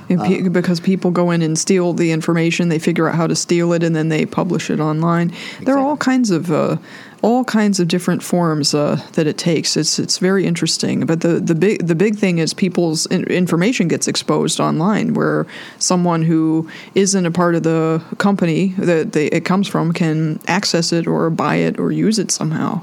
And 0.09 0.21
pe- 0.21 0.47
because 0.49 0.79
people 0.79 1.09
go 1.11 1.31
in 1.31 1.41
and 1.41 1.57
steal 1.57 1.93
the 1.93 2.11
information, 2.11 2.69
they 2.69 2.77
figure 2.79 3.09
out 3.09 3.15
how 3.15 3.25
to 3.25 3.35
steal 3.35 3.73
it, 3.73 3.83
and 3.83 3.95
then 3.95 4.09
they 4.09 4.25
publish 4.25 4.69
it 4.69 4.79
online. 4.79 5.33
There 5.61 5.75
are 5.75 5.85
all 5.85 5.97
kinds 5.97 6.29
of 6.29 6.51
uh, 6.51 6.77
all 7.23 7.43
kinds 7.43 7.79
of 7.79 7.87
different 7.87 8.21
forms 8.21 8.73
uh, 8.73 9.01
that 9.13 9.25
it 9.25 9.37
takes. 9.37 9.75
It's 9.75 9.97
it's 9.97 10.19
very 10.19 10.45
interesting. 10.45 11.05
But 11.05 11.21
the 11.21 11.39
the 11.39 11.55
big 11.55 11.87
the 11.87 11.95
big 11.95 12.15
thing 12.15 12.37
is 12.37 12.53
people's 12.53 13.07
in- 13.07 13.23
information 13.25 13.87
gets 13.87 14.07
exposed 14.07 14.59
online, 14.59 15.15
where 15.15 15.47
someone 15.79 16.21
who 16.21 16.69
isn't 16.93 17.25
a 17.25 17.31
part 17.31 17.55
of 17.55 17.63
the 17.63 18.01
company 18.19 18.75
that 18.77 19.13
they, 19.13 19.27
it 19.27 19.45
comes 19.45 19.67
from 19.67 19.93
can 19.93 20.39
access 20.47 20.93
it 20.93 21.07
or 21.07 21.29
buy 21.31 21.55
it 21.55 21.79
or 21.79 21.91
use 21.91 22.19
it 22.19 22.31
somehow. 22.31 22.81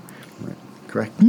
Correct. 0.94 1.20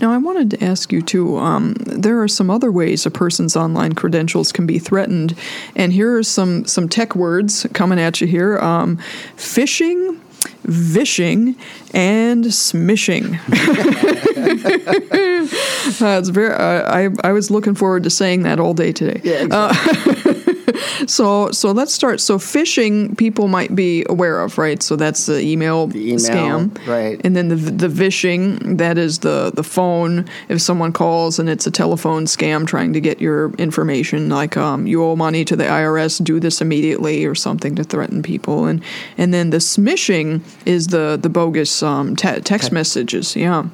Now, 0.00 0.12
I 0.12 0.18
wanted 0.18 0.52
to 0.52 0.64
ask 0.64 0.92
you 0.92 1.02
too. 1.02 1.36
Um, 1.36 1.74
there 1.78 2.22
are 2.22 2.28
some 2.28 2.48
other 2.48 2.70
ways 2.70 3.06
a 3.06 3.10
person's 3.10 3.56
online 3.56 3.94
credentials 3.94 4.52
can 4.52 4.66
be 4.66 4.78
threatened, 4.78 5.36
and 5.74 5.92
here 5.92 6.16
are 6.16 6.22
some 6.22 6.64
some 6.64 6.88
tech 6.88 7.16
words 7.16 7.66
coming 7.72 7.98
at 7.98 8.20
you 8.20 8.28
here: 8.28 8.60
um, 8.60 8.98
phishing, 9.36 10.20
vishing, 10.62 11.56
and 11.92 12.44
smishing. 12.44 13.40
That's 15.98 16.28
very. 16.28 16.54
Uh, 16.54 16.88
I 16.88 17.08
I 17.24 17.32
was 17.32 17.50
looking 17.50 17.74
forward 17.74 18.04
to 18.04 18.10
saying 18.10 18.44
that 18.44 18.60
all 18.60 18.74
day 18.74 18.92
today. 18.92 19.20
Yeah, 19.24 19.42
exactly. 19.42 20.29
so 21.06 21.50
so 21.50 21.72
let's 21.72 21.92
start. 21.92 22.20
So 22.20 22.38
phishing, 22.38 23.16
people 23.16 23.48
might 23.48 23.74
be 23.74 24.04
aware 24.08 24.40
of, 24.40 24.58
right? 24.58 24.82
So 24.82 24.96
that's 24.96 25.26
the 25.26 25.40
email, 25.40 25.90
email, 25.94 26.18
scam, 26.18 26.86
right. 26.86 27.20
And 27.24 27.36
then 27.36 27.48
the 27.48 27.56
the 27.56 27.88
vishing, 27.88 28.76
that 28.76 28.98
is 28.98 29.20
the 29.20 29.50
the 29.54 29.64
phone. 29.64 30.26
If 30.48 30.60
someone 30.60 30.92
calls 30.92 31.38
and 31.38 31.48
it's 31.48 31.66
a 31.66 31.70
telephone 31.70 32.24
scam 32.24 32.66
trying 32.66 32.92
to 32.92 33.00
get 33.00 33.20
your 33.20 33.52
information, 33.54 34.28
like 34.28 34.56
um, 34.56 34.86
you 34.86 35.02
owe 35.04 35.16
money 35.16 35.44
to 35.44 35.56
the 35.56 35.64
IRS, 35.64 36.22
do 36.22 36.40
this 36.40 36.60
immediately, 36.60 37.24
or 37.24 37.34
something 37.34 37.74
to 37.76 37.84
threaten 37.84 38.22
people. 38.22 38.66
And 38.66 38.82
and 39.18 39.32
then 39.34 39.50
the 39.50 39.58
smishing 39.58 40.42
is 40.66 40.88
the 40.88 41.18
the 41.20 41.28
bogus 41.28 41.82
um, 41.82 42.16
te- 42.16 42.40
text 42.40 42.72
messages. 42.72 43.36
Yeah. 43.36 43.66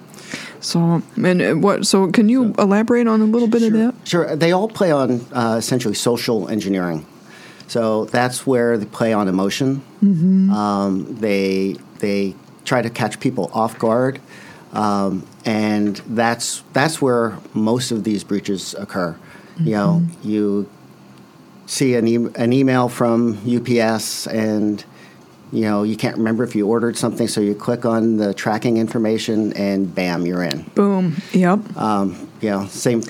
So 0.61 1.03
and 1.17 1.43
uh, 1.43 1.55
what? 1.55 1.87
So 1.87 2.11
can 2.11 2.29
you 2.29 2.55
elaborate 2.59 3.07
on 3.07 3.21
a 3.21 3.25
little 3.25 3.49
bit 3.49 3.63
of 3.63 3.73
that? 3.73 3.95
Sure. 4.05 4.35
They 4.37 4.53
all 4.53 4.69
play 4.69 4.91
on 4.91 5.21
uh, 5.33 5.57
essentially 5.59 5.95
social 5.95 6.49
engineering. 6.49 7.07
So 7.69 8.05
that's 8.07 8.47
where 8.47 8.79
they 8.79 8.87
play 8.87 9.13
on 9.13 9.29
emotion. 9.29 9.83
Um, 10.51 11.17
they 11.21 11.77
they 11.99 12.35
try 12.65 12.83
to 12.83 12.91
catch 12.91 13.19
people 13.21 13.51
off 13.53 13.79
guard, 13.79 14.21
um, 14.73 15.27
and 15.45 15.97
that's 16.09 16.63
that's 16.73 17.03
where 17.03 17.39
most 17.55 17.91
of 17.91 18.05
these 18.05 18.23
breaches 18.25 18.75
occur. 18.79 19.17
You 19.59 19.71
know, 19.73 20.03
you 20.23 20.69
see 21.67 21.95
an, 21.97 22.07
e- 22.07 22.29
an 22.37 22.53
email 22.53 22.89
from 22.89 23.39
UPS 23.49 24.27
and 24.29 24.85
you 25.53 25.63
know 25.63 25.83
you 25.83 25.97
can't 25.97 26.17
remember 26.17 26.45
if 26.45 26.55
you 26.55 26.67
ordered 26.67 26.97
something 26.97 27.29
so 27.29 27.41
you 27.41 27.55
click 27.55 27.85
on 27.85 28.17
the 28.17 28.35
tracking 28.35 28.77
information 28.77 29.53
and 29.55 29.95
bam 29.95 30.27
you're 30.27 30.43
in 30.43 30.63
Boom. 30.75 31.17
Yep. 31.33 31.77
um, 31.77 32.29
you 32.41 32.51
know 32.51 32.67
same 32.67 33.03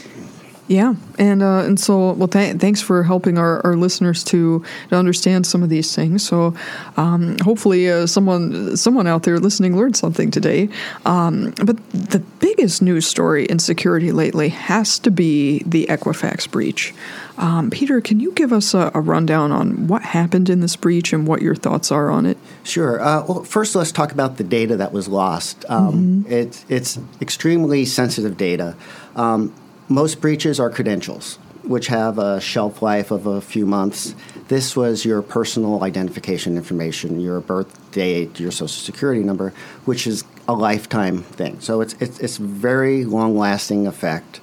Yeah, 0.69 0.95
and 1.17 1.43
uh, 1.43 1.63
and 1.65 1.79
so 1.79 2.13
well, 2.15 2.27
th- 2.27 2.57
thanks 2.57 2.83
for 2.83 3.05
helping 3.05 3.39
our, 3.39 3.65
our 3.65 3.77
listeners 3.77 4.25
to 4.25 4.65
to 4.91 4.97
understand 4.97 5.47
some 5.47 5.63
of 5.63 5.69
these 5.69 5.95
things. 5.95 6.27
So 6.27 6.55
um, 6.97 7.39
hopefully, 7.39 7.89
uh, 7.89 8.07
someone 8.09 8.77
someone 8.77 9.07
out 9.07 9.23
there 9.23 9.39
listening 9.39 9.77
learned 9.77 9.97
something 9.97 10.33
today. 10.33 10.69
Um, 11.05 11.55
but 11.65 11.77
the 11.93 12.19
biggest 12.41 12.83
news 12.83 13.07
story 13.07 13.45
in 13.45 13.61
security 13.61 14.11
lately 14.11 14.49
has 14.49 14.99
to 15.01 15.11
be 15.13 15.63
the 15.65 15.87
Equifax 15.87 16.51
breach. 16.51 16.93
Um, 17.39 17.71
Peter, 17.71 18.01
can 18.01 18.19
you 18.19 18.33
give 18.33 18.53
us 18.53 18.73
a, 18.73 18.91
a 18.95 19.01
rundown 19.01 19.53
on 19.53 19.89
what 19.89 20.03
happened 20.03 20.49
in 20.49 20.61
this 20.61 20.75
breach 20.77 21.13
and 21.13 21.27
what 21.27 21.43
your 21.43 21.55
thoughts 21.55 21.93
are 21.93 22.11
on 22.11 22.25
it? 22.25 22.39
Sure. 22.65 23.01
Uh, 23.01 23.25
well, 23.27 23.45
first, 23.45 23.75
let's 23.75 23.93
talk 23.93 24.13
about 24.13 24.39
the 24.39 24.45
data 24.45 24.77
that 24.77 24.93
was 24.93 25.07
lost. 25.07 25.65
Um, 25.69 26.25
it's, 26.29 26.65
it's 26.69 26.99
extremely 27.21 27.85
sensitive 27.85 28.37
data. 28.37 28.75
Um, 29.17 29.55
most 29.89 30.21
breaches 30.21 30.59
are 30.59 30.71
credentials, 30.71 31.37
which 31.63 31.89
have 31.89 32.19
a 32.19 32.41
shelf 32.41 32.81
life 32.81 33.11
of 33.11 33.27
a 33.27 33.41
few 33.41 33.67
months. 33.67 34.15
This 34.49 34.75
was 34.75 35.05
your 35.05 35.21
personal 35.21 35.85
identification 35.85 36.57
information, 36.57 37.21
your 37.21 37.41
birth 37.41 37.91
date, 37.91 38.41
your 38.41 38.51
social 38.51 38.69
security 38.69 39.23
number, 39.23 39.53
which 39.85 40.07
is 40.07 40.25
a 40.49 40.55
lifetime 40.55 41.23
thing. 41.23 41.61
So 41.61 41.83
it's, 41.83 41.95
it's, 42.01 42.19
it's 42.21 42.37
very 42.39 43.05
long 43.05 43.37
lasting 43.37 43.87
effect. 43.87 44.41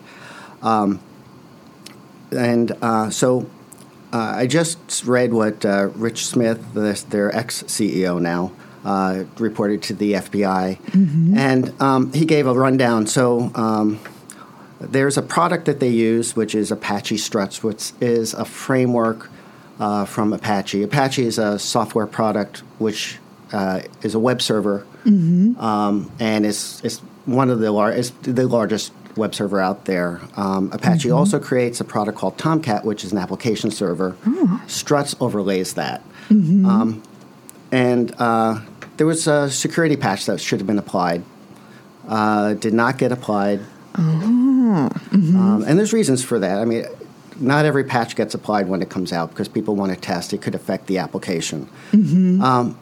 Um, 0.62 1.00
and 2.34 2.72
uh, 2.82 3.10
so 3.10 3.50
uh, 4.12 4.34
I 4.38 4.48
just 4.48 5.06
read 5.06 5.34
what 5.34 5.66
uh, 5.66 5.90
Rich 5.96 6.26
Smith, 6.28 6.74
the, 6.74 7.04
their 7.10 7.36
ex 7.36 7.64
CEO 7.64 8.22
now, 8.22 8.52
uh, 8.86 9.24
reported 9.40 9.82
to 9.84 9.94
the 9.94 10.14
FBI, 10.14 10.78
and 11.38 11.82
um, 11.82 12.12
he 12.14 12.26
gave 12.26 12.46
a 12.48 12.54
rundown. 12.54 13.08
So 13.08 13.52
um, 13.56 14.00
there's 14.80 15.18
a 15.18 15.22
product 15.22 15.66
that 15.66 15.80
they 15.80 15.90
use, 15.90 16.36
which 16.36 16.54
is 16.54 16.70
Apache 16.72 17.18
Struts, 17.18 17.64
which 17.64 17.92
is 18.02 18.34
a 18.34 18.46
framework 18.46 19.30
uh, 19.80 20.06
from 20.06 20.34
Apache. 20.34 20.84
Apache 20.84 21.26
is 21.26 21.38
a 21.40 21.58
software 21.58 22.06
product 22.08 22.60
which 22.78 23.18
uh, 23.52 23.82
is 24.02 24.14
a 24.16 24.20
web 24.20 24.42
server, 24.42 24.86
um, 25.60 26.12
and 26.20 26.46
it's, 26.46 26.84
it's 26.84 27.00
one 27.26 27.50
of 27.50 27.60
the 27.60 27.72
lar- 27.72 27.92
it's 27.92 28.12
the 28.22 28.48
largest 28.48 28.92
web 29.16 29.34
server 29.36 29.60
out 29.60 29.86
there. 29.86 30.22
Um, 30.36 30.72
Apache 30.72 31.10
also 31.12 31.40
creates 31.40 31.80
a 31.80 31.84
product 31.84 32.18
called 32.18 32.38
Tomcat, 32.38 32.84
which 32.86 33.04
is 33.04 33.12
an 33.12 33.18
application 33.18 33.72
server. 33.72 34.16
Struts 34.68 35.16
overlays 35.20 35.74
that. 35.74 36.02
Um, 36.66 37.04
and 37.72 38.14
uh, 38.20 38.62
there 38.98 39.08
was 39.08 39.28
a 39.28 39.50
security 39.50 39.96
patch 39.98 40.26
that 40.26 40.40
should 40.40 40.60
have 40.60 40.68
been 40.68 40.80
applied. 40.80 41.24
Uh, 42.08 42.54
did 42.54 42.74
not 42.74 42.98
get 42.98 43.12
applied. 43.12 43.62
Um, 45.36 45.64
and 45.68 45.78
there's 45.78 45.94
reasons 45.94 46.24
for 46.24 46.40
that. 46.40 46.60
I 46.60 46.66
mean, 46.66 46.86
not 47.40 47.66
every 47.66 47.84
patch 47.84 48.16
gets 48.16 48.34
applied 48.34 48.68
when 48.68 48.82
it 48.82 48.90
comes 48.90 49.12
out 49.14 49.30
because 49.30 49.48
people 49.48 49.76
want 49.76 49.94
to 49.94 50.00
test. 50.00 50.34
It 50.34 50.42
could 50.42 50.56
affect 50.56 50.88
the 50.88 50.98
application. 51.00 51.68
Um, 52.42 52.78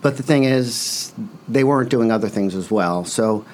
but 0.00 0.16
the 0.16 0.22
thing 0.22 0.44
is, 0.44 1.12
they 1.48 1.64
weren't 1.64 1.90
doing 1.90 2.12
other 2.12 2.28
things 2.28 2.54
as 2.54 2.70
well. 2.70 3.04
So 3.04 3.44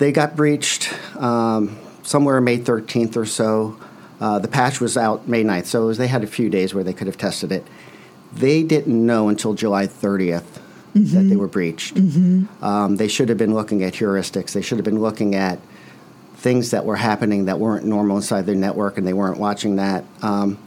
they 0.00 0.12
got 0.12 0.34
breached 0.34 0.92
um, 1.16 1.78
somewhere 2.02 2.40
May 2.40 2.58
13th 2.58 3.16
or 3.16 3.26
so. 3.26 3.78
Uh, 4.18 4.38
the 4.38 4.48
patch 4.48 4.80
was 4.80 4.96
out 4.96 5.28
May 5.28 5.44
9th, 5.44 5.66
so 5.66 5.86
was, 5.86 5.98
they 5.98 6.08
had 6.08 6.24
a 6.24 6.26
few 6.26 6.48
days 6.50 6.74
where 6.74 6.82
they 6.82 6.94
could 6.94 7.06
have 7.06 7.18
tested 7.18 7.52
it. 7.52 7.66
They 8.32 8.62
didn't 8.62 9.06
know 9.06 9.28
until 9.28 9.54
July 9.54 9.86
30th 9.86 10.58
that 10.94 11.22
they 11.28 11.36
were 11.36 11.46
breached. 11.48 11.96
Um, 12.62 12.96
they 12.96 13.08
should 13.08 13.28
have 13.28 13.38
been 13.38 13.54
looking 13.54 13.84
at 13.84 13.92
heuristics. 13.94 14.52
They 14.52 14.62
should 14.62 14.78
have 14.78 14.84
been 14.84 15.00
looking 15.00 15.34
at 15.34 15.58
things 16.34 16.70
that 16.70 16.84
were 16.86 16.96
happening 16.96 17.44
that 17.44 17.58
weren't 17.58 17.84
normal 17.84 18.16
inside 18.16 18.46
their 18.46 18.54
network, 18.54 18.96
and 18.96 19.06
they 19.06 19.12
weren't 19.12 19.38
watching 19.38 19.76
that. 19.76 20.04
Um, 20.22 20.58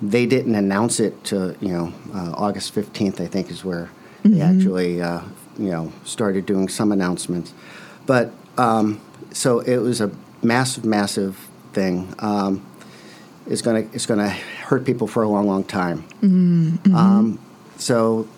they 0.00 0.26
didn't 0.26 0.54
announce 0.54 0.98
it 0.98 1.22
to 1.24 1.56
you 1.60 1.68
know 1.68 1.92
uh, 2.14 2.32
August 2.36 2.74
15th. 2.74 3.20
I 3.20 3.26
think 3.26 3.50
is 3.50 3.64
where 3.64 3.90
they 4.24 4.40
actually 4.40 5.02
uh, 5.02 5.22
you 5.58 5.70
know 5.70 5.92
started 6.04 6.46
doing 6.46 6.68
some 6.68 6.90
announcements. 6.90 7.52
But 8.06 8.32
um, 8.58 9.00
so 9.32 9.60
it 9.60 9.78
was 9.78 10.00
a 10.00 10.10
massive, 10.42 10.84
massive 10.84 11.48
thing. 11.72 12.14
Um, 12.18 12.64
it's 13.46 13.62
gonna 13.62 13.86
it's 13.92 14.06
gonna 14.06 14.28
hurt 14.28 14.84
people 14.84 15.06
for 15.06 15.22
a 15.22 15.28
long, 15.28 15.46
long 15.46 15.64
time. 15.64 16.04
Um, 16.94 17.38
so, 17.78 18.28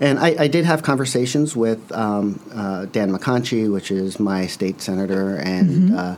and 0.00 0.18
I, 0.18 0.44
I 0.44 0.48
did 0.48 0.64
have 0.64 0.82
conversations 0.82 1.54
with 1.54 1.92
um, 1.92 2.40
uh, 2.54 2.86
Dan 2.86 3.10
McConchie, 3.10 3.70
which 3.70 3.90
is 3.90 4.18
my 4.18 4.46
state 4.46 4.80
senator, 4.80 5.36
and 5.36 5.94
uh, 5.94 6.16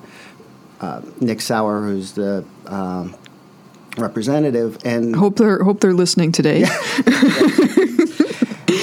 uh, 0.80 1.02
Nick 1.20 1.40
Sauer, 1.40 1.82
who's 1.82 2.12
the 2.12 2.44
um, 2.66 3.16
representative, 3.96 4.78
and 4.84 5.16
Hope 5.16 5.36
they're 5.36 5.64
hope 5.64 5.80
they're 5.80 5.94
listening 5.94 6.30
today. 6.30 6.64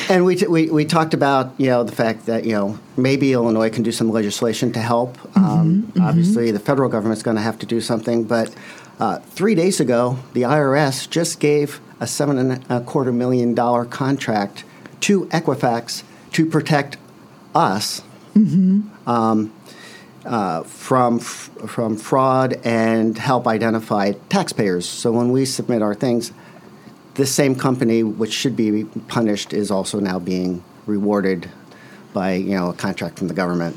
and 0.09 0.25
we, 0.25 0.35
t- 0.35 0.47
we 0.47 0.69
we 0.69 0.85
talked 0.85 1.13
about 1.13 1.53
you 1.57 1.67
know 1.67 1.83
the 1.83 1.91
fact 1.91 2.25
that 2.25 2.43
you 2.45 2.53
know 2.53 2.79
maybe 2.97 3.33
Illinois 3.33 3.69
can 3.69 3.83
do 3.83 3.91
some 3.91 4.09
legislation 4.11 4.71
to 4.73 4.79
help. 4.79 5.17
Um, 5.37 5.91
Obviously, 6.01 6.51
the 6.51 6.59
federal 6.59 6.89
government's 6.89 7.23
going 7.23 7.37
to 7.37 7.43
have 7.43 7.59
to 7.59 7.65
do 7.65 7.81
something. 7.81 8.23
But 8.23 8.53
uh, 8.99 9.19
three 9.19 9.55
days 9.55 9.79
ago, 9.79 10.17
the 10.33 10.43
IRS 10.43 11.09
just 11.09 11.39
gave 11.39 11.79
a 11.99 12.07
seven 12.07 12.37
and 12.37 12.65
a 12.69 12.81
quarter 12.81 13.11
million 13.11 13.53
dollar 13.53 13.85
contract 13.85 14.63
to 15.01 15.25
Equifax 15.27 16.03
to 16.33 16.45
protect 16.45 16.97
us 17.53 18.01
um, 19.07 19.53
uh, 20.25 20.63
from 20.63 21.17
f- 21.19 21.49
from 21.67 21.95
fraud 21.97 22.59
and 22.65 23.17
help 23.17 23.47
identify 23.47 24.11
taxpayers. 24.29 24.87
So 24.87 25.11
when 25.11 25.31
we 25.31 25.45
submit 25.45 25.81
our 25.81 25.95
things, 25.95 26.31
this 27.15 27.33
same 27.33 27.55
company, 27.55 28.03
which 28.03 28.33
should 28.33 28.55
be 28.55 28.83
punished, 29.07 29.53
is 29.53 29.71
also 29.71 29.99
now 29.99 30.19
being 30.19 30.63
rewarded 30.85 31.49
by 32.13 32.33
you 32.33 32.55
know 32.55 32.69
a 32.69 32.73
contract 32.73 33.17
from 33.17 33.27
the 33.27 33.33
government. 33.33 33.75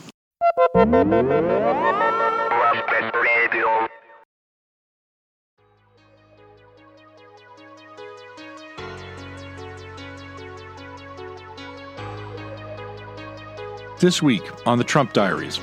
This 14.01 14.23
week 14.23 14.45
on 14.65 14.79
the 14.79 14.85
Trump 14.85 15.13
Diaries 15.13 15.59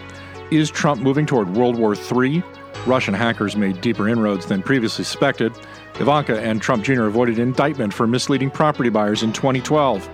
Is 0.51 0.69
Trump 0.69 1.01
moving 1.01 1.25
toward 1.25 1.55
World 1.55 1.77
War 1.77 1.95
III? 1.95 2.43
Russian 2.85 3.13
hackers 3.13 3.55
made 3.55 3.81
deeper 3.81 4.07
inroads 4.07 4.45
than 4.45 4.61
previously 4.61 5.03
suspected. 5.05 5.53
Ivanka 5.99 6.39
and 6.39 6.61
Trump 6.61 6.83
Jr. 6.83 7.03
avoided 7.03 7.39
indictment 7.39 7.93
for 7.93 8.05
misleading 8.07 8.49
property 8.49 8.89
buyers 8.89 9.23
in 9.23 9.31
2012. 9.31 10.09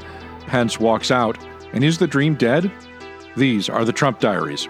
Pence 0.47 0.79
walks 0.79 1.11
out. 1.11 1.37
And 1.73 1.83
is 1.83 1.97
the 1.97 2.07
dream 2.07 2.35
dead? 2.35 2.71
These 3.35 3.69
are 3.69 3.85
the 3.85 3.93
Trump 3.93 4.19
Diaries. 4.19 4.67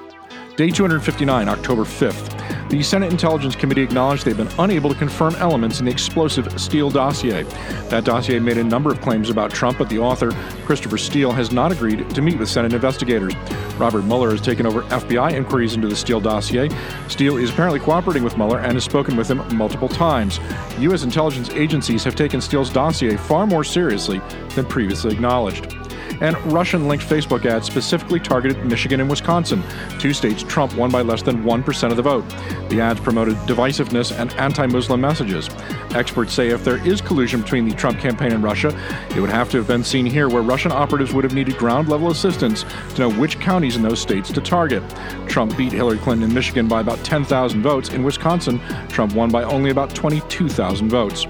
Day 0.55 0.69
259, 0.69 1.49
October 1.49 1.83
5th. 1.83 2.50
The 2.71 2.81
Senate 2.81 3.11
Intelligence 3.11 3.53
Committee 3.53 3.81
acknowledged 3.81 4.23
they've 4.23 4.37
been 4.37 4.47
unable 4.57 4.89
to 4.89 4.95
confirm 4.95 5.35
elements 5.35 5.79
in 5.79 5.85
the 5.85 5.91
explosive 5.91 6.57
Steele 6.57 6.89
dossier. 6.89 7.43
That 7.89 8.05
dossier 8.05 8.39
made 8.39 8.57
a 8.57 8.63
number 8.63 8.89
of 8.89 9.01
claims 9.01 9.29
about 9.29 9.51
Trump, 9.51 9.77
but 9.77 9.89
the 9.89 9.99
author, 9.99 10.31
Christopher 10.63 10.97
Steele, 10.97 11.33
has 11.33 11.51
not 11.51 11.73
agreed 11.73 12.09
to 12.11 12.21
meet 12.21 12.39
with 12.39 12.47
Senate 12.47 12.71
investigators. 12.71 13.35
Robert 13.77 14.03
Mueller 14.03 14.31
has 14.31 14.39
taken 14.39 14.65
over 14.65 14.83
FBI 14.83 15.33
inquiries 15.33 15.73
into 15.73 15.89
the 15.89 15.95
Steele 15.97 16.21
dossier. 16.21 16.69
Steele 17.09 17.35
is 17.35 17.49
apparently 17.49 17.81
cooperating 17.81 18.23
with 18.23 18.37
Mueller 18.37 18.59
and 18.59 18.75
has 18.75 18.85
spoken 18.85 19.17
with 19.17 19.29
him 19.29 19.43
multiple 19.53 19.89
times. 19.89 20.39
U.S. 20.79 21.03
intelligence 21.03 21.49
agencies 21.49 22.05
have 22.05 22.15
taken 22.15 22.39
Steele's 22.39 22.69
dossier 22.69 23.17
far 23.17 23.45
more 23.45 23.65
seriously 23.65 24.21
than 24.55 24.65
previously 24.65 25.11
acknowledged 25.11 25.80
and 26.19 26.35
Russian 26.51 26.87
linked 26.87 27.05
Facebook 27.05 27.45
ads 27.45 27.65
specifically 27.65 28.19
targeted 28.19 28.65
Michigan 28.65 28.99
and 28.99 29.09
Wisconsin, 29.09 29.63
two 29.99 30.13
states 30.13 30.43
Trump 30.43 30.75
won 30.75 30.91
by 30.91 31.01
less 31.01 31.21
than 31.21 31.43
1% 31.43 31.91
of 31.91 31.97
the 31.97 32.01
vote. 32.01 32.27
The 32.69 32.81
ads 32.81 32.99
promoted 32.99 33.35
divisiveness 33.47 34.17
and 34.17 34.33
anti 34.33 34.65
Muslim 34.67 35.01
messages. 35.01 35.49
Experts 35.95 36.33
say 36.33 36.49
if 36.49 36.63
there 36.63 36.85
is 36.87 37.01
collusion 37.01 37.41
between 37.41 37.67
the 37.67 37.75
Trump 37.75 37.99
campaign 37.99 38.31
and 38.31 38.43
Russia, 38.43 38.69
it 39.15 39.19
would 39.19 39.29
have 39.29 39.49
to 39.51 39.57
have 39.57 39.67
been 39.67 39.83
seen 39.83 40.05
here, 40.05 40.29
where 40.29 40.41
Russian 40.41 40.71
operatives 40.71 41.13
would 41.13 41.23
have 41.23 41.33
needed 41.33 41.57
ground 41.57 41.89
level 41.89 42.11
assistance 42.11 42.65
to 42.95 43.01
know 43.01 43.11
which 43.11 43.39
counties 43.39 43.75
in 43.75 43.81
those 43.81 43.99
states 43.99 44.31
to 44.31 44.41
target. 44.41 44.83
Trump 45.27 45.55
beat 45.57 45.71
Hillary 45.71 45.97
Clinton 45.97 46.27
in 46.29 46.33
Michigan 46.33 46.67
by 46.67 46.81
about 46.81 47.03
10,000 47.03 47.61
votes. 47.61 47.89
In 47.89 48.03
Wisconsin, 48.03 48.59
Trump 48.87 49.13
won 49.13 49.29
by 49.29 49.43
only 49.43 49.69
about 49.69 49.93
22,000 49.93 50.89
votes. 50.89 51.25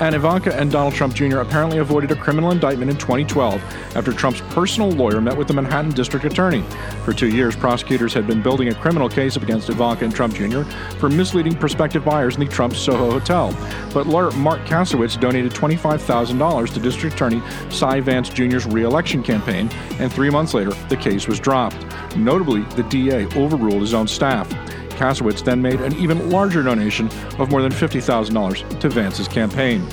And 0.00 0.14
Ivanka 0.14 0.54
and 0.54 0.70
Donald 0.70 0.94
Trump 0.94 1.14
Jr. 1.14 1.38
apparently 1.38 1.78
avoided 1.78 2.10
a 2.10 2.16
criminal 2.16 2.50
indictment 2.50 2.90
in 2.90 2.96
2012 2.96 3.62
after 3.94 4.12
Trump's 4.22 4.40
personal 4.54 4.88
lawyer 4.88 5.20
met 5.20 5.36
with 5.36 5.48
the 5.48 5.52
Manhattan 5.52 5.90
District 5.90 6.24
Attorney. 6.24 6.62
For 7.04 7.12
two 7.12 7.26
years, 7.26 7.56
prosecutors 7.56 8.14
had 8.14 8.24
been 8.24 8.40
building 8.40 8.68
a 8.68 8.74
criminal 8.76 9.08
case 9.08 9.34
against 9.34 9.68
Ivanka 9.68 10.04
and 10.04 10.14
Trump 10.14 10.34
Jr. 10.36 10.62
for 11.00 11.08
misleading 11.08 11.56
prospective 11.56 12.04
buyers 12.04 12.36
in 12.36 12.40
the 12.40 12.46
Trump 12.46 12.76
Soho 12.76 13.10
Hotel. 13.10 13.52
But 13.92 14.06
lawyer 14.06 14.30
Marc 14.30 14.60
Kasowitz 14.60 15.20
donated 15.20 15.50
$25,000 15.50 16.72
to 16.72 16.78
District 16.78 17.16
Attorney 17.16 17.42
Cy 17.68 17.98
Vance 17.98 18.28
Jr.'s 18.28 18.64
reelection 18.64 19.24
campaign, 19.24 19.68
and 19.98 20.12
three 20.12 20.30
months 20.30 20.54
later, 20.54 20.70
the 20.88 20.96
case 20.96 21.26
was 21.26 21.40
dropped. 21.40 21.84
Notably, 22.16 22.62
the 22.76 22.84
DA 22.84 23.26
overruled 23.36 23.80
his 23.80 23.92
own 23.92 24.06
staff. 24.06 24.48
Kasowitz 24.90 25.44
then 25.44 25.60
made 25.60 25.80
an 25.80 25.96
even 25.96 26.30
larger 26.30 26.62
donation 26.62 27.08
of 27.40 27.50
more 27.50 27.60
than 27.60 27.72
$50,000 27.72 28.78
to 28.78 28.88
Vance's 28.88 29.26
campaign. 29.26 29.84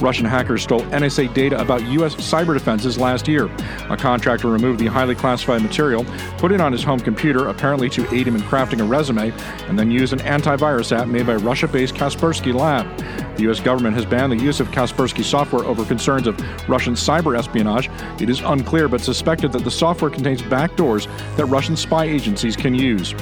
Russian 0.00 0.24
hackers 0.24 0.62
stole 0.62 0.82
NSA 0.82 1.32
data 1.34 1.60
about 1.60 1.84
U.S. 1.86 2.14
cyber 2.16 2.54
defenses 2.54 2.98
last 2.98 3.28
year. 3.28 3.46
A 3.90 3.96
contractor 3.96 4.48
removed 4.48 4.80
the 4.80 4.86
highly 4.86 5.14
classified 5.14 5.62
material, 5.62 6.04
put 6.38 6.52
it 6.52 6.60
on 6.60 6.72
his 6.72 6.82
home 6.82 7.00
computer, 7.00 7.48
apparently 7.48 7.88
to 7.90 8.14
aid 8.14 8.26
him 8.26 8.36
in 8.36 8.42
crafting 8.42 8.80
a 8.80 8.84
resume, 8.84 9.32
and 9.68 9.78
then 9.78 9.90
used 9.90 10.12
an 10.12 10.20
antivirus 10.20 10.96
app 10.96 11.08
made 11.08 11.26
by 11.26 11.36
Russia 11.36 11.68
based 11.68 11.94
Kaspersky 11.94 12.54
Lab. 12.54 12.86
The 13.40 13.44
U.S. 13.44 13.60
government 13.60 13.96
has 13.96 14.04
banned 14.04 14.32
the 14.32 14.36
use 14.36 14.60
of 14.60 14.68
Kaspersky 14.68 15.24
software 15.24 15.64
over 15.64 15.82
concerns 15.86 16.26
of 16.26 16.38
Russian 16.68 16.92
cyber 16.92 17.38
espionage. 17.38 17.88
It 18.20 18.28
is 18.28 18.40
unclear, 18.40 18.86
but 18.86 19.00
suspected 19.00 19.50
that 19.52 19.64
the 19.64 19.70
software 19.70 20.10
contains 20.10 20.42
backdoors 20.42 21.06
that 21.36 21.46
Russian 21.46 21.74
spy 21.74 22.04
agencies 22.04 22.54
can 22.54 22.74
use. 22.74 23.14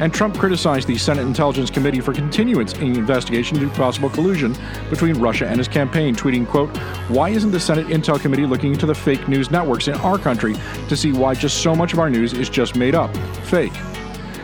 And 0.00 0.14
Trump 0.14 0.38
criticized 0.38 0.88
the 0.88 0.96
Senate 0.96 1.26
Intelligence 1.26 1.70
Committee 1.70 2.00
for 2.00 2.14
continuing 2.14 2.62
its 2.62 2.72
investigation 2.72 3.58
into 3.58 3.68
possible 3.74 4.08
collusion 4.08 4.56
between 4.88 5.20
Russia 5.20 5.46
and 5.46 5.58
his 5.58 5.68
campaign, 5.68 6.16
tweeting, 6.16 6.48
quote, 6.48 6.74
Why 7.10 7.28
isn't 7.28 7.50
the 7.50 7.60
Senate 7.60 7.88
Intel 7.88 8.18
Committee 8.18 8.46
looking 8.46 8.72
into 8.72 8.86
the 8.86 8.94
fake 8.94 9.28
news 9.28 9.50
networks 9.50 9.88
in 9.88 9.94
our 9.96 10.16
country 10.16 10.54
to 10.88 10.96
see 10.96 11.12
why 11.12 11.34
just 11.34 11.62
so 11.62 11.76
much 11.76 11.92
of 11.92 11.98
our 11.98 12.08
news 12.08 12.32
is 12.32 12.48
just 12.48 12.76
made 12.76 12.94
up, 12.94 13.14
fake? 13.44 13.74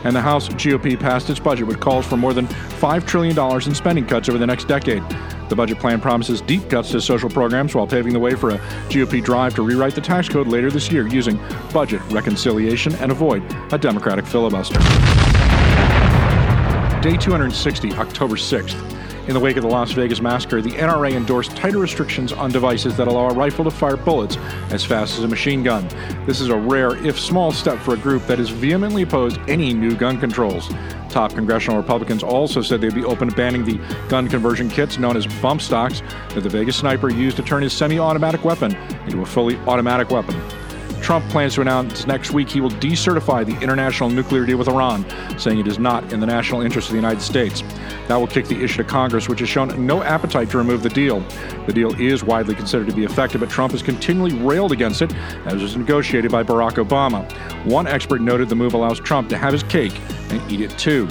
And 0.05 0.15
the 0.15 0.21
House 0.21 0.49
GOP 0.49 0.99
passed 0.99 1.31
its 1.31 1.41
budget 1.41 1.67
with 1.67 1.81
calls 1.81 2.07
for 2.07 2.17
more 2.17 2.33
than 2.33 2.47
$5 2.47 3.07
trillion 3.07 3.38
in 3.67 3.75
spending 3.75 4.07
cuts 4.07 4.29
over 4.29 4.38
the 4.38 4.47
next 4.47 4.69
decade. 4.69 5.03
The 5.49 5.57
budget 5.57 5.79
plan 5.79 6.01
promises 6.01 6.41
deep 6.41 6.69
cuts 6.71 6.91
to 6.93 7.01
social 7.01 7.29
programs 7.29 7.75
while 7.75 7.87
paving 7.87 8.12
the 8.12 8.21
way 8.21 8.35
for 8.35 8.51
a 8.51 8.59
GOP 8.88 9.23
drive 9.23 9.55
to 9.57 9.62
rewrite 9.62 9.95
the 9.95 10.01
tax 10.01 10.29
code 10.29 10.49
later 10.49 10.71
this 10.71 10.91
year 10.91 11.07
using 11.07 11.38
budget 11.73 12.01
reconciliation 12.11 12.95
and 12.97 13.12
avoid 13.12 13.43
a 13.73 13.79
Democratic 13.79 14.27
filibuster. 14.27 14.79
Day 17.03 17.17
260, 17.17 17.93
October 17.95 18.37
6th. 18.37 19.02
In 19.28 19.35
the 19.35 19.40
wake 19.40 19.56
of 19.56 19.62
the 19.62 19.68
Las 19.68 19.92
Vegas 19.92 20.20
massacre, 20.20 20.61
the 20.61 20.72
NRA 20.72 21.12
endorsed 21.12 21.56
tighter 21.56 21.78
restrictions 21.78 22.32
on 22.32 22.50
devices 22.50 22.96
that 22.96 23.06
allow 23.06 23.28
a 23.28 23.32
rifle 23.32 23.64
to 23.64 23.70
fire 23.70 23.96
bullets 23.96 24.37
as 24.70 24.85
fast 24.85 25.16
as 25.16 25.22
a 25.22 25.28
machine 25.28 25.62
gun. 25.62 25.87
This 26.26 26.40
is 26.40 26.48
a 26.48 26.56
rare, 26.56 26.96
if 27.06 27.20
small, 27.20 27.52
step 27.52 27.78
for 27.78 27.94
a 27.94 27.96
group 27.96 28.26
that 28.26 28.38
has 28.38 28.50
vehemently 28.50 29.02
opposed 29.02 29.38
any 29.48 29.72
new 29.72 29.94
gun 29.94 30.18
controls. 30.18 30.72
Top 31.08 31.35
congressional 31.35 31.78
Republicans 31.78 32.24
also 32.24 32.62
said 32.62 32.80
they'd 32.80 32.96
be 32.96 33.04
open 33.04 33.28
to 33.28 33.37
banning 33.37 33.64
the 33.64 33.78
gun 34.08 34.28
conversion 34.28 34.68
kits 34.68 34.98
known 34.98 35.16
as 35.16 35.24
bump 35.40 35.62
stocks 35.62 36.02
that 36.30 36.40
the 36.40 36.48
Vegas 36.48 36.76
sniper 36.76 37.08
used 37.08 37.37
to 37.37 37.44
turn 37.44 37.62
his 37.62 37.72
semi 37.72 38.00
automatic 38.00 38.44
weapon 38.44 38.74
into 39.06 39.22
a 39.22 39.26
fully 39.26 39.56
automatic 39.68 40.11
weapon. 40.11 40.35
Trump 41.03 41.29
plans 41.31 41.55
to 41.55 41.61
announce 41.61 42.07
next 42.07 42.31
week 42.31 42.49
he 42.49 42.61
will 42.61 42.71
decertify 42.71 43.45
the 43.45 43.61
international 43.61 44.09
nuclear 44.09 44.47
deal 44.47 44.57
with 44.57 44.69
Iran, 44.69 45.05
saying 45.37 45.59
it 45.59 45.67
is 45.67 45.79
not 45.79 46.12
in 46.12 46.21
the 46.21 46.27
national 46.27 46.61
interest 46.61 46.88
of 46.88 46.93
the 46.93 46.99
United 46.99 47.21
States. 47.21 47.62
That 48.07 48.17
will 48.17 48.29
kick 48.29 48.47
the 48.47 48.62
issue 48.62 48.79
to 48.79 48.85
Congress, 48.85 49.29
which 49.29 49.41
has 49.41 49.49
shown 49.49 49.85
no 49.85 50.03
appetite 50.03 50.49
to 50.51 50.59
remove 50.59 50.83
the 50.83 50.88
deal. 50.88 51.21
The 51.67 51.73
deal 51.73 52.01
is 52.01 52.23
widely 52.23 52.55
considered 52.55 52.87
to 52.88 52.95
be 52.95 53.03
effective, 53.03 53.41
but 53.41 53.51
Trump 53.51 53.73
has 53.73 53.83
continually 53.83 54.35
railed 54.35 54.71
against 54.71 55.03
it 55.03 55.12
as 55.45 55.55
it 55.55 55.62
was 55.62 55.77
negotiated 55.77 56.31
by 56.31 56.45
Barack 56.45 56.75
Obama. 56.75 57.31
One 57.67 57.88
expert 57.88 58.21
noted 58.21 58.49
the 58.49 58.55
move 58.55 58.75
allows 58.75 59.01
Trump 59.01 59.29
to 59.31 59.38
have 59.38 59.53
his 59.53 59.65
cake 59.65 59.99
and 60.31 60.53
eat 60.53 60.61
it 60.61 60.71
too. 60.79 61.09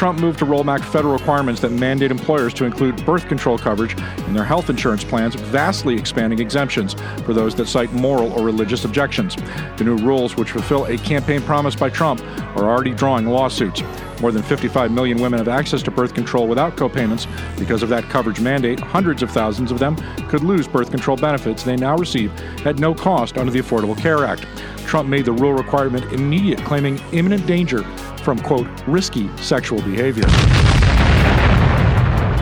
Trump 0.00 0.18
moved 0.18 0.38
to 0.38 0.46
roll 0.46 0.64
back 0.64 0.80
federal 0.82 1.12
requirements 1.12 1.60
that 1.60 1.72
mandate 1.72 2.10
employers 2.10 2.54
to 2.54 2.64
include 2.64 3.04
birth 3.04 3.28
control 3.28 3.58
coverage 3.58 3.94
in 4.26 4.32
their 4.32 4.46
health 4.46 4.70
insurance 4.70 5.04
plans, 5.04 5.34
vastly 5.34 5.94
expanding 5.94 6.38
exemptions 6.38 6.94
for 7.26 7.34
those 7.34 7.54
that 7.54 7.68
cite 7.68 7.92
moral 7.92 8.32
or 8.32 8.42
religious 8.42 8.86
objections. 8.86 9.36
The 9.76 9.84
new 9.84 9.98
rules, 9.98 10.38
which 10.38 10.52
fulfill 10.52 10.86
a 10.86 10.96
campaign 10.96 11.42
promise 11.42 11.76
by 11.76 11.90
Trump, 11.90 12.22
are 12.56 12.64
already 12.64 12.94
drawing 12.94 13.26
lawsuits. 13.26 13.82
More 14.20 14.32
than 14.32 14.42
55 14.42 14.92
million 14.92 15.18
women 15.20 15.38
have 15.38 15.48
access 15.48 15.82
to 15.82 15.90
birth 15.90 16.14
control 16.14 16.46
without 16.46 16.76
copayments. 16.76 17.26
Because 17.58 17.82
of 17.82 17.88
that 17.88 18.04
coverage 18.04 18.40
mandate, 18.40 18.78
hundreds 18.78 19.22
of 19.22 19.30
thousands 19.30 19.70
of 19.70 19.78
them 19.78 19.96
could 20.28 20.42
lose 20.42 20.68
birth 20.68 20.90
control 20.90 21.16
benefits 21.16 21.62
they 21.62 21.76
now 21.76 21.96
receive 21.96 22.32
at 22.66 22.78
no 22.78 22.94
cost 22.94 23.38
under 23.38 23.50
the 23.50 23.60
Affordable 23.60 23.96
Care 23.96 24.24
Act. 24.24 24.46
Trump 24.86 25.08
made 25.08 25.24
the 25.24 25.32
rule 25.32 25.52
requirement 25.52 26.12
immediate, 26.12 26.58
claiming 26.64 27.00
imminent 27.12 27.46
danger 27.46 27.82
from, 28.18 28.38
quote, 28.38 28.66
risky 28.86 29.30
sexual 29.38 29.80
behavior. 29.82 30.24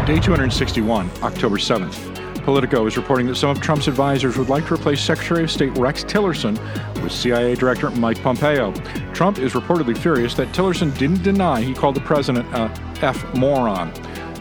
Day 0.07 0.19
261, 0.19 1.11
October 1.23 1.59
7th. 1.59 2.18
Politico 2.49 2.87
is 2.87 2.97
reporting 2.97 3.27
that 3.27 3.35
some 3.35 3.51
of 3.51 3.61
Trump's 3.61 3.89
advisors 3.89 4.39
would 4.39 4.49
like 4.49 4.67
to 4.69 4.73
replace 4.73 5.03
Secretary 5.03 5.45
of 5.45 5.51
State 5.51 5.77
Rex 5.77 6.03
Tillerson 6.03 6.57
with 7.03 7.13
CIA 7.13 7.55
Director 7.55 7.91
Mike 7.91 8.23
Pompeo. 8.23 8.73
Trump 9.13 9.39
is 9.39 9.53
reportedly 9.53 9.95
furious 9.95 10.33
that 10.33 10.49
Tillerson 10.53 10.97
didn't 10.97 11.23
deny 11.23 11.61
he 11.61 11.75
called 11.75 11.95
the 11.95 12.01
president 12.01 12.49
a 12.55 12.73
F 13.03 13.23
moron. 13.35 13.93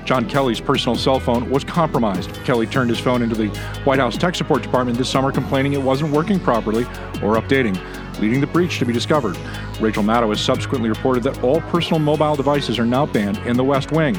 John 0.05 0.25
Kelly's 0.25 0.61
personal 0.61 0.95
cell 0.95 1.19
phone 1.19 1.49
was 1.49 1.65
compromised. 1.65 2.33
Kelly 2.45 2.65
turned 2.65 2.89
his 2.89 2.97
phone 2.97 3.21
into 3.21 3.35
the 3.35 3.49
White 3.83 3.99
House 3.99 4.15
tech 4.15 4.35
support 4.35 4.63
department 4.63 4.97
this 4.97 5.09
summer, 5.09 5.29
complaining 5.33 5.73
it 5.73 5.81
wasn't 5.81 6.13
working 6.13 6.39
properly 6.39 6.83
or 7.21 7.35
updating 7.35 7.77
leading 8.21 8.41
the 8.41 8.47
breach 8.47 8.79
to 8.79 8.85
be 8.85 8.93
discovered. 8.93 9.37
Rachel 9.81 10.01
Maddow 10.01 10.29
has 10.29 10.41
subsequently 10.41 10.89
reported 10.89 11.23
that 11.23 11.43
all 11.43 11.61
personal 11.61 11.99
mobile 11.99 12.35
devices 12.35 12.79
are 12.79 12.85
now 12.85 13.05
banned 13.05 13.37
in 13.39 13.57
the 13.57 13.63
West 13.63 13.91
Wing. 13.91 14.15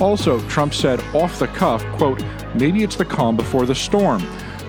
Also, 0.00 0.40
Trump 0.48 0.74
said 0.74 1.00
off 1.14 1.38
the 1.38 1.48
cuff, 1.48 1.84
quote, 1.96 2.22
maybe 2.54 2.82
it's 2.82 2.96
the 2.96 3.04
calm 3.04 3.36
before 3.36 3.66
the 3.66 3.74
storm. 3.74 4.22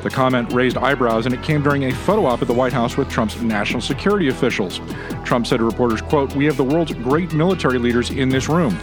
The 0.04 0.10
comment 0.10 0.52
raised 0.52 0.78
eyebrows 0.78 1.26
and 1.26 1.34
it 1.34 1.42
came 1.44 1.64
during 1.64 1.86
a 1.86 1.94
photo 1.94 2.26
op 2.26 2.42
at 2.42 2.48
the 2.48 2.54
White 2.54 2.74
House 2.74 2.98
with 2.98 3.10
Trump's 3.10 3.42
national 3.42 3.82
security 3.82 4.28
officials. 4.28 4.82
Trump 5.24 5.48
said 5.48 5.58
to 5.58 5.64
reporters, 5.64 6.02
quote, 6.02 6.36
We 6.36 6.46
have 6.46 6.58
the 6.58 6.64
world's 6.64 6.94
great 6.94 7.34
military 7.34 7.80
leaders 7.80 8.10
in 8.10 8.28
this 8.28 8.50
room. 8.50 8.74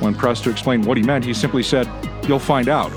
When 0.00 0.14
pressed 0.14 0.44
to 0.44 0.50
explain 0.50 0.82
what 0.82 0.98
he 0.98 1.02
meant, 1.02 1.24
he 1.24 1.32
simply 1.32 1.62
said, 1.62 1.88
You'll 2.28 2.38
find 2.38 2.68
out. 2.68 2.92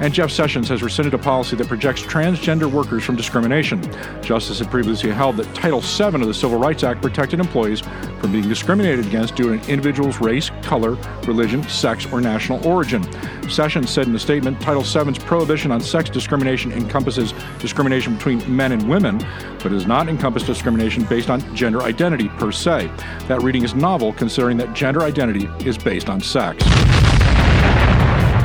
And 0.00 0.12
Jeff 0.12 0.30
Sessions 0.30 0.68
has 0.68 0.82
rescinded 0.82 1.14
a 1.14 1.18
policy 1.18 1.56
that 1.56 1.68
protects 1.68 2.02
transgender 2.02 2.70
workers 2.70 3.02
from 3.02 3.16
discrimination. 3.16 3.82
Justice 4.22 4.58
had 4.58 4.70
previously 4.70 5.10
held 5.10 5.38
that 5.38 5.54
Title 5.54 5.80
VII 5.80 6.20
of 6.20 6.26
the 6.26 6.34
Civil 6.34 6.58
Rights 6.58 6.84
Act 6.84 7.00
protected 7.00 7.40
employees 7.40 7.80
from 8.20 8.32
being 8.32 8.48
discriminated 8.48 9.06
against 9.06 9.36
due 9.36 9.44
to 9.44 9.52
an 9.54 9.70
individual's 9.70 10.20
race, 10.20 10.50
color, 10.62 10.98
religion, 11.26 11.62
sex, 11.64 12.06
or 12.12 12.20
national 12.20 12.66
origin. 12.66 13.02
Sessions 13.48 13.88
said 13.88 14.06
in 14.06 14.14
a 14.14 14.18
statement 14.18 14.60
Title 14.60 14.82
VII's 14.82 15.18
prohibition 15.18 15.72
on 15.72 15.80
sex 15.80 16.10
discrimination 16.10 16.72
encompasses 16.72 17.32
discrimination 17.58 18.16
between 18.16 18.54
men 18.54 18.72
and 18.72 18.86
women, 18.88 19.18
but 19.62 19.70
does 19.70 19.86
not 19.86 20.08
encompass 20.08 20.42
discrimination 20.42 21.04
based 21.04 21.30
on 21.30 21.40
gender 21.54 21.82
identity 21.82 22.28
per 22.30 22.52
se. 22.52 22.90
That 23.28 23.42
reading 23.42 23.64
is 23.64 23.74
novel 23.74 24.12
considering 24.12 24.58
that 24.58 24.74
gender 24.74 25.02
identity 25.02 25.48
is 25.66 25.78
based 25.78 26.10
on 26.10 26.20
sex. 26.20 26.62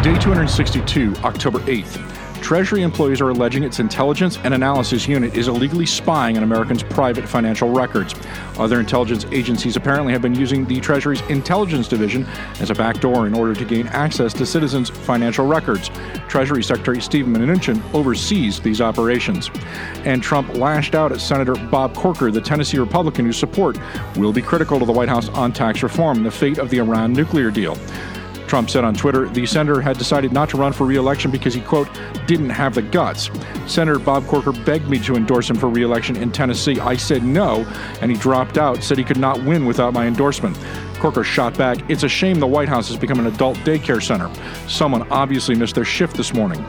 Day 0.02 0.18
262, 0.18 1.14
October 1.18 1.60
8th. 1.60 2.42
Treasury 2.42 2.82
employees 2.82 3.22
are 3.22 3.30
alleging 3.30 3.62
its 3.62 3.80
intelligence 3.80 4.40
and 4.44 4.52
analysis 4.52 5.08
unit 5.08 5.38
is 5.38 5.48
illegally 5.48 5.86
spying 5.86 6.38
on 6.38 6.44
Americans' 6.44 6.82
private 6.82 7.30
financial 7.30 7.70
records. 7.70 8.16
Other 8.58 8.80
intelligence 8.80 9.26
agencies 9.32 9.76
apparently 9.76 10.12
have 10.12 10.24
been 10.24 10.34
using 10.34 10.66
the 10.66 10.80
Treasury's 10.80 11.22
Intelligence 11.30 11.88
Division 11.88 12.26
as 12.60 12.72
a 12.72 12.74
backdoor 12.74 13.28
in 13.28 13.36
order 13.36 13.54
to 13.54 13.64
gain 13.64 13.86
access 13.90 14.34
to 14.34 14.46
citizens' 14.46 14.90
financial 14.90 15.46
records. 15.46 15.92
Treasury 16.28 16.64
Secretary 16.64 17.00
Steve 17.00 17.26
Mnuchin 17.28 17.80
oversees 17.94 18.60
these 18.60 18.82
operations. 18.82 19.52
And 20.04 20.24
Trump 20.24 20.56
lashed 20.56 20.96
out 20.96 21.12
at 21.12 21.22
Senator 21.22 21.54
Bob 21.68 21.94
Corker, 21.94 22.32
the 22.32 22.42
Tennessee 22.42 22.80
Republican 22.80 23.26
whose 23.26 23.38
support 23.38 23.78
will 24.18 24.34
be 24.34 24.42
critical 24.42 24.80
to 24.80 24.86
the 24.86 24.92
White 24.92 25.10
House 25.10 25.30
on 25.30 25.54
tax 25.54 25.84
reform 25.84 26.18
and 26.18 26.26
the 26.26 26.32
fate 26.32 26.58
of 26.58 26.72
the 26.72 26.80
Iran 26.80 27.14
nuclear 27.14 27.52
deal. 27.52 27.78
Trump 28.52 28.70
said 28.70 28.84
on 28.84 28.94
Twitter 28.94 29.30
the 29.30 29.46
senator 29.46 29.80
had 29.80 29.98
decided 29.98 30.34
not 30.34 30.50
to 30.50 30.58
run 30.58 30.74
for 30.74 30.86
re-election 30.86 31.32
because 31.32 31.54
he, 31.54 31.62
quote, 31.62 31.88
didn't 32.28 32.50
have 32.50 32.76
the 32.76 32.82
guts. 32.82 33.30
Senator 33.66 33.98
Bob 33.98 34.28
Corker 34.28 34.52
begged 34.52 34.90
me 34.90 35.00
to 35.06 35.16
endorse 35.16 35.50
him 35.50 35.56
for 35.56 35.70
re-election 35.70 36.18
in 36.18 36.34
Tennessee. 36.34 36.78
I 36.78 36.98
said 36.98 37.24
no, 37.24 37.66
and 38.02 38.12
he 38.12 38.18
dropped 38.18 38.58
out, 38.58 38.84
said 38.84 38.98
he 38.98 39.06
could 39.06 39.16
not 39.16 39.42
win 39.46 39.66
without 39.66 39.94
my 39.94 40.06
endorsement. 40.06 40.58
Corker 41.00 41.24
shot 41.24 41.58
back, 41.58 41.90
It's 41.90 42.04
a 42.04 42.10
shame 42.10 42.42
the 42.42 42.46
White 42.46 42.68
House 42.68 42.90
has 42.90 42.98
become 42.98 43.22
an 43.22 43.28
adult 43.28 43.56
daycare 43.60 44.04
center. 44.04 44.30
Someone 44.68 45.10
obviously 45.10 45.56
missed 45.56 45.76
their 45.76 45.86
shift 45.86 46.18
this 46.18 46.34
morning. 46.34 46.62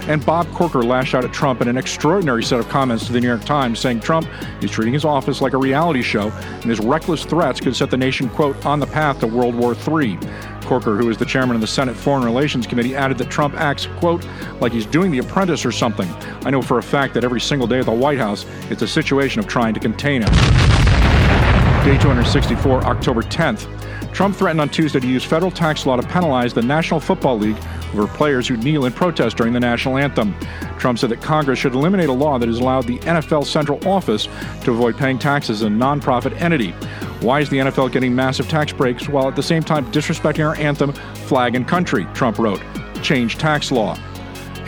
And 0.07 0.25
Bob 0.25 0.51
Corker 0.53 0.81
lashed 0.81 1.13
out 1.13 1.23
at 1.23 1.33
Trump 1.33 1.61
in 1.61 1.67
an 1.67 1.77
extraordinary 1.77 2.43
set 2.43 2.59
of 2.59 2.67
comments 2.69 3.05
to 3.05 3.13
the 3.13 3.19
New 3.19 3.27
York 3.27 3.45
Times, 3.45 3.79
saying 3.79 3.99
Trump 3.99 4.27
is 4.61 4.71
treating 4.71 4.93
his 4.93 5.05
office 5.05 5.41
like 5.41 5.53
a 5.53 5.57
reality 5.57 6.01
show, 6.01 6.29
and 6.29 6.65
his 6.65 6.79
reckless 6.79 7.25
threats 7.25 7.59
could 7.59 7.75
set 7.75 7.91
the 7.91 7.97
nation, 7.97 8.29
quote, 8.29 8.65
on 8.65 8.79
the 8.79 8.87
path 8.87 9.19
to 9.19 9.27
World 9.27 9.55
War 9.55 9.75
III. 9.75 10.17
Corker, 10.69 10.95
who 10.95 11.09
is 11.09 11.17
the 11.17 11.25
chairman 11.25 11.55
of 11.55 11.61
the 11.61 11.67
Senate 11.67 11.95
Foreign 11.95 12.23
Relations 12.23 12.67
Committee, 12.67 12.95
added 12.95 13.17
that 13.17 13.31
Trump 13.31 13.55
acts, 13.55 13.87
quote, 13.97 14.23
like 14.61 14.71
he's 14.71 14.85
doing 14.85 15.09
The 15.09 15.17
Apprentice 15.17 15.65
or 15.65 15.71
something. 15.71 16.07
I 16.45 16.51
know 16.51 16.61
for 16.61 16.77
a 16.77 16.83
fact 16.83 17.15
that 17.15 17.23
every 17.23 17.41
single 17.41 17.67
day 17.67 17.79
at 17.79 17.87
the 17.87 17.91
White 17.91 18.19
House, 18.19 18.45
it's 18.69 18.83
a 18.83 18.87
situation 18.87 19.39
of 19.39 19.47
trying 19.47 19.73
to 19.73 19.79
contain 19.79 20.21
him. 20.21 20.29
Day 21.83 21.97
264, 21.97 22.83
October 22.83 23.23
10th. 23.23 23.65
Trump 24.13 24.35
threatened 24.35 24.61
on 24.61 24.69
Tuesday 24.69 24.99
to 24.99 25.07
use 25.07 25.23
federal 25.23 25.49
tax 25.49 25.87
law 25.87 25.95
to 25.95 26.07
penalize 26.07 26.53
the 26.53 26.61
National 26.61 26.99
Football 26.99 27.39
League 27.39 27.57
over 27.95 28.05
players 28.05 28.47
who 28.47 28.55
kneel 28.57 28.85
in 28.85 28.93
protest 28.93 29.37
during 29.37 29.53
the 29.53 29.59
national 29.59 29.97
anthem. 29.97 30.35
Trump 30.77 30.99
said 30.99 31.09
that 31.09 31.19
Congress 31.19 31.57
should 31.57 31.73
eliminate 31.73 32.09
a 32.09 32.13
law 32.13 32.37
that 32.37 32.47
has 32.47 32.59
allowed 32.59 32.85
the 32.85 32.99
NFL 32.99 33.43
central 33.47 33.79
office 33.87 34.27
to 34.63 34.71
avoid 34.71 34.95
paying 34.97 35.17
taxes 35.17 35.63
as 35.63 35.67
a 35.67 35.71
nonprofit 35.71 36.39
entity. 36.39 36.75
Why 37.21 37.41
is 37.41 37.49
the 37.49 37.57
NFL 37.57 37.91
getting 37.91 38.15
massive 38.15 38.47
tax 38.47 38.71
breaks 38.71 39.09
while 39.09 39.27
at 39.27 39.35
the 39.35 39.43
same 39.43 39.61
time 39.61 39.91
disrespecting 39.91 40.47
our 40.47 40.55
anthem, 40.55 40.93
flag, 41.27 41.53
and 41.53 41.67
country? 41.67 42.07
Trump 42.13 42.39
wrote. 42.39 42.61
Change 43.01 43.37
tax 43.37 43.71
law. 43.71 43.97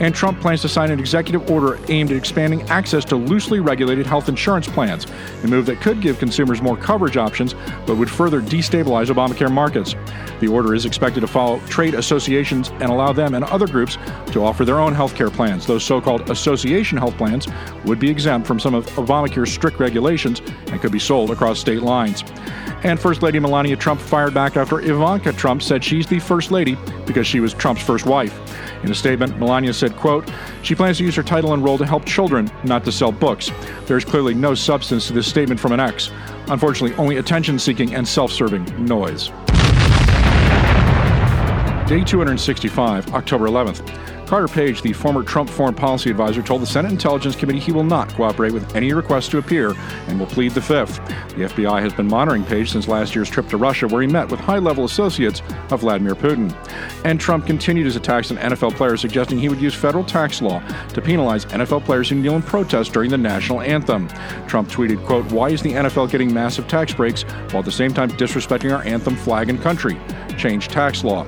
And 0.02 0.16
Trump 0.16 0.42
plans 0.42 0.64
to 0.64 0.68
sign 0.68 0.90
an 0.90 1.00
executive 1.00 1.52
order 1.52 1.80
aimed 1.88 2.10
at 2.10 2.18
expanding 2.18 2.64
access 2.64 3.06
to 3.06 3.16
loosely 3.16 3.60
regulated 3.60 4.08
health 4.08 4.30
insurance 4.30 4.68
plans, 4.68 5.06
a 5.44 5.48
move 5.48 5.68
that 5.68 5.80
could 5.80 6.02
give 6.02 6.18
consumers 6.18 6.60
more 6.60 6.76
coverage 6.76 7.18
options 7.18 7.54
but 7.86 7.98
would 7.98 8.10
further 8.10 8.42
destabilize 8.42 9.14
Obamacare 9.14 9.52
markets. 9.52 9.94
The 10.40 10.48
order 10.48 10.74
is 10.74 10.86
expected 10.86 11.20
to 11.20 11.28
follow 11.28 11.60
trade 11.68 11.94
associations 11.94 12.70
and 12.70 12.86
allow 12.86 13.14
them 13.14 13.36
and 13.36 13.46
other 13.46 13.68
groups 13.68 14.00
to 14.32 14.44
offer 14.44 14.66
their 14.66 14.80
own 14.80 14.96
health 14.96 15.14
care 15.14 15.30
plans. 15.30 15.68
Those 15.68 15.84
so 15.84 16.02
called 16.02 16.32
association 16.32 16.98
health 16.98 17.16
plans 17.16 17.48
would 17.86 18.00
be 18.00 18.10
exempt 18.10 18.48
from 18.48 18.60
some 18.60 18.74
of 18.74 18.88
Obamacare's 18.96 19.54
strict 19.54 19.80
regulations 19.80 20.42
and 20.68 20.82
could 20.82 20.92
be 20.92 20.98
sold 20.98 21.30
across 21.30 21.60
state 21.60 21.84
lines. 21.84 22.24
And 22.84 23.00
First 23.00 23.22
Lady 23.22 23.40
Melania 23.40 23.76
Trump 23.76 24.02
fired 24.02 24.34
back 24.34 24.58
after 24.58 24.80
Ivanka 24.80 25.34
Trump 25.34 25.62
said 25.62 25.84
she's 25.84 26.08
the 26.08 26.20
First 26.20 26.50
Lady 26.50 26.76
because 27.06 27.28
she 27.28 27.40
was 27.40 27.54
Trump's 27.54 27.84
first 27.84 28.08
wife. 28.08 28.36
In 28.84 28.90
a 28.90 28.96
statement, 28.96 29.38
Melania 29.38 29.72
said, 29.72 29.96
quote, 29.96 30.28
she 30.64 30.74
plans 30.74 30.98
to 30.98 31.04
use 31.04 31.16
her 31.16 31.22
title 31.22 31.54
and 31.54 31.64
role 31.64 31.78
to 31.78 31.86
help 31.86 32.06
children, 32.06 32.50
not 32.64 32.84
to 32.86 32.92
sell 32.92 33.12
books. 33.12 33.52
There's 33.86 34.04
clearly 34.04 34.34
no 34.34 34.56
substance 34.56 35.06
to 35.08 35.14
this 35.14 35.28
statement 35.28 35.60
from 35.60 35.74
an 35.74 35.80
ex. 35.80 36.10
Unfortunately, 36.48 36.98
only 36.98 37.18
attention 37.18 37.60
seeking 37.60 37.94
and 37.94 38.08
self 38.08 38.32
serving 38.32 38.66
noise. 38.84 39.28
Day 41.88 42.04
265, 42.04 43.14
October 43.14 43.48
11th. 43.48 44.11
Carter 44.32 44.48
Page, 44.48 44.82
the 44.82 44.94
former 44.94 45.24
Trump 45.24 45.50
foreign 45.50 45.76
policy 45.76 46.10
advisor, 46.10 46.42
told 46.42 46.62
the 46.62 46.66
Senate 46.66 46.90
Intelligence 46.90 47.36
Committee 47.36 47.60
he 47.60 47.74
will 47.74 47.84
not 47.84 48.08
cooperate 48.14 48.54
with 48.54 48.78
any 48.78 48.94
request 48.94 49.30
to 49.32 49.40
appear 49.40 49.74
and 50.08 50.18
will 50.18 50.26
plead 50.26 50.54
the 50.54 50.62
fifth. 50.62 51.06
The 51.36 51.50
FBI 51.50 51.82
has 51.82 51.92
been 51.92 52.08
monitoring 52.08 52.46
Page 52.46 52.72
since 52.72 52.88
last 52.88 53.14
year's 53.14 53.30
trip 53.30 53.50
to 53.50 53.58
Russia, 53.58 53.90
where 53.90 54.02
he 54.02 54.08
met 54.08 54.32
with 54.32 54.40
high 54.40 54.60
level 54.60 54.86
associates 54.86 55.42
of 55.70 55.82
Vladimir 55.82 56.16
Putin. 56.16 56.56
And 57.04 57.20
Trump 57.20 57.46
continued 57.46 57.84
his 57.84 57.98
attacks 57.98 58.32
on 58.32 58.38
NFL 58.38 58.76
players, 58.76 59.02
suggesting 59.02 59.38
he 59.38 59.50
would 59.50 59.60
use 59.60 59.76
federal 59.76 60.06
tax 60.06 60.42
law 60.42 60.62
to 60.94 61.02
penalize 61.02 61.44
NFL 61.48 61.84
players 61.84 62.08
who 62.08 62.16
kneel 62.16 62.38
in 62.38 62.42
protest 62.42 62.94
during 62.94 63.12
the 63.12 63.18
national 63.18 63.60
anthem. 63.60 64.08
Trump 64.48 64.70
tweeted, 64.70 65.06
quote, 65.06 65.30
Why 65.34 65.50
is 65.50 65.62
the 65.62 65.74
NFL 65.74 66.10
getting 66.10 66.34
massive 66.34 66.70
tax 66.70 66.94
breaks 66.94 67.24
while 67.52 67.60
at 67.60 67.66
the 67.66 67.72
same 67.74 67.94
time 67.94 68.10
disrespecting 68.12 68.74
our 68.74 68.84
anthem, 68.84 69.18
flag, 69.18 69.50
and 69.50 69.62
country? 69.62 70.00
Change 70.42 70.70
tax 70.70 71.04
law. 71.04 71.24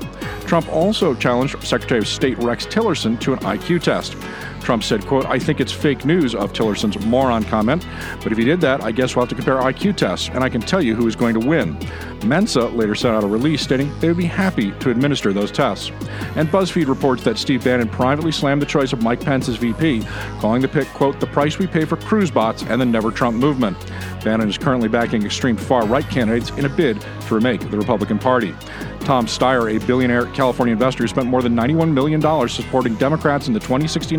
Trump 0.48 0.68
also 0.70 1.14
challenged 1.14 1.64
Secretary 1.64 2.00
of 2.00 2.08
State 2.08 2.36
Rex 2.40 2.66
Tillerson 2.66 3.20
to 3.20 3.34
an 3.34 3.40
IQ 3.42 3.84
test. 3.84 4.16
Trump 4.64 4.84
said, 4.84 5.06
quote, 5.06 5.26
I 5.26 5.38
think 5.38 5.60
it's 5.60 5.72
fake 5.72 6.06
news 6.06 6.34
of 6.34 6.54
Tillerson's 6.54 7.04
moron 7.06 7.44
comment, 7.44 7.86
but 8.24 8.32
if 8.32 8.38
he 8.38 8.46
did 8.46 8.62
that, 8.62 8.82
I 8.82 8.92
guess 8.92 9.16
we'll 9.16 9.26
have 9.26 9.30
to 9.30 9.36
compare 9.36 9.58
IQ 9.58 9.98
tests, 9.98 10.30
and 10.30 10.44
I 10.44 10.50
can 10.50 10.62
tell 10.62 10.82
you 10.82 10.96
who 10.96 11.08
is 11.08 11.16
going 11.16 11.40
to 11.40 11.46
win. 11.46 11.78
Mensa 12.26 12.68
later 12.68 12.96
sent 12.96 13.16
out 13.16 13.24
a 13.24 13.28
release 13.28 13.62
stating 13.62 13.92
they 14.00 14.08
would 14.08 14.18
be 14.18 14.26
happy 14.26 14.72
to 14.80 14.90
administer 14.90 15.34
those 15.34 15.52
tests. 15.52 15.92
And 16.36 16.48
BuzzFeed 16.48 16.88
reports 16.88 17.24
that 17.24 17.38
Steve 17.38 17.64
Bannon 17.64 17.90
privately 17.90 18.32
slammed 18.32 18.62
the 18.62 18.66
choice 18.66 18.94
of 18.94 19.04
Mike 19.04 19.22
Pence 19.22 19.50
as 19.50 19.58
VP, 19.58 20.04
calling 20.40 20.62
the 20.62 20.68
pick, 20.68 20.88
quote, 20.90 21.20
the 21.20 21.28
price 21.28 21.60
we 21.60 21.68
pay 21.68 21.86
for 21.86 21.98
Cruz 21.98 22.32
bots 22.32 22.64
and 22.64 22.80
the 22.80 22.86
Never 22.86 23.12
Trump 23.12 23.38
movement. 23.38 23.78
Bannon 24.24 24.48
is 24.48 24.58
currently 24.58 24.88
backing 24.88 25.24
extreme 25.26 25.58
far 25.58 25.86
right 25.86 26.08
candidates 26.10 26.50
in 26.52 26.66
a 26.66 26.70
bid 26.70 27.02
to 27.28 27.36
remake 27.36 27.70
the 27.70 27.78
Republican 27.78 28.20
Party. 28.20 28.56
Tom 29.02 29.26
Steyer, 29.26 29.76
a 29.76 29.86
billionaire 29.86 30.28
California 30.28 30.72
investor 30.72 31.04
who 31.04 31.08
spent 31.10 31.28
more 31.28 31.42
than 31.42 31.54
$91 31.56 31.92
million 31.92 32.22
supporting 32.48 32.96
Democrats 32.96 33.48
in 33.48 33.54
the 33.54 33.60
2016 33.60 34.18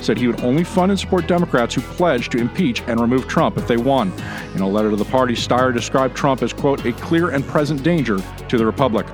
said 0.00 0.18
he 0.18 0.26
would 0.26 0.40
only 0.40 0.64
fund 0.64 0.90
and 0.90 0.98
support 0.98 1.26
Democrats 1.26 1.74
who 1.74 1.80
pledged 1.80 2.32
to 2.32 2.38
impeach 2.38 2.82
and 2.86 3.00
remove 3.00 3.28
Trump 3.28 3.56
if 3.56 3.66
they 3.66 3.76
won. 3.76 4.12
In 4.54 4.60
a 4.60 4.68
letter 4.68 4.90
to 4.90 4.96
the 4.96 5.04
party, 5.04 5.34
Steyer 5.34 5.72
described 5.72 6.16
Trump 6.16 6.42
as, 6.42 6.52
quote, 6.52 6.84
a 6.84 6.92
clear 6.92 7.30
and 7.30 7.44
present 7.46 7.82
danger 7.82 8.18
to 8.48 8.58
the 8.58 8.66
Republic. 8.66 9.06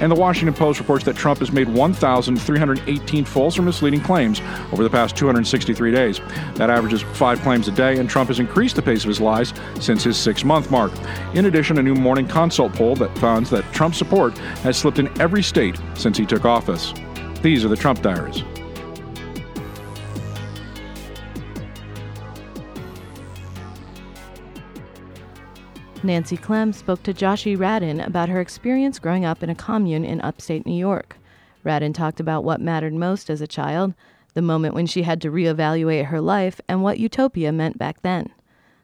And 0.00 0.10
the 0.10 0.16
Washington 0.16 0.54
Post 0.54 0.78
reports 0.78 1.04
that 1.04 1.16
Trump 1.16 1.40
has 1.40 1.52
made 1.52 1.68
1,318 1.68 3.24
false 3.24 3.58
or 3.58 3.62
misleading 3.62 4.00
claims 4.00 4.40
over 4.72 4.82
the 4.82 4.90
past 4.90 5.16
263 5.16 5.92
days. 5.92 6.20
That 6.54 6.70
averages 6.70 7.02
five 7.02 7.40
claims 7.40 7.68
a 7.68 7.72
day, 7.72 7.98
and 7.98 8.08
Trump 8.08 8.28
has 8.28 8.40
increased 8.40 8.76
the 8.76 8.82
pace 8.82 9.04
of 9.04 9.08
his 9.08 9.20
lies 9.20 9.52
since 9.80 10.04
his 10.04 10.16
six 10.16 10.44
month 10.44 10.70
mark. 10.70 10.92
In 11.34 11.46
addition, 11.46 11.78
a 11.78 11.82
new 11.82 11.94
Morning 11.94 12.26
Consult 12.26 12.72
poll 12.74 12.94
that 12.96 13.16
finds 13.18 13.50
that 13.50 13.70
Trump 13.72 13.94
support 13.94 14.36
has 14.38 14.76
slipped 14.76 14.98
in 14.98 15.20
every 15.20 15.42
state 15.42 15.78
since 15.94 16.16
he 16.16 16.26
took 16.26 16.44
office. 16.44 16.94
These 17.42 17.64
are 17.64 17.68
the 17.68 17.76
Trump 17.76 18.02
diaries. 18.02 18.42
Nancy 26.08 26.38
Klehm 26.38 26.74
spoke 26.74 27.02
to 27.02 27.12
Joshi 27.12 27.54
Radin 27.54 28.04
about 28.04 28.30
her 28.30 28.40
experience 28.40 28.98
growing 28.98 29.26
up 29.26 29.42
in 29.42 29.50
a 29.50 29.54
commune 29.54 30.06
in 30.06 30.22
upstate 30.22 30.64
New 30.64 30.72
York. 30.72 31.18
Radin 31.66 31.92
talked 31.92 32.18
about 32.18 32.44
what 32.44 32.62
mattered 32.62 32.94
most 32.94 33.28
as 33.28 33.42
a 33.42 33.46
child, 33.46 33.92
the 34.32 34.40
moment 34.40 34.74
when 34.74 34.86
she 34.86 35.02
had 35.02 35.20
to 35.20 35.30
reevaluate 35.30 36.06
her 36.06 36.22
life, 36.22 36.62
and 36.66 36.82
what 36.82 36.98
utopia 36.98 37.52
meant 37.52 37.76
back 37.76 38.00
then. 38.00 38.30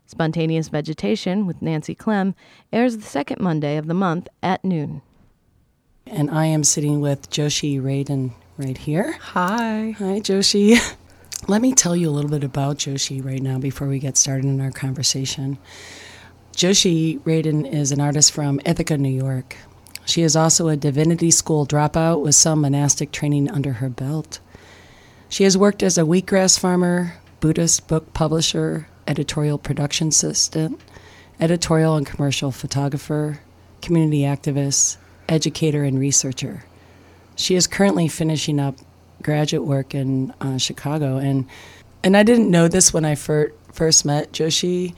Spontaneous 0.04 0.68
Vegetation 0.68 1.46
with 1.46 1.62
Nancy 1.62 1.94
Klehm 1.94 2.34
airs 2.74 2.98
the 2.98 3.02
second 3.02 3.40
Monday 3.40 3.78
of 3.78 3.86
the 3.86 3.94
month 3.94 4.28
at 4.42 4.62
noon. 4.62 5.00
And 6.06 6.30
I 6.30 6.44
am 6.44 6.62
sitting 6.62 7.00
with 7.00 7.30
Joshi 7.30 7.80
Radin 7.80 8.34
right 8.58 8.76
here. 8.76 9.12
Hi. 9.12 9.94
Hi, 9.96 10.20
Joshi. 10.20 10.78
Let 11.48 11.62
me 11.62 11.72
tell 11.72 11.96
you 11.96 12.10
a 12.10 12.12
little 12.12 12.30
bit 12.30 12.44
about 12.44 12.76
Joshi 12.76 13.24
right 13.24 13.40
now 13.40 13.58
before 13.58 13.88
we 13.88 13.98
get 13.98 14.18
started 14.18 14.44
in 14.44 14.60
our 14.60 14.70
conversation. 14.70 15.56
Joshi 16.54 17.18
Radin 17.20 17.70
is 17.70 17.90
an 17.90 18.00
artist 18.00 18.30
from 18.30 18.60
Ithaca, 18.64 18.96
New 18.96 19.08
York. 19.08 19.56
She 20.04 20.22
is 20.22 20.36
also 20.36 20.68
a 20.68 20.76
divinity 20.76 21.32
school 21.32 21.66
dropout 21.66 22.22
with 22.22 22.36
some 22.36 22.60
monastic 22.60 23.10
training 23.10 23.50
under 23.50 23.74
her 23.74 23.88
belt. 23.88 24.38
She 25.28 25.42
has 25.44 25.58
worked 25.58 25.82
as 25.82 25.98
a 25.98 26.02
wheatgrass 26.02 26.58
farmer, 26.58 27.14
Buddhist 27.40 27.88
book 27.88 28.14
publisher, 28.14 28.86
editorial 29.08 29.58
production 29.58 30.08
assistant, 30.08 30.80
editorial 31.40 31.96
and 31.96 32.06
commercial 32.06 32.52
photographer, 32.52 33.40
community 33.82 34.20
activist, 34.20 34.96
educator, 35.28 35.82
and 35.82 35.98
researcher. 35.98 36.64
She 37.34 37.56
is 37.56 37.66
currently 37.66 38.06
finishing 38.06 38.60
up 38.60 38.76
graduate 39.22 39.66
work 39.66 39.92
in 39.92 40.32
uh, 40.40 40.58
Chicago, 40.58 41.16
and 41.16 41.46
and 42.04 42.16
I 42.16 42.22
didn't 42.22 42.50
know 42.50 42.68
this 42.68 42.92
when 42.92 43.04
I 43.04 43.16
fir- 43.16 43.52
first 43.72 44.04
met 44.04 44.30
Joshi, 44.32 44.94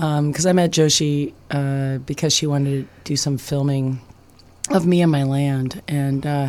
because 0.00 0.46
um, 0.46 0.50
I 0.50 0.52
met 0.54 0.70
Joshi 0.70 1.34
uh, 1.50 1.98
because 1.98 2.32
she 2.32 2.46
wanted 2.46 2.88
to 2.88 2.88
do 3.04 3.16
some 3.16 3.36
filming 3.36 4.00
of 4.70 4.86
me 4.86 5.02
and 5.02 5.12
my 5.12 5.24
land, 5.24 5.82
and 5.88 6.24
uh, 6.24 6.48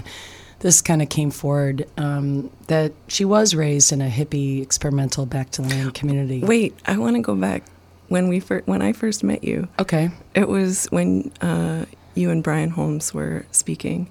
this 0.59 0.81
kind 0.81 1.01
of 1.01 1.09
came 1.09 1.31
forward 1.31 1.85
um, 1.97 2.49
that 2.67 2.93
she 3.09 3.25
was 3.25 3.53
raised 3.53 3.91
in 3.91 4.01
a 4.01 4.07
hippie 4.07 4.61
experimental 4.61 5.25
back 5.25 5.49
to 5.51 5.63
land 5.63 5.93
community. 5.93 6.39
Wait, 6.39 6.73
I 6.85 6.97
want 6.97 7.17
to 7.17 7.21
go 7.21 7.35
back 7.35 7.63
when 8.07 8.29
we 8.29 8.39
fir- 8.39 8.63
when 8.67 8.81
I 8.81 8.93
first 8.93 9.21
met 9.21 9.43
you. 9.43 9.67
Okay, 9.79 10.11
it 10.33 10.47
was 10.47 10.85
when 10.85 11.29
uh, 11.41 11.83
you 12.15 12.29
and 12.29 12.41
Brian 12.41 12.69
Holmes 12.69 13.13
were 13.13 13.45
speaking, 13.51 14.09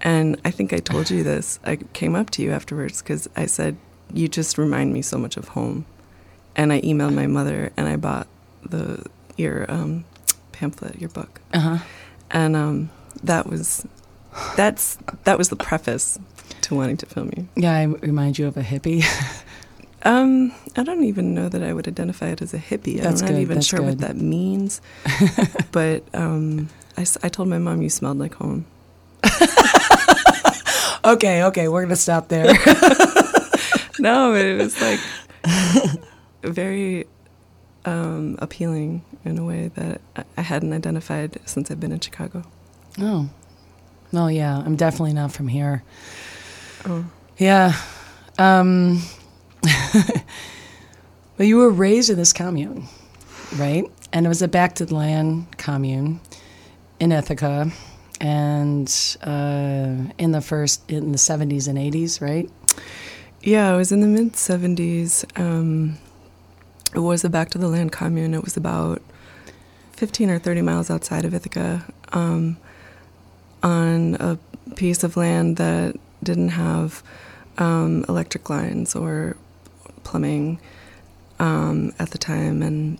and 0.00 0.40
I 0.44 0.52
think 0.52 0.72
I 0.72 0.78
told 0.78 1.10
you 1.10 1.24
this. 1.24 1.58
I 1.64 1.74
came 1.92 2.14
up 2.14 2.30
to 2.30 2.42
you 2.42 2.52
afterwards 2.52 3.02
because 3.02 3.28
I 3.34 3.46
said 3.46 3.76
you 4.14 4.28
just 4.28 4.58
remind 4.58 4.92
me 4.92 5.02
so 5.02 5.18
much 5.18 5.36
of 5.36 5.48
home, 5.48 5.86
and 6.54 6.72
I 6.72 6.80
emailed 6.82 7.14
my 7.14 7.26
mother 7.26 7.72
and 7.76 7.88
I 7.88 7.96
bought 7.96 8.28
the 8.66 9.04
your 9.36 9.70
um, 9.70 10.04
pamphlet, 10.52 11.00
your 11.00 11.10
book, 11.10 11.40
uh-huh. 11.52 11.78
and 12.30 12.56
um, 12.56 12.90
that 13.22 13.46
was 13.46 13.86
that's 14.56 14.98
that 15.24 15.38
was 15.38 15.48
the 15.48 15.56
preface 15.56 16.18
to 16.62 16.74
wanting 16.74 16.96
to 16.98 17.06
film 17.06 17.30
you. 17.36 17.48
Yeah, 17.56 17.72
I 17.72 17.84
remind 17.84 18.38
you 18.38 18.46
of 18.46 18.56
a 18.56 18.62
hippie. 18.62 19.04
um, 20.02 20.52
I 20.76 20.82
don't 20.82 21.04
even 21.04 21.34
know 21.34 21.48
that 21.48 21.62
I 21.62 21.72
would 21.72 21.88
identify 21.88 22.28
it 22.28 22.42
as 22.42 22.54
a 22.54 22.58
hippie. 22.58 23.00
That's 23.00 23.22
I'm 23.22 23.28
not 23.28 23.34
good, 23.34 23.42
even 23.42 23.60
sure 23.60 23.80
good. 23.80 23.88
what 23.88 23.98
that 23.98 24.16
means. 24.16 24.80
but 25.72 26.02
um, 26.14 26.68
I, 26.96 27.06
I 27.22 27.28
told 27.28 27.48
my 27.48 27.58
mom 27.58 27.82
you 27.82 27.90
smelled 27.90 28.18
like 28.18 28.34
home. 28.34 28.66
okay, 31.04 31.44
okay, 31.44 31.68
we're 31.68 31.82
gonna 31.82 31.96
stop 31.96 32.28
there. 32.28 32.46
no, 33.98 34.34
it 34.34 34.56
was 34.56 34.80
like 34.80 35.00
very 36.42 37.06
um, 37.86 38.36
appealing 38.40 39.02
in 39.24 39.38
a 39.38 39.44
way 39.44 39.68
that 39.74 40.00
I- 40.36 40.42
hadn't 40.42 40.72
identified 40.72 41.38
since 41.46 41.70
I've 41.70 41.80
been 41.80 41.92
in 41.92 42.00
Chicago. 42.00 42.42
oh, 43.00 43.30
no, 44.12 44.28
yeah, 44.28 44.56
I'm 44.58 44.76
definitely 44.76 45.12
not 45.14 45.32
from 45.32 45.48
here. 45.48 45.82
Oh. 46.86 47.04
Yeah. 47.38 47.72
Um, 48.38 49.02
well, 51.38 51.46
you 51.46 51.56
were 51.58 51.70
raised 51.70 52.10
in 52.10 52.16
this 52.16 52.32
commune, 52.32 52.84
right? 53.56 53.84
And 54.12 54.24
it 54.26 54.28
was 54.28 54.42
a 54.42 54.48
back 54.48 54.74
to 54.76 54.86
the 54.86 54.94
land 54.94 55.58
commune 55.58 56.20
in 57.00 57.12
Ithaca, 57.12 57.70
and 58.20 58.88
uh, 59.22 60.10
in 60.18 60.32
the 60.32 60.40
first 60.40 60.90
in 60.90 61.12
the 61.12 61.18
70s 61.18 61.68
and 61.68 61.76
80s, 61.78 62.20
right? 62.20 62.48
Yeah, 63.42 63.72
I 63.72 63.76
was 63.76 63.92
in 63.92 64.00
the 64.00 64.06
mid 64.06 64.32
70s. 64.32 65.24
Um, 65.38 65.98
it 66.94 67.00
was 67.00 67.24
a 67.24 67.30
back 67.30 67.50
to 67.50 67.58
the 67.58 67.68
land 67.68 67.92
commune. 67.92 68.34
It 68.34 68.44
was 68.44 68.56
about 68.56 69.02
15 69.92 70.30
or 70.30 70.38
30 70.38 70.62
miles 70.62 70.90
outside 70.90 71.24
of 71.24 71.34
Ithaca 71.34 71.84
um, 72.12 72.56
on 73.62 74.14
a 74.16 74.38
piece 74.74 75.02
of 75.02 75.16
land 75.16 75.56
that 75.56 75.96
didn't 76.22 76.50
have 76.50 77.02
um, 77.58 78.04
electric 78.08 78.50
lines 78.50 78.94
or 78.94 79.36
plumbing 80.04 80.58
um, 81.38 81.92
at 81.98 82.10
the 82.10 82.18
time 82.18 82.62
and 82.62 82.98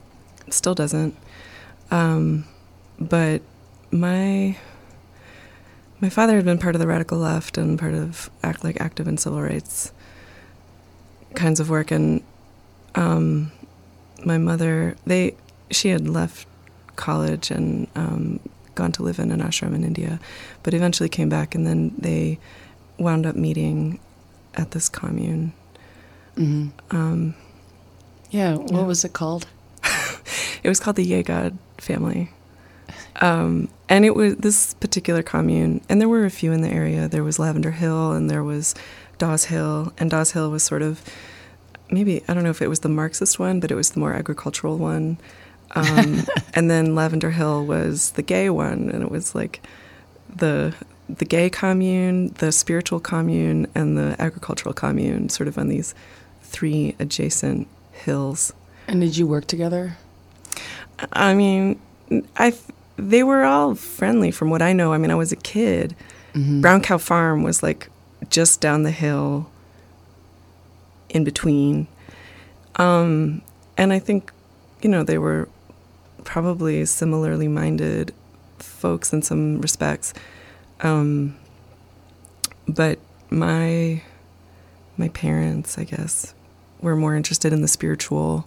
still 0.51 0.75
doesn't. 0.75 1.17
Um, 1.91 2.47
but 2.99 3.43
my 3.91 4.57
my 6.01 6.11
father 6.11 6.37
had 6.37 6.45
been 6.45 6.59
part 6.59 6.75
of 6.75 6.81
the 6.81 6.87
radical 6.87 7.19
left 7.19 7.57
and 7.57 7.79
part 7.79 7.95
of 7.95 8.31
act 8.43 8.65
like 8.65 8.81
active 8.81 9.07
and 9.07 9.19
civil 9.19 9.41
rights 9.41 9.93
kinds 11.35 11.61
of 11.61 11.71
work 11.71 11.91
and 11.91 12.23
um, 12.95 13.53
my 14.27 14.39
mother 14.39 14.97
they 15.07 15.35
she 15.71 15.89
had 15.89 16.07
left 16.09 16.47
college 16.97 17.51
and 17.51 17.87
um, 17.95 18.41
gone 18.75 18.93
to 18.93 19.03
live 19.03 19.19
in 19.19 19.31
an 19.31 19.41
ashram 19.41 19.75
in 19.75 19.83
India 19.85 20.19
but 20.63 20.75
eventually 20.75 21.09
came 21.09 21.29
back 21.29 21.55
and 21.55 21.67
then 21.67 21.95
they 21.99 22.39
wound 22.99 23.25
up 23.27 23.37
meeting 23.37 23.99
at 24.55 24.71
this 24.73 24.89
commune 24.89 25.53
hmm 26.37 26.69
um, 26.91 27.35
Yeah. 28.31 28.55
What 28.57 28.71
Yeah. 28.73 28.83
was 28.93 29.05
it 29.05 29.13
called? 29.13 29.47
it 30.63 30.69
was 30.69 30.81
called 30.81 30.97
the 30.97 31.07
Yegod 31.13 31.57
family. 31.79 32.31
Um, 33.23 33.69
and 33.89 34.05
it 34.05 34.15
was 34.15 34.37
this 34.37 34.75
particular 34.75 35.23
commune, 35.23 35.81
and 35.89 36.01
there 36.01 36.09
were 36.09 36.27
a 36.27 36.31
few 36.31 36.53
in 36.53 36.61
the 36.61 36.69
area. 36.69 37.09
There 37.09 37.25
was 37.25 37.39
Lavender 37.39 37.71
Hill, 37.71 38.13
and 38.13 38.29
there 38.29 38.43
was 38.45 38.75
Dawes 39.19 39.45
Hill, 39.47 39.93
and 39.99 40.11
Dawes 40.11 40.33
Hill 40.33 40.51
was 40.51 40.63
sort 40.63 40.83
of 40.83 41.01
maybe 41.91 42.23
I 42.29 42.35
don't 42.35 42.45
know 42.45 42.51
if 42.51 42.63
it 42.63 42.69
was 42.69 42.81
the 42.81 42.89
Marxist 42.89 43.39
one, 43.39 43.61
but 43.61 43.71
it 43.71 43.75
was 43.75 43.91
the 43.91 44.01
more 44.01 44.13
agricultural 44.13 44.79
one. 44.79 45.19
Um, 45.75 46.23
and 46.55 46.71
then 46.71 46.95
Lavender 46.95 47.31
Hill 47.31 47.65
was 47.67 48.13
the 48.13 48.23
gay 48.23 48.51
one, 48.51 48.91
and 48.91 49.03
it 49.03 49.11
was 49.11 49.35
like 49.35 49.61
the 50.35 50.75
the 51.09 51.25
gay 51.25 51.49
commune, 51.49 52.29
the 52.39 52.51
spiritual 52.51 52.99
commune, 52.99 53.69
and 53.75 53.97
the 53.97 54.17
agricultural 54.19 54.75
commune, 54.75 55.29
sort 55.29 55.49
of 55.49 55.57
on 55.57 55.69
these 55.69 55.95
three 56.43 56.97
adjacent 56.99 57.69
hills. 57.93 58.53
And 58.89 59.01
did 59.01 59.17
you 59.17 59.27
work 59.27 59.47
together? 59.47 59.97
I 61.13 61.35
mean, 61.35 61.81
I 62.37 62.55
they 62.97 63.23
were 63.23 63.45
all 63.45 63.75
friendly 63.75 64.31
from 64.31 64.51
what 64.51 64.63
I 64.63 64.73
know. 64.73 64.93
I 64.93 64.99
mean, 64.99 65.11
I 65.11 65.15
was 65.15 65.33
a 65.33 65.37
kid. 65.37 65.95
Mhm. 66.35 66.61
Brown 66.61 66.81
Cow 66.81 66.99
Farm 66.99 67.43
was 67.43 67.63
like 67.63 67.89
just 68.31 68.61
down 68.61 68.83
the 68.83 68.91
hill 68.91 69.51
in 71.17 71.25
between. 71.25 71.87
Um, 72.77 73.43
and 73.77 73.93
I 73.93 73.99
think, 73.99 74.31
you 74.83 74.91
know, 74.91 75.03
they 75.03 75.19
were 75.19 75.49
probably 76.25 76.85
similarly 76.87 77.49
minded 77.49 78.13
folks 78.59 79.13
in 79.13 79.23
some 79.23 79.61
respects. 79.61 80.13
Um, 80.81 81.35
but 82.69 82.99
my 83.31 84.03
my 84.99 85.09
parents, 85.09 85.79
I 85.79 85.85
guess, 85.85 86.35
were 86.81 86.97
more 86.97 87.17
interested 87.17 87.53
in 87.53 87.63
the 87.63 87.69
spiritual 87.69 88.45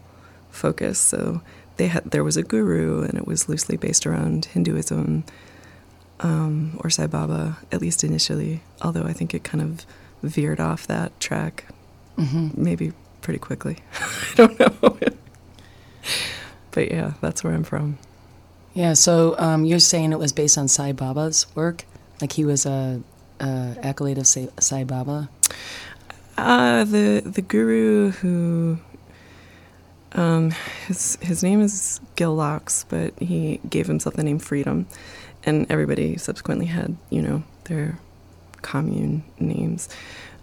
focus. 0.51 0.99
So 0.99 1.41
they 1.77 1.87
had 1.87 2.11
there 2.11 2.23
was 2.23 2.37
a 2.37 2.43
guru, 2.43 3.03
and 3.03 3.15
it 3.15 3.25
was 3.25 3.49
loosely 3.49 3.77
based 3.77 4.05
around 4.05 4.45
Hinduism. 4.53 5.23
um, 6.19 6.79
or 6.83 6.89
Sai 6.89 7.07
Baba, 7.07 7.57
at 7.71 7.81
least 7.81 8.03
initially. 8.03 8.61
Although 8.81 9.03
I 9.03 9.13
think 9.13 9.33
it 9.33 9.43
kind 9.43 9.61
of 9.63 9.85
veered 10.21 10.59
off 10.59 10.85
that 10.87 11.17
track, 11.19 11.65
Mhm. 12.19 12.57
maybe 12.57 12.91
pretty 13.21 13.39
quickly. 13.39 13.77
I 14.33 14.35
don't 14.35 14.59
know. 14.59 14.97
but 16.71 16.91
yeah, 16.91 17.13
that's 17.21 17.43
where 17.43 17.53
I'm 17.53 17.63
from. 17.63 17.97
Yeah, 18.73 18.93
so 18.93 19.35
um, 19.39 19.65
you're 19.65 19.79
saying 19.79 20.11
it 20.13 20.19
was 20.19 20.31
based 20.31 20.57
on 20.57 20.67
Sai 20.67 20.91
Baba's 20.91 21.47
work? 21.55 21.85
Like 22.21 22.33
he 22.33 22.45
was 22.45 22.65
a, 22.65 23.01
a 23.39 23.75
accolade 23.81 24.17
of 24.17 24.27
Sai, 24.27 24.49
Sai 24.59 24.83
Baba? 24.83 25.29
Uh, 26.37 26.83
the 26.85 27.21
the 27.25 27.41
guru 27.41 28.11
who 28.11 28.77
um, 30.13 30.51
his 30.87 31.17
his 31.21 31.43
name 31.43 31.61
is 31.61 31.99
Gil 32.15 32.35
Locks, 32.35 32.85
but 32.89 33.17
he 33.19 33.59
gave 33.69 33.87
himself 33.87 34.15
the 34.15 34.23
name 34.23 34.39
Freedom, 34.39 34.87
and 35.43 35.65
everybody 35.69 36.17
subsequently 36.17 36.67
had 36.67 36.95
you 37.09 37.21
know 37.21 37.43
their 37.65 37.99
commune 38.61 39.23
names. 39.39 39.89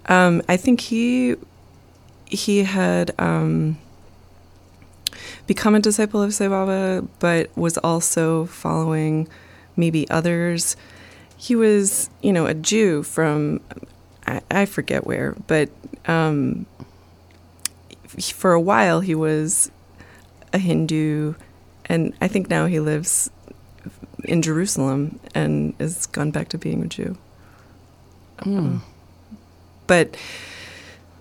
Um, 0.06 0.42
I 0.48 0.56
think 0.56 0.80
he 0.80 1.36
he 2.26 2.64
had 2.64 3.14
um, 3.18 3.78
become 5.46 5.74
a 5.74 5.80
disciple 5.80 6.22
of 6.22 6.34
Sai 6.34 6.48
Baba, 6.48 7.06
but 7.18 7.56
was 7.56 7.78
also 7.78 8.46
following 8.46 9.28
maybe 9.76 10.08
others. 10.10 10.76
He 11.36 11.54
was 11.54 12.10
you 12.22 12.32
know 12.32 12.46
a 12.46 12.54
Jew 12.54 13.02
from 13.02 13.60
I, 14.26 14.40
I 14.50 14.66
forget 14.66 15.06
where, 15.06 15.36
but 15.46 15.70
um, 16.06 16.66
for 18.06 18.52
a 18.52 18.60
while 18.60 19.00
he 19.00 19.14
was 19.14 19.70
a 20.52 20.58
Hindu, 20.58 21.34
and 21.86 22.14
I 22.20 22.28
think 22.28 22.48
now 22.48 22.66
he 22.66 22.80
lives 22.80 23.30
in 24.24 24.42
Jerusalem 24.42 25.20
and 25.34 25.74
has 25.78 26.06
gone 26.06 26.30
back 26.30 26.48
to 26.50 26.58
being 26.58 26.82
a 26.82 26.86
Jew. 26.86 27.16
Hmm. 28.40 28.78
But 29.86 30.16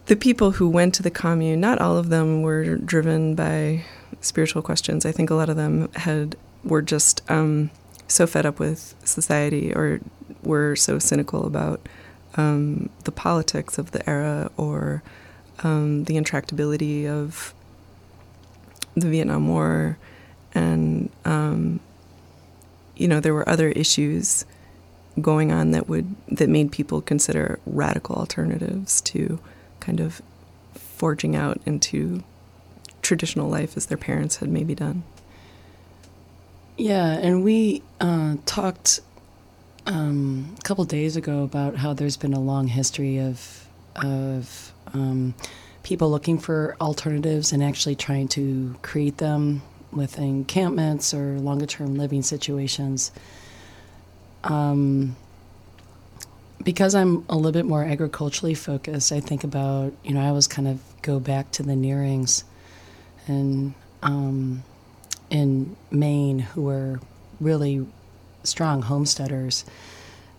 the 0.05 0.15
people 0.15 0.51
who 0.51 0.69
went 0.69 0.93
to 0.95 1.03
the 1.03 1.11
commune, 1.11 1.59
not 1.59 1.79
all 1.79 1.97
of 1.97 2.09
them 2.09 2.41
were 2.41 2.75
driven 2.77 3.35
by 3.35 3.83
spiritual 4.21 4.61
questions. 4.61 5.05
I 5.05 5.11
think 5.11 5.29
a 5.29 5.35
lot 5.35 5.49
of 5.49 5.55
them 5.55 5.89
had 5.95 6.35
were 6.63 6.81
just 6.81 7.21
um, 7.29 7.69
so 8.07 8.25
fed 8.27 8.45
up 8.45 8.59
with 8.59 8.95
society 9.03 9.73
or 9.73 10.01
were 10.43 10.75
so 10.75 10.99
cynical 10.99 11.45
about 11.45 11.87
um, 12.35 12.89
the 13.03 13.11
politics 13.11 13.77
of 13.77 13.91
the 13.91 14.07
era 14.09 14.51
or 14.57 15.03
um, 15.63 16.03
the 16.05 16.15
intractability 16.15 17.07
of 17.07 17.53
the 18.95 19.07
Vietnam 19.07 19.47
War, 19.47 19.97
and 20.53 21.09
um, 21.23 21.79
you 22.95 23.07
know 23.07 23.19
there 23.19 23.33
were 23.33 23.47
other 23.47 23.69
issues 23.69 24.45
going 25.21 25.51
on 25.51 25.71
that 25.71 25.87
would 25.87 26.13
that 26.27 26.49
made 26.49 26.71
people 26.71 27.01
consider 27.01 27.59
radical 27.65 28.15
alternatives 28.15 29.01
to 29.01 29.39
kind 29.85 29.99
of 29.99 30.21
forging 30.73 31.35
out 31.35 31.61
into 31.65 32.23
traditional 33.01 33.47
life 33.47 33.77
as 33.77 33.85
their 33.85 33.97
parents 33.97 34.37
had 34.37 34.49
maybe 34.49 34.73
done. 34.73 35.03
Yeah, 36.77 37.11
and 37.11 37.43
we 37.43 37.83
uh, 38.01 38.35
talked 38.45 38.99
um, 39.85 40.55
a 40.59 40.61
couple 40.63 40.83
days 40.85 41.15
ago 41.15 41.43
about 41.43 41.75
how 41.75 41.93
there's 41.93 42.17
been 42.17 42.33
a 42.33 42.39
long 42.39 42.67
history 42.67 43.19
of 43.19 43.61
of 43.95 44.73
um, 44.93 45.33
people 45.83 46.09
looking 46.09 46.37
for 46.37 46.75
alternatives 46.81 47.53
and 47.53 47.63
actually 47.63 47.95
trying 47.95 48.27
to 48.27 48.75
create 48.81 49.17
them 49.17 49.61
with 49.91 50.17
encampments 50.17 51.13
or 51.13 51.39
longer 51.39 51.65
term 51.65 51.95
living 51.95 52.23
situations. 52.23 53.11
Um, 54.43 55.15
because 56.65 56.95
I'm 56.95 57.23
a 57.29 57.35
little 57.35 57.53
bit 57.53 57.65
more 57.65 57.83
agriculturally 57.83 58.55
focused, 58.55 59.13
I 59.13 59.21
think 59.21 59.45
about 59.45 59.93
you 60.03 60.13
know 60.13 60.21
I 60.21 60.27
always 60.27 60.47
kind 60.47 60.67
of 60.67 60.81
go 61.01 61.19
back 61.19 61.51
to 61.51 61.63
the 61.63 61.75
Nearings, 61.75 62.43
and 63.27 63.73
um, 64.03 64.63
in 65.29 65.77
Maine 65.91 66.39
who 66.39 66.63
were 66.63 66.99
really 67.39 67.85
strong 68.43 68.81
homesteaders. 68.81 69.63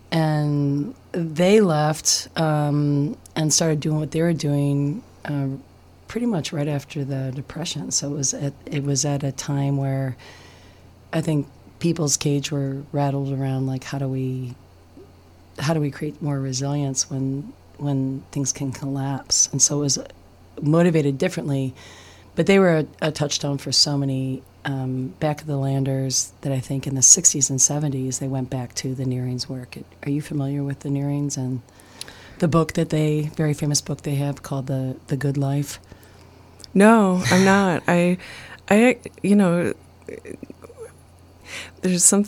And 0.09 0.95
they 1.11 1.59
left 1.59 2.29
um, 2.39 3.17
and 3.35 3.53
started 3.53 3.81
doing 3.81 3.99
what 3.99 4.11
they 4.11 4.21
were 4.21 4.31
doing 4.31 5.03
uh, 5.25 5.47
pretty 6.07 6.27
much 6.27 6.53
right 6.53 6.67
after 6.67 7.03
the 7.03 7.31
Depression. 7.35 7.91
So 7.91 8.13
it 8.13 8.15
was 8.15 8.33
at, 8.33 8.53
it 8.65 8.83
was 8.83 9.03
at 9.03 9.23
a 9.23 9.33
time 9.33 9.75
where 9.75 10.15
I 11.11 11.19
think 11.19 11.47
people's 11.79 12.15
cage 12.15 12.51
were 12.51 12.83
rattled 12.93 13.33
around 13.33 13.67
like 13.67 13.83
how 13.83 13.97
do 13.97 14.07
we 14.07 14.55
how 15.59 15.73
do 15.73 15.81
we 15.81 15.91
create 15.91 16.21
more 16.21 16.39
resilience 16.39 17.09
when 17.09 17.53
when 17.77 18.23
things 18.31 18.51
can 18.51 18.71
collapse? 18.71 19.49
And 19.51 19.61
so 19.61 19.77
it 19.77 19.81
was 19.81 19.99
motivated 20.61 21.17
differently, 21.17 21.73
but 22.35 22.47
they 22.47 22.59
were 22.59 22.77
a, 22.77 22.87
a 23.01 23.11
touchstone 23.11 23.57
for 23.57 23.71
so 23.71 23.97
many 23.97 24.41
um, 24.65 25.09
back 25.19 25.41
of 25.41 25.47
the 25.47 25.57
landers 25.57 26.33
that 26.41 26.51
I 26.51 26.59
think 26.59 26.87
in 26.87 26.95
the 26.95 27.01
60s 27.01 27.49
and 27.49 27.59
70s 27.59 28.19
they 28.19 28.27
went 28.27 28.49
back 28.49 28.73
to 28.75 28.93
the 28.93 29.05
Nearings 29.05 29.47
work. 29.47 29.77
Are 30.03 30.09
you 30.09 30.21
familiar 30.21 30.63
with 30.63 30.81
the 30.81 30.89
Nearings 30.89 31.37
and 31.37 31.61
the 32.39 32.47
book 32.47 32.73
that 32.73 32.89
they 32.89 33.31
very 33.35 33.53
famous 33.53 33.81
book 33.81 34.01
they 34.01 34.15
have 34.15 34.43
called 34.43 34.67
the 34.67 34.97
the 35.07 35.17
Good 35.17 35.37
Life? 35.37 35.79
No, 36.73 37.23
I'm 37.31 37.43
not. 37.43 37.83
I, 37.87 38.17
I, 38.69 38.99
you 39.23 39.35
know, 39.35 39.73
there's 41.81 42.03
some. 42.03 42.25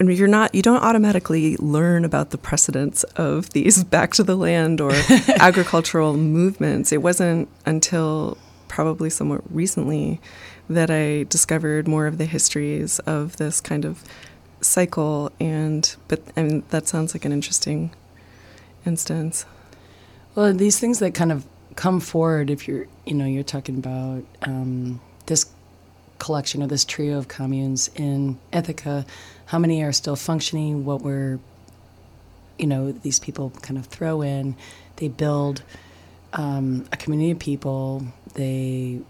Mean, 0.00 0.16
you're 0.16 0.28
not. 0.28 0.54
You 0.54 0.62
don't 0.62 0.82
automatically 0.82 1.56
learn 1.56 2.04
about 2.04 2.30
the 2.30 2.38
precedents 2.38 3.02
of 3.16 3.50
these 3.50 3.82
back 3.96 4.14
to 4.14 4.22
the 4.22 4.36
land 4.36 4.80
or 4.80 4.92
agricultural 5.40 6.16
movements. 6.16 6.92
It 6.92 7.02
wasn't 7.02 7.48
until 7.66 8.38
probably 8.68 9.10
somewhat 9.10 9.42
recently 9.50 10.20
that 10.68 10.90
I 10.90 11.24
discovered 11.24 11.88
more 11.88 12.06
of 12.06 12.18
the 12.18 12.26
histories 12.26 12.98
of 13.00 13.36
this 13.38 13.60
kind 13.60 13.84
of 13.84 14.04
cycle. 14.60 15.32
And 15.40 15.94
but 16.06 16.22
I 16.36 16.42
mean, 16.42 16.62
that 16.70 16.86
sounds 16.86 17.14
like 17.14 17.24
an 17.24 17.32
interesting 17.32 17.90
instance. 18.86 19.46
Well, 20.34 20.52
these 20.52 20.78
things 20.78 21.00
that 21.00 21.14
kind 21.14 21.32
of 21.32 21.44
come 21.74 22.00
forward, 22.00 22.50
if 22.50 22.68
you're, 22.68 22.86
you 23.06 23.14
know, 23.14 23.24
you're 23.24 23.42
talking 23.42 23.76
about 23.78 24.24
um, 24.42 25.00
this 25.26 25.46
collection 26.18 26.62
or 26.62 26.66
this 26.66 26.84
trio 26.84 27.18
of 27.18 27.28
communes 27.28 27.90
in 27.94 28.38
Ithaca, 28.52 29.06
how 29.48 29.58
many 29.58 29.82
are 29.82 29.92
still 29.92 30.14
functioning? 30.14 30.84
What 30.84 31.00
were, 31.00 31.40
you 32.58 32.66
know, 32.66 32.92
these 32.92 33.18
people 33.18 33.50
kind 33.62 33.78
of 33.78 33.86
throw 33.86 34.20
in? 34.20 34.54
They 34.96 35.08
build 35.08 35.62
um, 36.34 36.86
a 36.92 36.98
community 36.98 37.30
of 37.30 37.38
people. 37.38 38.06
They 38.34 39.00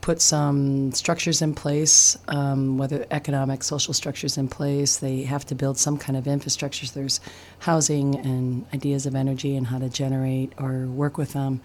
put 0.00 0.20
some 0.20 0.90
structures 0.92 1.42
in 1.42 1.54
place, 1.54 2.18
um, 2.26 2.76
whether 2.76 3.06
economic, 3.12 3.62
social 3.62 3.94
structures 3.94 4.36
in 4.36 4.48
place. 4.48 4.96
They 4.96 5.22
have 5.22 5.46
to 5.46 5.54
build 5.54 5.78
some 5.78 5.96
kind 5.96 6.16
of 6.16 6.24
infrastructures. 6.24 6.92
There's 6.92 7.20
housing 7.60 8.16
and 8.16 8.66
ideas 8.74 9.06
of 9.06 9.14
energy 9.14 9.54
and 9.54 9.68
how 9.68 9.78
to 9.78 9.88
generate 9.88 10.52
or 10.58 10.86
work 10.86 11.18
with 11.18 11.34
them. 11.34 11.60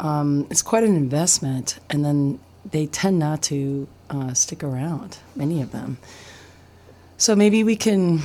Um, 0.00 0.46
it's 0.48 0.62
quite 0.62 0.84
an 0.84 0.96
investment, 0.96 1.78
and 1.90 2.02
then 2.02 2.38
they 2.70 2.86
tend 2.86 3.18
not 3.18 3.42
to 3.42 3.86
uh, 4.08 4.32
stick 4.32 4.64
around, 4.64 5.18
many 5.36 5.60
of 5.60 5.72
them. 5.72 5.98
So 7.20 7.34
maybe 7.34 7.64
we 7.64 7.74
can 7.74 8.20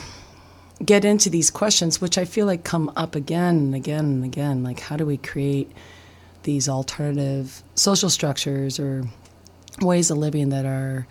get 0.85 1.03
into 1.03 1.29
these 1.31 1.49
questions, 1.49 1.99
which 1.99 2.15
I 2.15 2.25
feel 2.25 2.45
like 2.45 2.63
come 2.63 2.91
up 2.95 3.15
again 3.15 3.55
and 3.55 3.75
again 3.75 4.05
and 4.05 4.23
again. 4.23 4.63
Like, 4.63 4.81
how 4.81 4.97
do 4.97 5.05
we 5.05 5.17
create 5.17 5.71
these 6.43 6.69
alternative 6.69 7.63
social 7.73 8.11
structures 8.11 8.79
or 8.79 9.05
ways 9.81 10.11
of 10.11 10.19
living 10.19 10.49
that 10.49 10.65
are, 10.65 11.07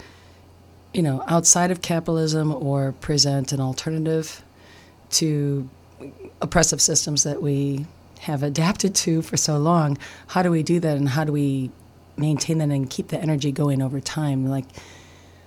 you 0.94 1.02
know, 1.02 1.24
outside 1.26 1.72
of 1.72 1.82
capitalism 1.82 2.54
or 2.54 2.92
present 2.92 3.50
an 3.50 3.60
alternative 3.60 4.44
to 5.10 5.68
oppressive 6.40 6.80
systems 6.80 7.24
that 7.24 7.42
we 7.42 7.84
have 8.20 8.44
adapted 8.44 8.94
to 8.94 9.22
for 9.22 9.36
so 9.36 9.58
long? 9.58 9.98
How 10.28 10.44
do 10.44 10.52
we 10.52 10.62
do 10.62 10.78
that, 10.78 10.96
and 10.96 11.08
how 11.08 11.24
do 11.24 11.32
we 11.32 11.72
maintain 12.16 12.58
that 12.58 12.68
and 12.68 12.88
keep 12.88 13.08
the 13.08 13.20
energy 13.20 13.50
going 13.50 13.82
over 13.82 14.00
time? 14.00 14.46
Like, 14.46 14.66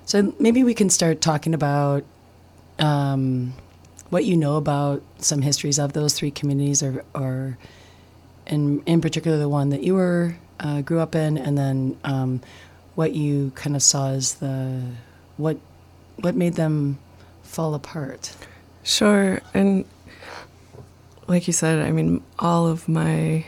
so 0.03 0.36
maybe 0.38 0.65
we 0.65 0.73
can 0.73 0.89
start 0.89 1.21
talking 1.21 1.53
about 1.53 2.03
um, 2.80 3.53
what 4.09 4.26
you 4.26 4.38
know 4.38 4.57
about 4.57 5.01
some 5.17 5.41
histories 5.41 5.80
of 5.80 5.93
those 5.93 6.13
three 6.13 6.32
communities, 6.32 6.84
or, 6.84 7.03
or 7.13 7.57
in 8.47 8.82
in 8.86 9.01
particular 9.01 9.38
the 9.38 9.49
one 9.49 9.69
that 9.69 9.84
you 9.84 9.95
were 9.95 10.36
uh, 10.59 10.82
grew 10.82 10.99
up 10.99 11.15
in, 11.15 11.38
and 11.38 11.57
then 11.57 11.97
um, 12.03 12.41
what 12.95 13.13
you 13.13 13.51
kind 13.55 13.76
of 13.76 13.84
saw 13.84 14.09
as 14.09 14.36
the 14.36 14.82
what 15.38 15.57
what 16.17 16.36
made 16.36 16.53
them 16.53 16.97
fall 17.43 17.73
apart. 17.73 18.36
Sure, 18.84 19.41
and 19.53 19.86
like 21.28 21.47
you 21.47 21.53
said, 21.53 21.80
I 21.80 21.91
mean, 21.91 22.23
all 22.38 22.67
of 22.67 22.88
my 22.88 23.45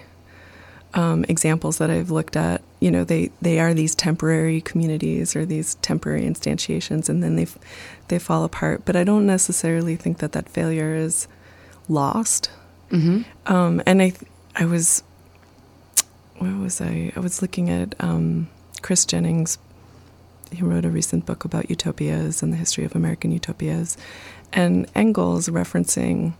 um, 0.93 1.25
examples 1.29 1.77
that 1.77 1.89
I've 1.89 2.09
looked 2.11 2.35
at 2.35 2.61
you 2.79 2.91
know 2.91 3.03
they 3.03 3.31
they 3.41 3.59
are 3.59 3.73
these 3.73 3.95
temporary 3.95 4.61
communities 4.61 5.35
or 5.35 5.45
these 5.45 5.75
temporary 5.75 6.21
instantiations 6.21 7.09
and 7.09 7.23
then 7.23 7.35
they 7.35 7.47
they 8.07 8.19
fall 8.19 8.43
apart. 8.43 8.83
But 8.85 8.95
i 8.95 9.03
don't 9.03 9.25
necessarily 9.25 9.95
think 9.95 10.19
that 10.19 10.31
that 10.33 10.49
failure 10.49 10.95
is 10.95 11.27
lost. 11.89 12.49
Mm-hmm. 12.91 13.53
um, 13.53 13.81
and 13.85 14.01
i 14.01 14.13
i 14.55 14.65
was 14.65 15.03
where 16.37 16.55
was 16.55 16.79
i? 16.79 17.11
I 17.15 17.19
was 17.19 17.41
looking 17.41 17.69
at 17.69 17.95
um, 17.99 18.49
chris 18.81 19.05
jennings. 19.05 19.57
He 20.51 20.63
wrote 20.63 20.85
a 20.85 20.89
recent 20.89 21.25
book 21.25 21.43
about 21.43 21.69
utopias 21.69 22.41
and 22.41 22.53
the 22.53 22.57
history 22.57 22.85
of 22.85 22.95
american 22.95 23.31
utopias. 23.31 23.97
And 24.53 24.87
engels 24.95 25.49
referencing 25.49 26.33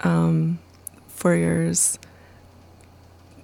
um, 0.00 0.58
fourier's 1.08 1.98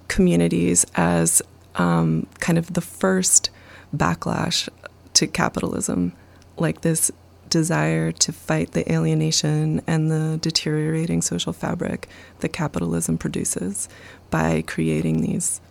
communities 0.07 0.85
as 0.95 1.41
um, 1.75 2.27
kind 2.39 2.57
of 2.57 2.73
the 2.73 2.81
first 2.81 3.49
backlash 3.95 4.69
to 5.13 5.27
capitalism, 5.27 6.13
like 6.57 6.81
this 6.81 7.11
desire 7.49 8.11
to 8.11 8.31
fight 8.33 8.71
the 8.71 8.91
alienation 8.91 9.81
and 9.87 10.11
the 10.11 10.37
deteriorating 10.41 11.21
social 11.21 11.53
fabric 11.53 12.07
that 12.39 12.49
capitalism 12.49 13.17
produces 13.17 13.87
by 14.29 14.61
creating 14.65 15.21
these 15.21 15.61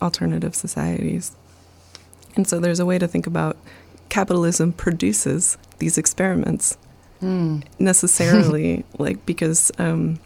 alternative 0.00 0.54
societies. 0.54 1.34
And 2.36 2.46
so 2.46 2.58
there's 2.60 2.80
a 2.80 2.86
way 2.86 2.98
to 2.98 3.08
think 3.08 3.26
about 3.26 3.56
capitalism 4.08 4.72
produces 4.72 5.58
these 5.78 5.98
experiments 5.98 6.76
Mm. 7.22 7.64
necessarily, 7.78 8.84
like 8.98 9.24
because 9.24 9.72
um, 9.78 10.20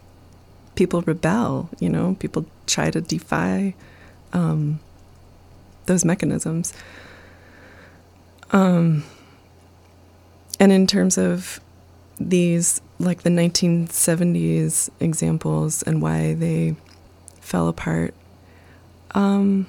people 0.74 1.03
rebel, 1.03 1.68
you 1.78 1.89
know, 1.89 2.16
people 2.18 2.47
try 2.66 2.91
to 2.91 3.01
defy 3.01 3.74
um, 4.33 4.81
those 5.91 6.05
mechanisms. 6.05 6.72
Um, 8.53 9.03
and 10.61 10.70
in 10.70 10.86
terms 10.86 11.18
of 11.18 11.61
these, 12.20 12.80
like 13.01 13.22
the 13.22 13.30
1970s 13.30 14.88
examples 15.01 15.82
and 15.82 16.01
why 16.01 16.34
they 16.34 16.76
fell 17.41 17.66
apart, 17.66 18.14
um, 19.16 19.66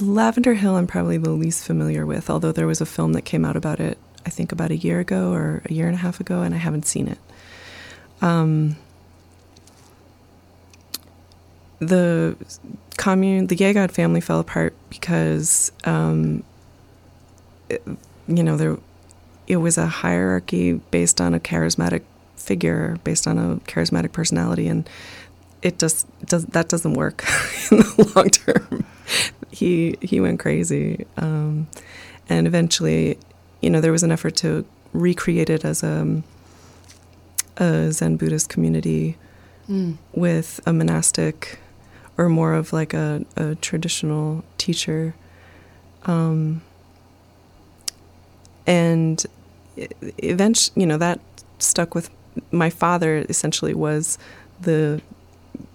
Lavender 0.00 0.54
Hill, 0.54 0.76
I'm 0.76 0.86
probably 0.86 1.18
the 1.18 1.30
least 1.30 1.66
familiar 1.66 2.06
with, 2.06 2.30
although 2.30 2.52
there 2.52 2.66
was 2.66 2.80
a 2.80 2.86
film 2.86 3.12
that 3.12 3.22
came 3.22 3.44
out 3.44 3.56
about 3.56 3.80
it, 3.80 3.98
I 4.24 4.30
think 4.30 4.50
about 4.50 4.70
a 4.70 4.76
year 4.76 4.98
ago 4.98 5.30
or 5.32 5.62
a 5.66 5.72
year 5.72 5.86
and 5.88 5.94
a 5.94 5.98
half 5.98 6.20
ago, 6.20 6.40
and 6.40 6.54
I 6.54 6.58
haven't 6.58 6.86
seen 6.86 7.06
it. 7.08 7.18
Um, 8.22 8.76
the 11.86 12.36
commune, 12.96 13.46
the 13.48 13.56
Yegod 13.56 13.90
family 13.90 14.20
fell 14.20 14.40
apart 14.40 14.74
because, 14.90 15.72
um, 15.84 16.42
it- 17.68 17.82
you 18.28 18.42
know, 18.42 18.56
there 18.56 18.76
it 19.48 19.56
was 19.56 19.76
a 19.76 19.86
hierarchy 19.86 20.74
based 20.90 21.20
on 21.20 21.34
a 21.34 21.40
charismatic 21.40 22.02
figure, 22.36 22.96
based 23.04 23.26
on 23.26 23.38
a 23.38 23.56
charismatic 23.66 24.12
personality, 24.12 24.68
and 24.68 24.88
it 25.62 25.78
just 25.78 26.06
does 26.26 26.44
that 26.46 26.68
doesn't 26.68 26.94
work 26.94 27.24
in 27.70 27.78
the 27.78 28.12
long 28.14 28.28
term. 28.30 28.84
he 29.50 29.96
he 30.00 30.20
went 30.20 30.38
crazy, 30.38 31.04
um, 31.16 31.66
and 32.28 32.46
eventually, 32.46 33.18
you 33.60 33.68
know, 33.70 33.80
there 33.80 33.92
was 33.92 34.02
an 34.04 34.12
effort 34.12 34.36
to 34.36 34.64
recreate 34.92 35.50
it 35.50 35.64
as 35.64 35.82
a, 35.82 36.22
a 37.56 37.90
Zen 37.92 38.16
Buddhist 38.16 38.48
community 38.48 39.16
Mm. 39.68 39.96
with 40.12 40.58
a 40.66 40.72
monastic 40.72 41.58
or 42.18 42.28
more 42.28 42.54
of 42.54 42.72
like 42.72 42.94
a, 42.94 43.24
a 43.36 43.54
traditional 43.56 44.44
teacher. 44.58 45.14
Um, 46.04 46.62
and 48.66 49.24
eventually, 50.18 50.80
you 50.80 50.86
know, 50.86 50.98
that 50.98 51.20
stuck 51.58 51.94
with 51.94 52.10
my 52.50 52.70
father, 52.70 53.24
essentially, 53.28 53.74
was 53.74 54.18
the 54.60 55.00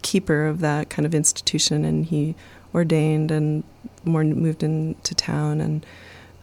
keeper 0.01 0.45
of 0.45 0.59
that 0.59 0.89
kind 0.89 1.05
of 1.05 1.13
institution, 1.13 1.85
and 1.85 2.05
he 2.05 2.35
ordained 2.73 3.31
and 3.31 3.63
more 4.03 4.23
moved 4.23 4.63
into 4.63 5.15
town, 5.15 5.61
and 5.61 5.85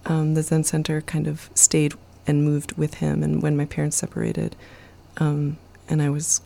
um, 0.06 0.34
the 0.34 0.42
Zen 0.42 0.64
Center 0.64 1.00
kind 1.00 1.26
of 1.26 1.50
stayed 1.54 1.94
and 2.26 2.44
moved 2.44 2.72
with 2.72 2.94
him. 2.94 3.22
And 3.22 3.42
when 3.42 3.56
my 3.56 3.64
parents 3.64 3.96
separated, 3.96 4.56
um, 5.18 5.56
and 5.88 6.02
I 6.02 6.10
was, 6.10 6.40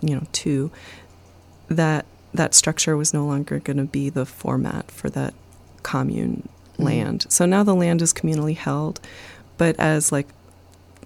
you 0.00 0.14
know, 0.14 0.26
two, 0.32 0.70
that 1.68 2.04
that 2.34 2.54
structure 2.54 2.96
was 2.96 3.12
no 3.12 3.26
longer 3.26 3.58
going 3.58 3.76
to 3.76 3.84
be 3.84 4.08
the 4.08 4.24
format 4.26 4.90
for 4.90 5.10
that 5.10 5.34
commune 5.82 6.48
Mhm. 6.78 6.84
land. 6.84 7.26
So 7.28 7.44
now 7.46 7.62
the 7.62 7.74
land 7.74 8.00
is 8.02 8.12
communally 8.14 8.56
held, 8.56 9.00
but 9.58 9.78
as 9.78 10.10
like 10.12 10.28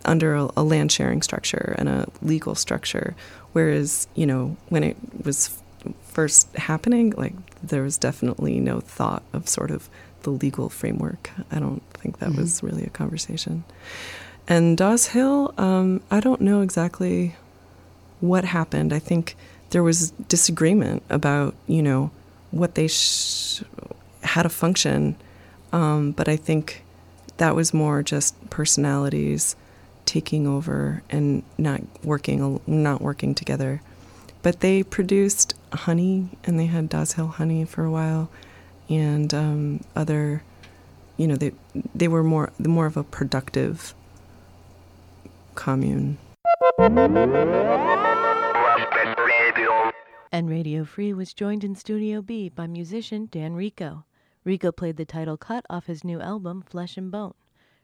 under 0.04 0.34
a, 0.36 0.48
a 0.56 0.62
land 0.62 0.92
sharing 0.92 1.20
structure 1.22 1.74
and 1.78 1.88
a 1.88 2.06
legal 2.22 2.54
structure. 2.54 3.16
Whereas, 3.52 4.06
you 4.14 4.26
know, 4.26 4.56
when 4.68 4.84
it 4.84 4.96
was 5.24 5.60
f- 5.84 5.92
first 6.04 6.54
happening, 6.56 7.12
like 7.16 7.32
there 7.62 7.82
was 7.82 7.98
definitely 7.98 8.60
no 8.60 8.78
thought 8.80 9.22
of 9.32 9.48
sort 9.48 9.70
of 9.72 9.88
the 10.22 10.30
legal 10.30 10.68
framework. 10.68 11.30
I 11.50 11.58
don't 11.58 11.82
think 11.94 12.18
that 12.18 12.30
Mhm. 12.30 12.36
was 12.38 12.62
really 12.62 12.84
a 12.84 12.90
conversation. 12.90 13.64
And 14.46 14.76
Dawes 14.78 15.06
Hill, 15.08 15.52
um, 15.58 16.00
I 16.10 16.20
don't 16.20 16.40
know 16.40 16.60
exactly 16.60 17.34
what 18.20 18.44
happened. 18.44 18.92
I 18.92 19.00
think 19.00 19.36
there 19.70 19.82
was 19.82 20.10
disagreement 20.28 21.02
about, 21.10 21.54
you 21.66 21.82
know, 21.82 22.10
what 22.50 22.74
they 22.74 22.88
sh- 22.88 23.62
how 24.22 24.42
to 24.42 24.48
function. 24.48 25.16
Um, 25.72 26.12
but 26.12 26.28
I 26.28 26.36
think 26.36 26.84
that 27.38 27.54
was 27.54 27.74
more 27.74 28.02
just 28.02 28.50
personalities 28.50 29.56
taking 30.04 30.46
over 30.46 31.02
and 31.10 31.42
not 31.58 31.80
working 32.04 32.60
not 32.66 33.02
working 33.02 33.34
together. 33.34 33.82
But 34.42 34.60
they 34.60 34.84
produced 34.84 35.54
honey, 35.72 36.28
and 36.44 36.58
they 36.58 36.66
had 36.66 36.88
Dawes 36.88 37.12
Hill 37.12 37.26
honey 37.26 37.64
for 37.64 37.84
a 37.84 37.90
while, 37.90 38.30
and 38.88 39.34
um, 39.34 39.80
other, 39.96 40.42
you 41.16 41.26
know, 41.26 41.36
they 41.36 41.52
they 41.94 42.08
were 42.08 42.22
more 42.22 42.52
more 42.58 42.86
of 42.86 42.96
a 42.96 43.02
productive 43.02 43.92
commune. 45.56 46.18
And 50.32 50.50
Radio 50.50 50.84
Free 50.84 51.12
was 51.12 51.32
joined 51.32 51.62
in 51.62 51.76
Studio 51.76 52.20
B 52.20 52.48
by 52.48 52.66
musician 52.66 53.28
Dan 53.30 53.54
Rico. 53.54 54.04
Rico 54.44 54.72
played 54.72 54.96
the 54.96 55.04
title 55.04 55.36
cut 55.36 55.64
off 55.70 55.86
his 55.86 56.02
new 56.02 56.20
album, 56.20 56.64
Flesh 56.66 56.96
and 56.96 57.12
Bone. 57.12 57.34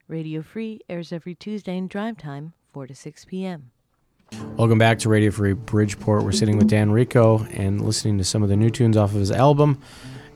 Radio 0.09 0.43
Free 0.43 0.81
airs 0.89 1.13
every 1.13 1.37
Tuesday 1.37 1.77
in 1.77 1.87
drive 1.87 2.19
time, 2.19 2.53
4 2.73 2.89
to 2.89 2.95
6 2.97 3.25
p.m. 3.27 3.71
Welcome 4.57 4.79
back 4.79 4.99
to 5.01 5.09
Radio 5.09 5.31
Free 5.31 5.53
Bridgeport. 5.53 6.25
We're 6.25 6.33
sitting 6.33 6.59
with 6.59 6.69
Dan 6.69 6.91
Rico 6.91 7.47
and 7.53 7.81
listening 7.81 8.19
to 8.19 8.25
some 8.25 8.43
of 8.43 8.49
the 8.49 8.57
new 8.57 8.71
tunes 8.71 8.97
off 8.97 9.11
of 9.13 9.21
his 9.21 9.31
album. 9.31 9.81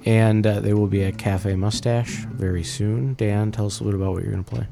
And 0.05 0.47
uh, 0.47 0.61
they 0.61 0.75
will 0.75 0.87
be 0.87 1.03
at 1.03 1.19
Cafe 1.19 1.57
Mustache 1.57 2.25
very 2.27 2.63
soon. 2.63 3.15
Dan, 3.15 3.51
tell 3.51 3.67
us 3.67 3.81
a 3.81 3.85
little 3.85 3.99
bit 3.99 4.05
about 4.05 4.15
what 4.15 4.23
you're 4.23 4.33
going 4.33 4.45
to 4.45 4.55
play. 4.55 4.67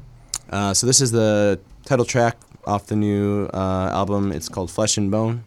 Uh, 0.49 0.73
so 0.73 0.87
this 0.87 1.01
is 1.01 1.11
the 1.11 1.59
title 1.83 2.05
track 2.05 2.37
off 2.65 2.87
the 2.87 2.95
new 2.95 3.47
uh, 3.47 3.89
album. 3.91 4.31
It's 4.31 4.47
called 4.47 4.71
Flesh 4.71 4.97
and 4.97 5.11
Bone. 5.11 5.43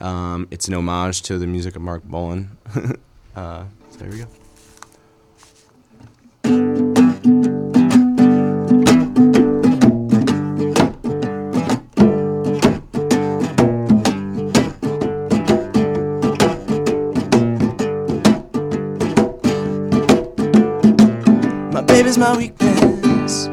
Um, 0.00 0.48
it's 0.50 0.66
an 0.66 0.74
homage 0.74 1.22
to 1.22 1.38
the 1.38 1.46
music 1.46 1.76
of 1.76 1.82
Marc 1.82 2.02
Bolan. 2.04 2.56
uh, 3.36 3.64
so 3.90 3.98
there 3.98 4.08
we 4.08 4.18
go. 4.18 4.26
My 21.72 21.82
baby's 21.82 22.16
my 22.16 22.34
weakness. 22.36 23.48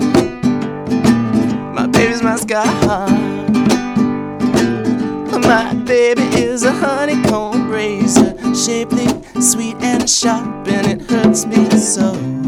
My 1.76 1.88
baby's 1.88 2.24
my 2.24 2.38
scar. 2.38 3.17
My 5.48 5.74
baby 5.74 6.24
is 6.36 6.64
a 6.64 6.74
honeycomb 6.74 7.70
razor, 7.70 8.36
shapely, 8.54 9.08
sweet, 9.42 9.78
and 9.80 10.10
sharp, 10.10 10.68
and 10.68 10.88
it 10.88 11.10
hurts 11.10 11.46
me 11.46 11.70
so. 11.70 12.47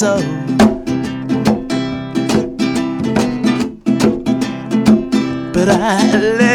So. 0.00 0.16
But 5.52 5.68
I 5.68 6.49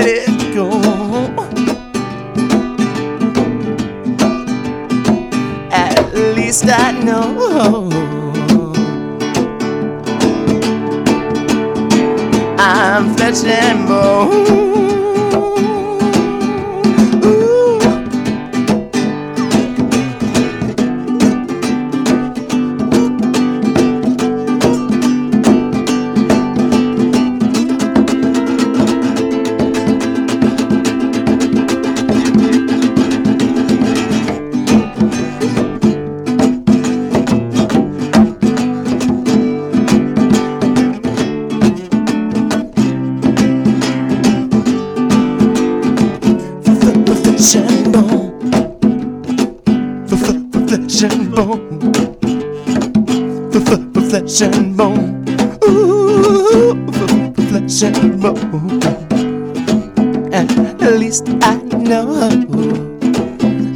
At 60.34 61.00
least 61.00 61.28
I 61.42 61.56
know 61.58 62.06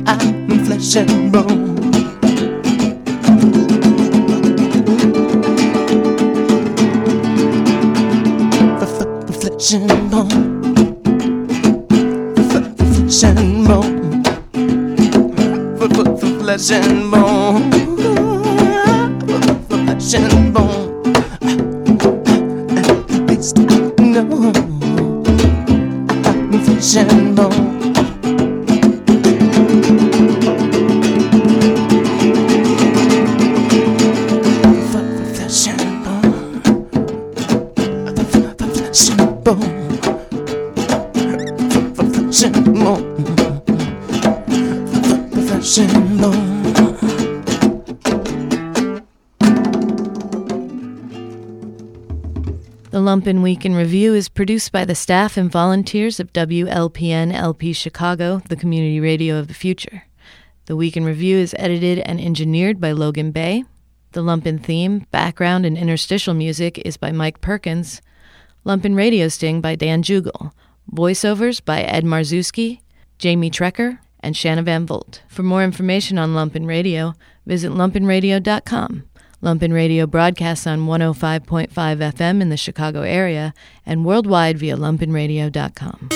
I'm 0.07 0.65
flesh 0.65 0.95
and 0.95 1.31
bone. 1.31 1.75
Flesh 9.39 9.73
and 9.73 10.11
bone. 10.11 10.29
Flesh 12.49 13.23
and 13.23 13.67
bone. 13.67 14.23
Flesh 16.39 16.71
and 16.71 17.11
bone. 17.11 17.78
Produced 54.39 54.71
by 54.71 54.85
the 54.85 54.95
staff 54.95 55.35
and 55.35 55.51
volunteers 55.51 56.17
of 56.17 56.31
WLPN 56.31 57.33
LP 57.33 57.73
Chicago, 57.73 58.41
the 58.47 58.55
community 58.55 59.01
radio 59.01 59.35
of 59.35 59.49
the 59.49 59.53
future. 59.53 60.03
The 60.67 60.77
Week 60.77 60.95
in 60.95 61.03
Review 61.03 61.37
is 61.37 61.53
edited 61.59 61.99
and 61.99 62.21
engineered 62.21 62.79
by 62.79 62.93
Logan 62.93 63.31
Bay. 63.31 63.65
The 64.13 64.21
Lumpen 64.21 64.63
theme, 64.63 65.05
background, 65.11 65.65
and 65.65 65.77
interstitial 65.77 66.33
music 66.33 66.77
is 66.85 66.95
by 66.95 67.11
Mike 67.11 67.41
Perkins. 67.41 68.01
Lumpen 68.65 68.95
Radio 68.95 69.27
Sting 69.27 69.59
by 69.59 69.75
Dan 69.75 70.03
Jugel. 70.03 70.53
Voiceovers 70.89 71.59
by 71.59 71.81
Ed 71.81 72.05
Marszewski, 72.05 72.79
Jamie 73.17 73.51
Trecker, 73.51 73.99
and 74.21 74.37
Shanna 74.37 74.63
Van 74.63 74.85
Volt. 74.85 75.21
For 75.27 75.43
more 75.43 75.65
information 75.65 76.17
on 76.17 76.33
Lumpen 76.33 76.65
Radio, 76.65 77.13
visit 77.45 77.73
lumpenradio.com. 77.73 79.08
Lumpen 79.41 79.73
Radio 79.73 80.05
broadcasts 80.05 80.67
on 80.67 80.87
105.5 80.87 81.69
FM 81.69 82.41
in 82.41 82.49
the 82.49 82.57
Chicago 82.57 83.01
area 83.01 83.53
and 83.85 84.03
worldwide 84.05 84.57
via 84.57 84.75
lumpenradio.com. 84.75 86.09